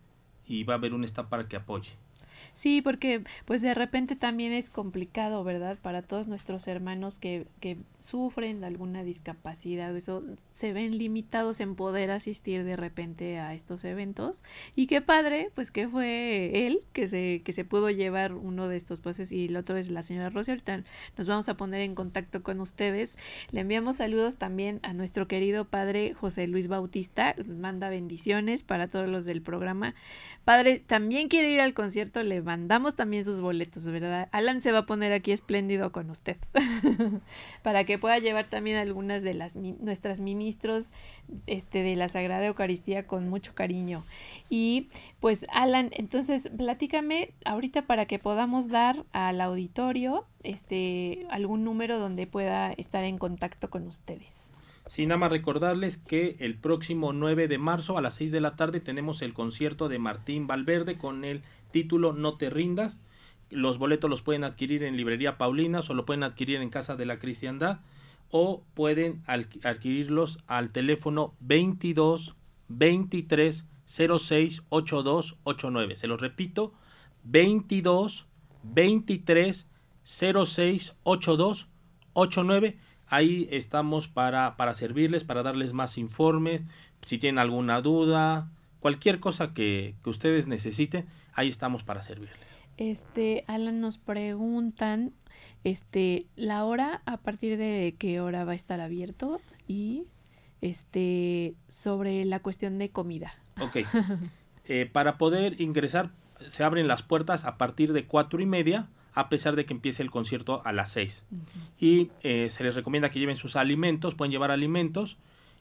y 0.47 0.63
va 0.63 0.75
a 0.75 0.77
haber 0.77 0.93
un 0.93 1.03
staff 1.03 1.27
para 1.27 1.47
que 1.47 1.55
apoye. 1.55 1.91
Sí, 2.53 2.81
porque 2.81 3.23
pues 3.45 3.61
de 3.61 3.73
repente 3.73 4.15
también 4.15 4.53
es 4.53 4.69
complicado, 4.69 5.43
¿verdad? 5.43 5.77
Para 5.81 6.01
todos 6.01 6.27
nuestros 6.27 6.67
hermanos 6.67 7.19
que, 7.19 7.47
que 7.59 7.77
sufren 7.99 8.61
de 8.61 8.67
alguna 8.67 9.03
discapacidad 9.03 9.93
o 9.93 9.97
eso, 9.97 10.23
se 10.51 10.73
ven 10.73 10.97
limitados 10.97 11.59
en 11.59 11.75
poder 11.75 12.11
asistir 12.11 12.63
de 12.63 12.75
repente 12.75 13.39
a 13.39 13.53
estos 13.53 13.83
eventos. 13.83 14.43
Y 14.75 14.87
qué 14.87 15.01
padre, 15.01 15.51
pues 15.55 15.71
que 15.71 15.87
fue 15.87 16.65
él 16.65 16.85
que 16.93 17.07
se, 17.07 17.41
que 17.43 17.53
se 17.53 17.65
pudo 17.65 17.89
llevar 17.89 18.33
uno 18.33 18.67
de 18.67 18.77
estos 18.77 19.01
pases 19.01 19.31
y 19.31 19.45
el 19.45 19.57
otro 19.57 19.77
es 19.77 19.89
la 19.89 20.01
señora 20.01 20.29
Rosy. 20.29 20.45
Nos 21.17 21.27
vamos 21.27 21.49
a 21.49 21.57
poner 21.57 21.81
en 21.81 21.95
contacto 21.95 22.43
con 22.43 22.61
ustedes. 22.61 23.17
Le 23.51 23.61
enviamos 23.61 23.97
saludos 23.97 24.37
también 24.37 24.79
a 24.83 24.93
nuestro 24.93 25.27
querido 25.27 25.65
padre 25.65 26.13
José 26.13 26.47
Luis 26.47 26.67
Bautista. 26.67 27.35
Manda 27.47 27.89
bendiciones 27.89 28.63
para 28.63 28.87
todos 28.87 29.09
los 29.09 29.25
del 29.25 29.41
programa. 29.41 29.95
Padre, 30.43 30.79
también 30.79 31.27
quiere 31.27 31.51
ir 31.51 31.61
al 31.61 31.73
concierto, 31.73 32.23
le 32.25 32.41
mandamos 32.41 32.95
también 32.95 33.23
sus 33.23 33.41
boletos, 33.41 33.87
¿verdad? 33.87 34.27
Alan 34.31 34.61
se 34.61 34.71
va 34.71 34.79
a 34.79 34.85
poner 34.85 35.13
aquí 35.13 35.31
espléndido 35.31 35.91
con 35.91 36.09
usted 36.09 36.37
para 37.63 37.85
que 37.85 37.97
pueda 37.97 38.19
llevar 38.19 38.49
también 38.49 38.77
algunas 38.77 39.23
de 39.23 39.33
las 39.33 39.55
nuestras 39.55 40.19
ministros 40.19 40.91
este, 41.47 41.83
de 41.83 41.95
la 41.95 42.09
Sagrada 42.09 42.45
Eucaristía 42.47 43.07
con 43.07 43.29
mucho 43.29 43.55
cariño. 43.55 44.05
Y 44.49 44.87
pues 45.19 45.45
Alan, 45.51 45.89
entonces 45.93 46.49
platícame 46.57 47.33
ahorita 47.45 47.83
para 47.83 48.05
que 48.05 48.19
podamos 48.19 48.67
dar 48.67 49.05
al 49.13 49.39
auditorio 49.41 50.25
este 50.43 51.25
algún 51.29 51.63
número 51.63 51.99
donde 51.99 52.27
pueda 52.27 52.73
estar 52.73 53.03
en 53.03 53.17
contacto 53.17 53.69
con 53.69 53.87
ustedes. 53.87 54.51
Sí, 54.87 55.07
nada 55.07 55.17
más 55.17 55.31
recordarles 55.31 55.97
que 55.97 56.35
el 56.39 56.55
próximo 56.55 57.11
9 57.11 57.47
de 57.47 57.57
marzo 57.57 57.97
a 57.97 58.01
las 58.01 58.15
6 58.15 58.31
de 58.31 58.41
la 58.41 58.55
tarde 58.55 58.79
tenemos 58.79 59.21
el 59.23 59.33
concierto 59.33 59.89
de 59.89 59.97
Martín 59.97 60.45
Valverde 60.45 60.97
con 60.97 61.25
el 61.25 61.41
título 61.71 62.13
No 62.13 62.37
te 62.37 62.51
rindas. 62.51 62.99
Los 63.49 63.79
boletos 63.79 64.09
los 64.09 64.21
pueden 64.21 64.43
adquirir 64.43 64.83
en 64.83 64.95
Librería 64.95 65.37
Paulina 65.37 65.81
o 65.87 65.93
lo 65.93 66.05
pueden 66.05 66.23
adquirir 66.23 66.61
en 66.61 66.69
Casa 66.69 66.95
de 66.95 67.05
la 67.05 67.17
Cristiandad 67.17 67.79
o 68.29 68.63
pueden 68.73 69.23
adquirirlos 69.27 70.39
al 70.45 70.71
teléfono 70.71 71.33
22 71.39 72.35
23 72.67 73.65
06 73.85 74.63
82 74.69 75.37
89. 75.43 75.95
Se 75.95 76.07
los 76.07 76.21
repito, 76.21 76.73
22 77.23 78.27
23 78.63 79.67
06 80.03 80.93
82 81.03 81.67
89. 82.13 82.77
Ahí 83.07 83.47
estamos 83.51 84.07
para, 84.07 84.57
para 84.57 84.73
servirles, 84.73 85.23
para 85.23 85.43
darles 85.43 85.73
más 85.73 85.97
informes. 85.97 86.61
Si 87.05 87.17
tienen 87.17 87.39
alguna 87.39 87.81
duda, 87.81 88.49
cualquier 88.79 89.19
cosa 89.19 89.53
que, 89.53 89.95
que 90.03 90.09
ustedes 90.09 90.47
necesiten, 90.47 91.05
ahí 91.33 91.49
estamos 91.49 91.83
para 91.83 92.01
servirles. 92.01 92.39
Este, 92.77 93.43
Alan, 93.47 93.79
nos 93.79 93.97
preguntan 93.97 95.13
este, 95.63 96.25
la 96.35 96.65
hora, 96.65 97.01
a 97.05 97.17
partir 97.17 97.57
de 97.57 97.95
qué 97.97 98.19
hora 98.19 98.45
va 98.45 98.51
a 98.51 98.55
estar 98.55 98.81
abierto 98.81 99.39
y 99.67 100.05
este, 100.61 101.55
sobre 101.67 102.25
la 102.25 102.39
cuestión 102.39 102.77
de 102.77 102.89
comida. 102.89 103.33
Ok. 103.59 103.77
Eh, 104.67 104.89
para 104.91 105.19
poder 105.19 105.61
ingresar, 105.61 106.09
se 106.49 106.63
abren 106.63 106.87
las 106.87 107.03
puertas 107.03 107.45
a 107.45 107.55
partir 107.55 107.93
de 107.93 108.07
cuatro 108.07 108.41
y 108.41 108.47
media, 108.47 108.87
a 109.15 109.29
pesar 109.29 109.55
de 109.55 109.65
que 109.65 109.73
empiece 109.73 110.03
el 110.03 110.11
concierto 110.11 110.61
a 110.65 110.73
las 110.73 110.91
seis. 110.91 111.23
Y 111.79 112.11
eh, 112.21 112.49
se 112.49 112.63
les 112.63 112.75
recomienda 112.75 113.09
que 113.09 113.19
lleven 113.19 113.37
sus 113.37 113.55
alimentos, 113.55 114.13
pueden 114.13 114.31
llevar 114.31 114.51
alimentos, 114.51 115.17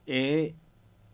eh, 0.06 0.54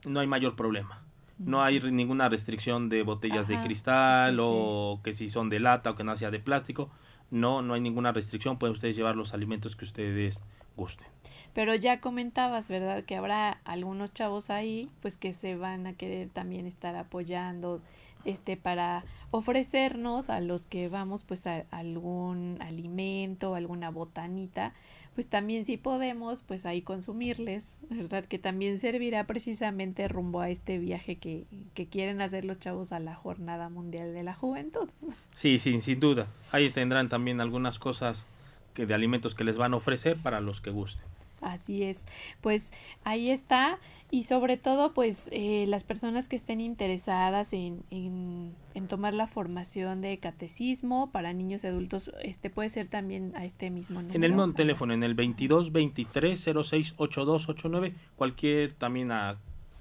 no 0.05 0.21
hay 0.21 0.27
mayor 0.27 0.57
problema. 0.57 1.05
No 1.39 1.63
hay 1.63 1.81
ninguna 1.81 2.29
restricción 2.29 2.89
de 2.91 3.03
botellas 3.03 3.49
de 3.49 3.59
cristal 3.63 4.37
o 4.41 5.01
que 5.03 5.15
si 5.15 5.31
son 5.31 5.49
de 5.49 5.59
lata 5.59 5.91
o 5.91 5.95
que 5.95 6.05
no 6.05 6.15
sea 6.17 6.31
de 6.31 6.39
plástico. 6.39 6.91
No, 7.31 7.63
no 7.63 7.75
hay 7.75 7.81
ninguna 7.81 8.13
restricción. 8.13 8.59
Pueden 8.59 8.75
ustedes 8.75 8.95
llevar 8.95 9.17
los 9.17 9.33
alimentos 9.33 9.75
que 9.75 9.87
ustedes 9.87 10.43
gusten. 10.77 11.09
Pero 11.55 11.75
ya 11.75 12.01
comentabas, 12.01 12.69
¿verdad? 12.69 13.05
Que 13.05 13.17
habrá 13.17 13.53
algunos 13.65 14.13
chavos 14.13 14.51
ahí, 14.51 14.91
pues 15.01 15.17
que 15.17 15.33
se 15.33 15.57
van 15.57 15.87
a 15.87 15.95
querer 15.95 16.29
también 16.29 16.67
estar 16.67 16.95
apoyando, 16.97 17.81
este, 18.25 18.57
para 18.57 19.05
ofrecernos 19.31 20.31
a 20.31 20.41
los 20.41 20.67
que 20.67 20.89
vamos, 20.89 21.25
pues 21.25 21.47
a 21.47 21.65
algún 21.71 22.59
alimento, 22.61 23.55
alguna 23.55 23.91
botanita, 23.91 24.75
pues 25.15 25.27
también 25.27 25.65
si 25.65 25.77
podemos, 25.77 26.43
pues 26.43 26.67
ahí 26.67 26.83
consumirles, 26.83 27.81
¿verdad? 27.91 28.25
Que 28.25 28.39
también 28.39 28.79
servirá 28.79 29.27
precisamente 29.27 30.07
rumbo 30.09 30.41
a 30.41 30.51
este 30.51 30.79
viaje 30.79 31.17
que, 31.17 31.47
que 31.75 31.87
quieren 31.87 32.21
hacer 32.21 32.45
los 32.45 32.59
chavos 32.59 32.93
a 32.93 33.01
la 33.01 33.15
Jornada 33.15 33.69
Mundial 33.69 34.15
de 34.15 34.23
la 34.23 34.35
Juventud. 34.35 34.89
Sí, 35.33 35.59
sí, 35.59 35.81
sin 35.81 36.01
duda. 36.01 36.27
Ahí 36.53 36.69
tendrán 36.69 37.09
también 37.09 37.41
algunas 37.41 37.79
cosas 37.79 38.27
que 38.75 38.85
de 38.85 38.93
alimentos 38.93 39.35
que 39.35 39.43
les 39.43 39.57
van 39.57 39.73
a 39.73 39.77
ofrecer 39.77 40.19
para 40.19 40.41
los 40.41 40.61
que 40.61 40.69
gusten. 40.69 41.07
Así 41.41 41.83
es, 41.85 42.05
pues 42.43 42.73
ahí 43.05 43.31
está 43.31 43.79
y 44.11 44.25
sobre 44.25 44.57
todo 44.57 44.93
pues 44.93 45.29
eh, 45.33 45.65
las 45.69 45.85
personas 45.85 46.29
que 46.29 46.37
estén 46.37 46.61
interesadas 46.61 47.53
en, 47.53 47.85
en, 47.91 48.55
tomar 48.89 49.15
la 49.15 49.29
formación 49.29 50.01
de 50.01 50.19
catecismo 50.19 51.13
para 51.13 51.33
niños 51.33 51.63
y 51.63 51.69
adultos, 51.69 52.11
este 52.23 52.51
puede 52.51 52.71
ser 52.71 52.89
también 52.89 53.33
a 53.37 53.45
este 53.45 53.71
mismo 53.71 54.01
número. 54.01 54.17
En 54.17 54.25
el 54.25 54.33
mismo 54.33 54.53
teléfono, 54.53 54.93
en 54.95 55.05
el 55.05 55.15
22 55.15 55.71
23 55.71 56.51
06 56.65 56.95
82 56.97 57.49
89, 57.49 57.95
cualquier 58.17 58.73
también 58.73 59.13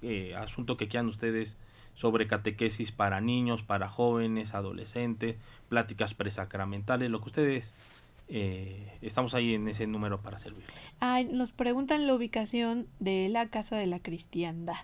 eh, 0.03 0.35
asunto 0.35 0.77
que 0.77 0.87
quieran 0.87 1.07
ustedes 1.07 1.57
sobre 1.95 2.27
catequesis 2.27 2.91
para 2.91 3.19
niños, 3.19 3.63
para 3.63 3.89
jóvenes, 3.89 4.53
adolescentes, 4.53 5.37
pláticas 5.69 6.13
presacramentales, 6.13 7.09
lo 7.09 7.19
que 7.19 7.25
ustedes 7.25 7.73
eh, 8.29 8.97
estamos 9.01 9.33
ahí 9.33 9.55
en 9.55 9.67
ese 9.67 9.87
número 9.87 10.21
para 10.21 10.39
servir. 10.39 10.63
nos 11.31 11.51
preguntan 11.51 12.07
la 12.07 12.13
ubicación 12.13 12.87
de 12.99 13.29
la 13.29 13.47
Casa 13.49 13.77
de 13.77 13.87
la 13.87 13.99
Cristiandad. 13.99 14.75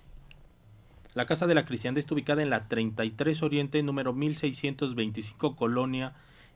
La 1.13 1.25
Casa 1.25 1.47
de 1.47 1.55
la 1.55 1.65
Cristiandad 1.65 1.99
está 1.99 2.13
ubicada 2.13 2.41
en 2.41 2.49
la 2.49 2.67
33 2.67 3.41
Oriente, 3.43 3.81
número 3.83 4.11
1625, 4.13 5.55
Colonia 5.55 6.13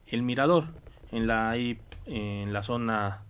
el 0.10 0.24
mirador, 0.24 0.68
en 1.12 1.28
la, 1.28 1.56
en 1.56 2.54
la 2.54 2.64
zona 2.64 3.22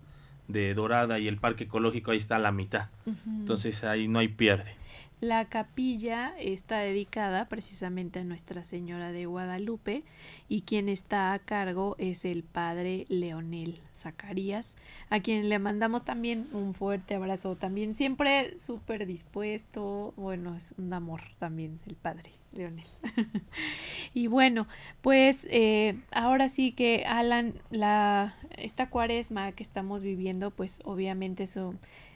de 0.48 0.74
Dorada 0.74 1.20
y 1.20 1.28
el 1.28 1.38
parque 1.38 1.66
ecológico, 1.66 2.12
ahí 2.12 2.18
está 2.18 2.38
a 2.38 2.40
la 2.40 2.52
mitad. 2.52 2.88
Entonces 3.26 3.84
ahí 3.84 4.08
no 4.08 4.20
hay 4.20 4.30
pierde. 4.30 4.76
La 5.22 5.50
capilla 5.50 6.34
está 6.40 6.80
dedicada 6.80 7.50
precisamente 7.50 8.20
a 8.20 8.24
Nuestra 8.24 8.64
Señora 8.64 9.12
de 9.12 9.26
Guadalupe 9.26 10.06
y 10.48 10.62
quien 10.62 10.88
está 10.88 11.34
a 11.34 11.40
cargo 11.40 11.98
es 12.00 12.24
el 12.24 12.44
padre 12.44 13.06
Leonel 13.10 13.82
Zacarías, 13.94 14.78
a 15.10 15.20
quien 15.20 15.50
le 15.50 15.60
mandamos 15.60 16.06
también 16.06 16.48
un 16.54 16.74
fuerte 16.74 17.16
abrazo, 17.16 17.58
también 17.58 17.96
siempre 17.96 18.58
súper 18.60 19.06
dispuesto, 19.06 20.14
bueno, 20.16 20.56
es 20.56 20.74
un 20.78 20.94
amor 20.94 21.22
también 21.38 21.82
el 21.86 21.96
padre 21.96 22.32
Leonel. 22.54 22.88
y 24.14 24.28
bueno, 24.28 24.68
pues 25.02 25.48
eh, 25.52 26.00
ahora 26.12 26.48
sí 26.48 26.72
que 26.72 27.04
Alan, 27.06 27.56
la, 27.72 28.36
esta 28.58 28.90
cuaresma 28.90 29.52
que 29.52 29.64
estamos 29.64 30.02
viviendo, 30.02 30.52
pues 30.52 30.80
obviamente 30.86 31.44
eso 31.44 31.76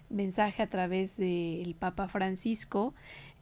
mensaje 0.10 0.62
a 0.64 0.68
través 0.68 1.18
del 1.18 1.76
Papa 1.78 2.08
Francisco 2.08 2.94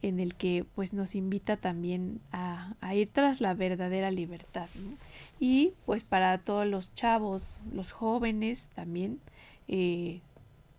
en 0.02 0.20
el 0.20 0.36
que 0.36 0.66
pues 0.76 0.94
nos 0.94 1.16
invita 1.16 1.58
también 1.58 2.22
a, 2.32 2.76
ir 2.96 3.10
tras 3.10 3.40
la 3.40 3.54
verdadera 3.54 4.10
libertad 4.10 4.68
y 5.40 5.74
pues 5.86 6.04
para 6.04 6.38
todos 6.40 6.66
los 6.66 6.94
chavos 6.94 7.62
los 7.74 7.92
jóvenes 7.92 8.70
también 8.74 9.20
eh, 9.68 10.22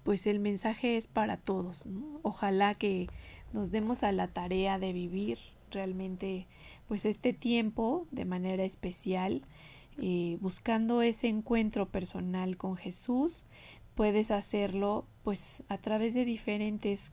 pues 0.02 0.26
el 0.26 0.40
mensaje 0.40 0.96
es 0.96 1.06
para 1.06 1.36
todos 1.36 1.86
ojalá 2.22 2.74
que 2.74 3.08
nos 3.52 3.70
demos 3.70 4.02
a 4.02 4.12
la 4.12 4.28
tarea 4.28 4.78
de 4.78 4.92
vivir 4.92 5.38
realmente 5.70 6.46
pues 6.88 7.04
este 7.04 7.32
tiempo 7.32 8.06
de 8.10 8.24
manera 8.24 8.64
especial 8.64 9.42
eh, 9.98 10.38
buscando 10.40 11.02
ese 11.02 11.28
encuentro 11.28 11.86
personal 11.86 12.56
con 12.56 12.76
Jesús. 12.76 13.44
Puedes 13.94 14.30
hacerlo 14.30 15.04
pues 15.22 15.62
a 15.68 15.78
través 15.78 16.14
de 16.14 16.24
diferentes 16.24 17.12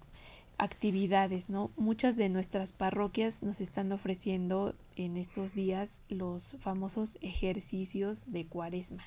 actividades, 0.57 1.49
¿no? 1.49 1.71
Muchas 1.77 2.17
de 2.17 2.29
nuestras 2.29 2.73
parroquias 2.73 3.43
nos 3.43 3.61
están 3.61 3.91
ofreciendo 3.91 4.75
en 4.95 5.17
estos 5.17 5.53
días 5.53 6.01
los 6.09 6.55
famosos 6.59 7.17
ejercicios 7.21 8.31
de 8.31 8.45
cuaresma. 8.45 9.03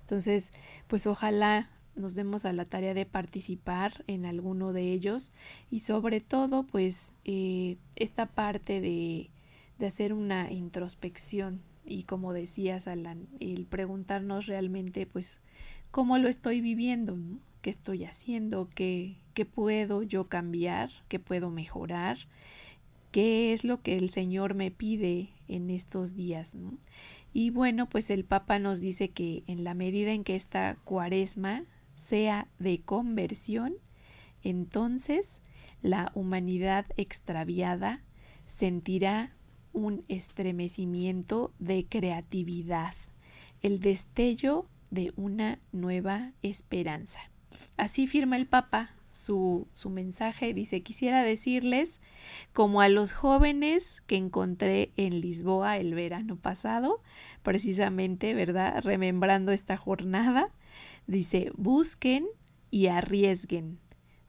Entonces, 0.00 0.50
pues 0.86 1.06
ojalá 1.06 1.70
nos 1.94 2.14
demos 2.14 2.46
a 2.46 2.54
la 2.54 2.64
tarea 2.64 2.94
de 2.94 3.04
participar 3.04 4.02
en 4.06 4.24
alguno 4.24 4.72
de 4.72 4.92
ellos 4.92 5.32
y 5.70 5.80
sobre 5.80 6.20
todo, 6.20 6.64
pues, 6.66 7.12
eh, 7.24 7.76
esta 7.96 8.26
parte 8.26 8.80
de, 8.80 9.30
de 9.78 9.86
hacer 9.86 10.14
una 10.14 10.50
introspección 10.50 11.60
y 11.84 12.04
como 12.04 12.32
decías, 12.32 12.86
Alan, 12.88 13.28
el 13.40 13.66
preguntarnos 13.66 14.46
realmente, 14.46 15.06
pues, 15.06 15.40
cómo 15.90 16.16
lo 16.16 16.28
estoy 16.28 16.62
viviendo, 16.62 17.18
qué 17.62 17.70
estoy 17.70 18.04
haciendo, 18.04 18.68
qué, 18.74 19.16
puedo 19.54 20.02
yo 20.02 20.28
cambiar, 20.28 20.90
qué 21.08 21.18
puedo 21.18 21.50
mejorar, 21.50 22.18
qué 23.12 23.52
es 23.52 23.64
lo 23.64 23.80
que 23.80 23.96
el 23.96 24.10
Señor 24.10 24.54
me 24.54 24.70
pide 24.70 25.30
en 25.48 25.70
estos 25.70 26.14
días. 26.14 26.54
Y 27.32 27.50
bueno, 27.50 27.88
pues 27.88 28.10
el 28.10 28.24
Papa 28.24 28.58
nos 28.58 28.80
dice 28.80 29.10
que 29.10 29.44
en 29.46 29.64
la 29.64 29.74
medida 29.74 30.12
en 30.12 30.24
que 30.24 30.36
esta 30.36 30.76
cuaresma 30.84 31.64
sea 31.94 32.48
de 32.58 32.80
conversión, 32.80 33.74
entonces 34.42 35.40
la 35.82 36.10
humanidad 36.14 36.86
extraviada 36.96 38.02
sentirá 38.44 39.34
un 39.72 40.04
estremecimiento 40.08 41.52
de 41.58 41.86
creatividad, 41.86 42.94
el 43.62 43.80
destello 43.80 44.66
de 44.90 45.12
una 45.16 45.58
nueva 45.72 46.32
esperanza. 46.42 47.31
Así 47.76 48.06
firma 48.06 48.36
el 48.36 48.46
Papa 48.46 48.90
su, 49.12 49.68
su 49.74 49.90
mensaje. 49.90 50.54
Dice, 50.54 50.82
quisiera 50.82 51.22
decirles, 51.22 52.00
como 52.52 52.80
a 52.80 52.88
los 52.88 53.12
jóvenes 53.12 54.02
que 54.06 54.16
encontré 54.16 54.92
en 54.96 55.20
Lisboa 55.20 55.76
el 55.76 55.94
verano 55.94 56.36
pasado, 56.36 57.02
precisamente, 57.42 58.34
¿verdad? 58.34 58.82
Remembrando 58.82 59.52
esta 59.52 59.76
jornada, 59.76 60.52
dice, 61.06 61.52
busquen 61.56 62.26
y 62.70 62.86
arriesguen, 62.86 63.78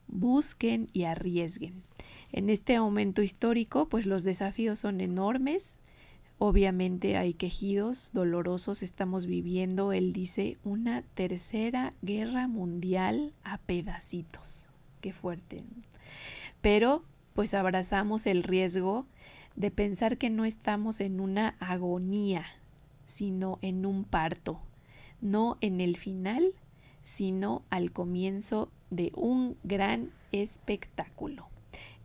busquen 0.07 0.89
y 0.93 1.05
arriesguen. 1.05 1.83
En 2.31 2.49
este 2.49 2.79
momento 2.79 3.21
histórico, 3.21 3.87
pues 3.89 4.05
los 4.05 4.23
desafíos 4.23 4.79
son 4.79 5.01
enormes, 5.01 5.79
Obviamente 6.45 7.15
hay 7.15 7.33
quejidos 7.35 8.09
dolorosos, 8.11 8.83
estamos 8.83 9.27
viviendo, 9.27 9.93
él 9.93 10.11
dice, 10.11 10.57
una 10.65 11.01
tercera 11.01 11.91
guerra 12.01 12.49
mundial 12.49 13.31
a 13.45 13.59
pedacitos. 13.59 14.67
Qué 14.99 15.13
fuerte. 15.13 15.63
Pero 16.59 17.05
pues 17.33 17.53
abrazamos 17.53 18.27
el 18.27 18.43
riesgo 18.43 19.07
de 19.55 19.71
pensar 19.71 20.17
que 20.17 20.29
no 20.29 20.43
estamos 20.43 20.99
en 20.99 21.21
una 21.21 21.55
agonía, 21.61 22.43
sino 23.05 23.57
en 23.61 23.85
un 23.85 24.03
parto, 24.03 24.59
no 25.21 25.57
en 25.61 25.79
el 25.79 25.95
final, 25.95 26.51
sino 27.03 27.63
al 27.69 27.93
comienzo 27.93 28.69
de 28.89 29.13
un 29.15 29.55
gran 29.63 30.11
espectáculo. 30.33 31.47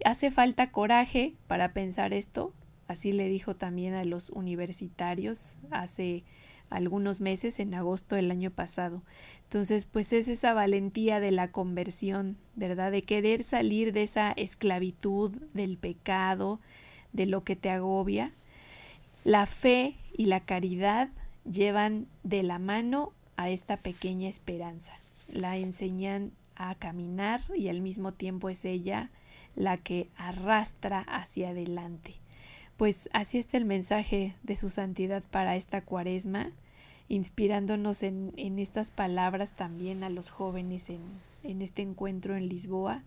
Hace 0.05 0.31
falta 0.31 0.71
coraje 0.71 1.35
para 1.49 1.73
pensar 1.73 2.13
esto, 2.13 2.53
Así 2.89 3.13
le 3.13 3.29
dijo 3.29 3.55
también 3.55 3.95
a 3.95 4.05
los 4.05 4.31
universitarios 4.31 5.59
hace 5.71 6.25
algunos 6.71 7.21
meses, 7.21 7.61
en 7.61 7.75
agosto 7.75 8.17
del 8.17 8.31
año 8.31 8.51
pasado. 8.51 9.03
Entonces, 9.45 9.85
pues 9.85 10.13
es 10.13 10.29
esa 10.29 10.53
valentía 10.53 11.21
de 11.21 11.31
la 11.31 11.51
conversión, 11.51 12.37
¿verdad? 12.57 12.93
De 12.93 13.03
querer 13.03 13.43
salir 13.43 13.93
de 13.93 14.03
esa 14.03 14.33
esclavitud, 14.33 15.31
del 15.55 15.77
pecado, 15.77 16.61
de 17.13 17.27
lo 17.27 17.45
que 17.45 17.57
te 17.57 17.71
agobia. 17.71 18.33
La 19.25 19.47
fe 19.47 19.97
y 20.17 20.27
la 20.27 20.41
caridad 20.41 21.11
llevan 21.51 22.07
de 22.23 22.43
la 22.43 22.59
mano 22.59 23.13
a 23.37 23.51
esta 23.51 23.77
pequeña 23.77 24.29
esperanza. 24.29 24.95
La 25.31 25.57
enseñan 25.57 26.33
a 26.57 26.75
caminar 26.75 27.41
y 27.55 27.69
al 27.69 27.81
mismo 27.81 28.13
tiempo 28.13 28.49
es 28.49 28.65
ella 28.65 29.11
la 29.57 29.77
que 29.77 30.09
arrastra 30.17 31.01
hacia 31.01 31.51
adelante. 31.51 32.17
Pues 32.79 33.11
así 33.13 33.39
está 33.39 33.57
el 33.57 33.65
mensaje 33.65 34.37
de 34.45 34.55
su 34.55 34.71
santidad 34.71 35.25
para 35.33 35.57
esta 35.57 35.85
cuaresma, 35.85 36.53
inspirándonos 37.09 38.05
en, 38.05 38.33
estas 38.37 38.93
palabras 38.93 39.57
también 39.57 40.05
a 40.05 40.11
los 40.11 40.31
jóvenes 40.31 40.89
en, 40.89 41.61
este 41.61 41.83
encuentro 41.83 42.37
en 42.37 42.49
Lisboa, 42.49 43.03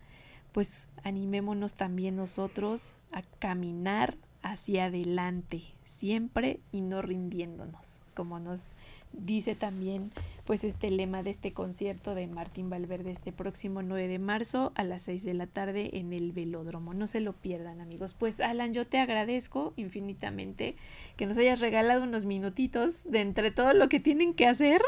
pues 0.52 0.90
animémonos 1.04 1.74
también 1.74 2.16
nosotros 2.16 2.94
a 3.12 3.22
caminar 3.38 4.14
hacia 4.42 4.86
adelante, 4.86 5.62
siempre 5.84 6.60
y 6.72 6.80
no 6.80 7.02
rindiéndonos, 7.02 8.02
como 8.14 8.40
nos 8.40 8.74
dice 9.12 9.54
también 9.54 10.10
pues 10.44 10.64
este 10.64 10.90
lema 10.90 11.22
de 11.22 11.30
este 11.30 11.52
concierto 11.52 12.14
de 12.14 12.26
Martín 12.26 12.68
Valverde 12.68 13.10
este 13.10 13.32
próximo 13.32 13.82
9 13.82 14.08
de 14.08 14.18
marzo 14.18 14.72
a 14.74 14.84
las 14.84 15.02
6 15.02 15.22
de 15.24 15.34
la 15.34 15.46
tarde 15.46 15.90
en 15.98 16.12
el 16.12 16.32
velódromo. 16.32 16.94
No 16.94 17.06
se 17.06 17.20
lo 17.20 17.32
pierdan 17.32 17.80
amigos. 17.80 18.14
Pues 18.14 18.40
Alan, 18.40 18.74
yo 18.74 18.86
te 18.86 18.98
agradezco 18.98 19.72
infinitamente 19.76 20.74
que 21.16 21.26
nos 21.26 21.38
hayas 21.38 21.60
regalado 21.60 22.02
unos 22.02 22.26
minutitos 22.26 23.08
de 23.10 23.20
entre 23.20 23.50
todo 23.50 23.72
lo 23.72 23.88
que 23.88 24.00
tienen 24.00 24.34
que 24.34 24.46
hacer 24.46 24.82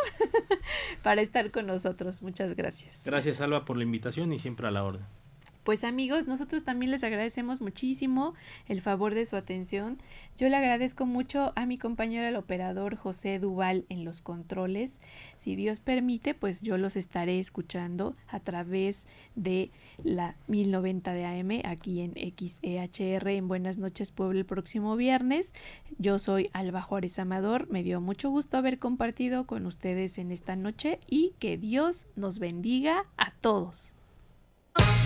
para 1.02 1.22
estar 1.22 1.50
con 1.50 1.66
nosotros. 1.66 2.22
Muchas 2.22 2.56
gracias. 2.56 3.02
Gracias 3.04 3.40
Alba 3.40 3.64
por 3.64 3.76
la 3.76 3.84
invitación 3.84 4.32
y 4.32 4.38
siempre 4.38 4.66
a 4.66 4.70
la 4.70 4.82
orden. 4.82 5.23
Pues 5.64 5.82
amigos, 5.82 6.26
nosotros 6.26 6.62
también 6.62 6.90
les 6.90 7.04
agradecemos 7.04 7.62
muchísimo 7.62 8.34
el 8.68 8.82
favor 8.82 9.14
de 9.14 9.24
su 9.24 9.34
atención. 9.34 9.96
Yo 10.36 10.50
le 10.50 10.56
agradezco 10.56 11.06
mucho 11.06 11.54
a 11.56 11.64
mi 11.64 11.78
compañero 11.78 12.28
el 12.28 12.36
operador 12.36 12.96
José 12.96 13.38
Duval 13.38 13.86
en 13.88 14.04
los 14.04 14.20
controles. 14.20 15.00
Si 15.36 15.56
Dios 15.56 15.80
permite, 15.80 16.34
pues 16.34 16.60
yo 16.60 16.76
los 16.76 16.96
estaré 16.96 17.40
escuchando 17.40 18.12
a 18.28 18.40
través 18.40 19.06
de 19.36 19.70
la 20.02 20.36
1090 20.48 21.14
de 21.14 21.24
AM 21.24 21.62
aquí 21.64 22.02
en 22.02 22.12
XEHR 22.12 23.26
en 23.28 23.48
Buenas 23.48 23.78
noches 23.78 24.10
Pueblo 24.10 24.40
el 24.40 24.44
próximo 24.44 24.96
viernes. 24.96 25.54
Yo 25.96 26.18
soy 26.18 26.50
Alba 26.52 26.82
Juárez 26.82 27.18
Amador. 27.18 27.70
Me 27.70 27.82
dio 27.82 28.02
mucho 28.02 28.28
gusto 28.28 28.58
haber 28.58 28.78
compartido 28.78 29.46
con 29.46 29.64
ustedes 29.64 30.18
en 30.18 30.30
esta 30.30 30.56
noche 30.56 31.00
y 31.08 31.32
que 31.38 31.56
Dios 31.56 32.06
nos 32.16 32.38
bendiga 32.38 33.06
a 33.16 33.30
todos. 33.30 33.94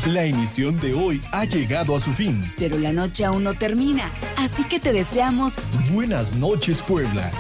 La 0.09 0.25
emisión 0.25 0.81
de 0.81 0.95
hoy 0.95 1.21
ha 1.33 1.45
llegado 1.45 1.95
a 1.95 2.01
su 2.01 2.15
fin. 2.15 2.41
Pero 2.57 2.79
la 2.79 2.93
noche 2.95 3.27
aún 3.27 3.45
no 3.45 3.53
termina, 3.53 4.11
así 4.39 4.65
que 4.65 4.81
te 4.81 4.91
deseamos 4.91 5.59
buenas 5.93 6.35
noches 6.35 6.81
Puebla. 6.81 7.31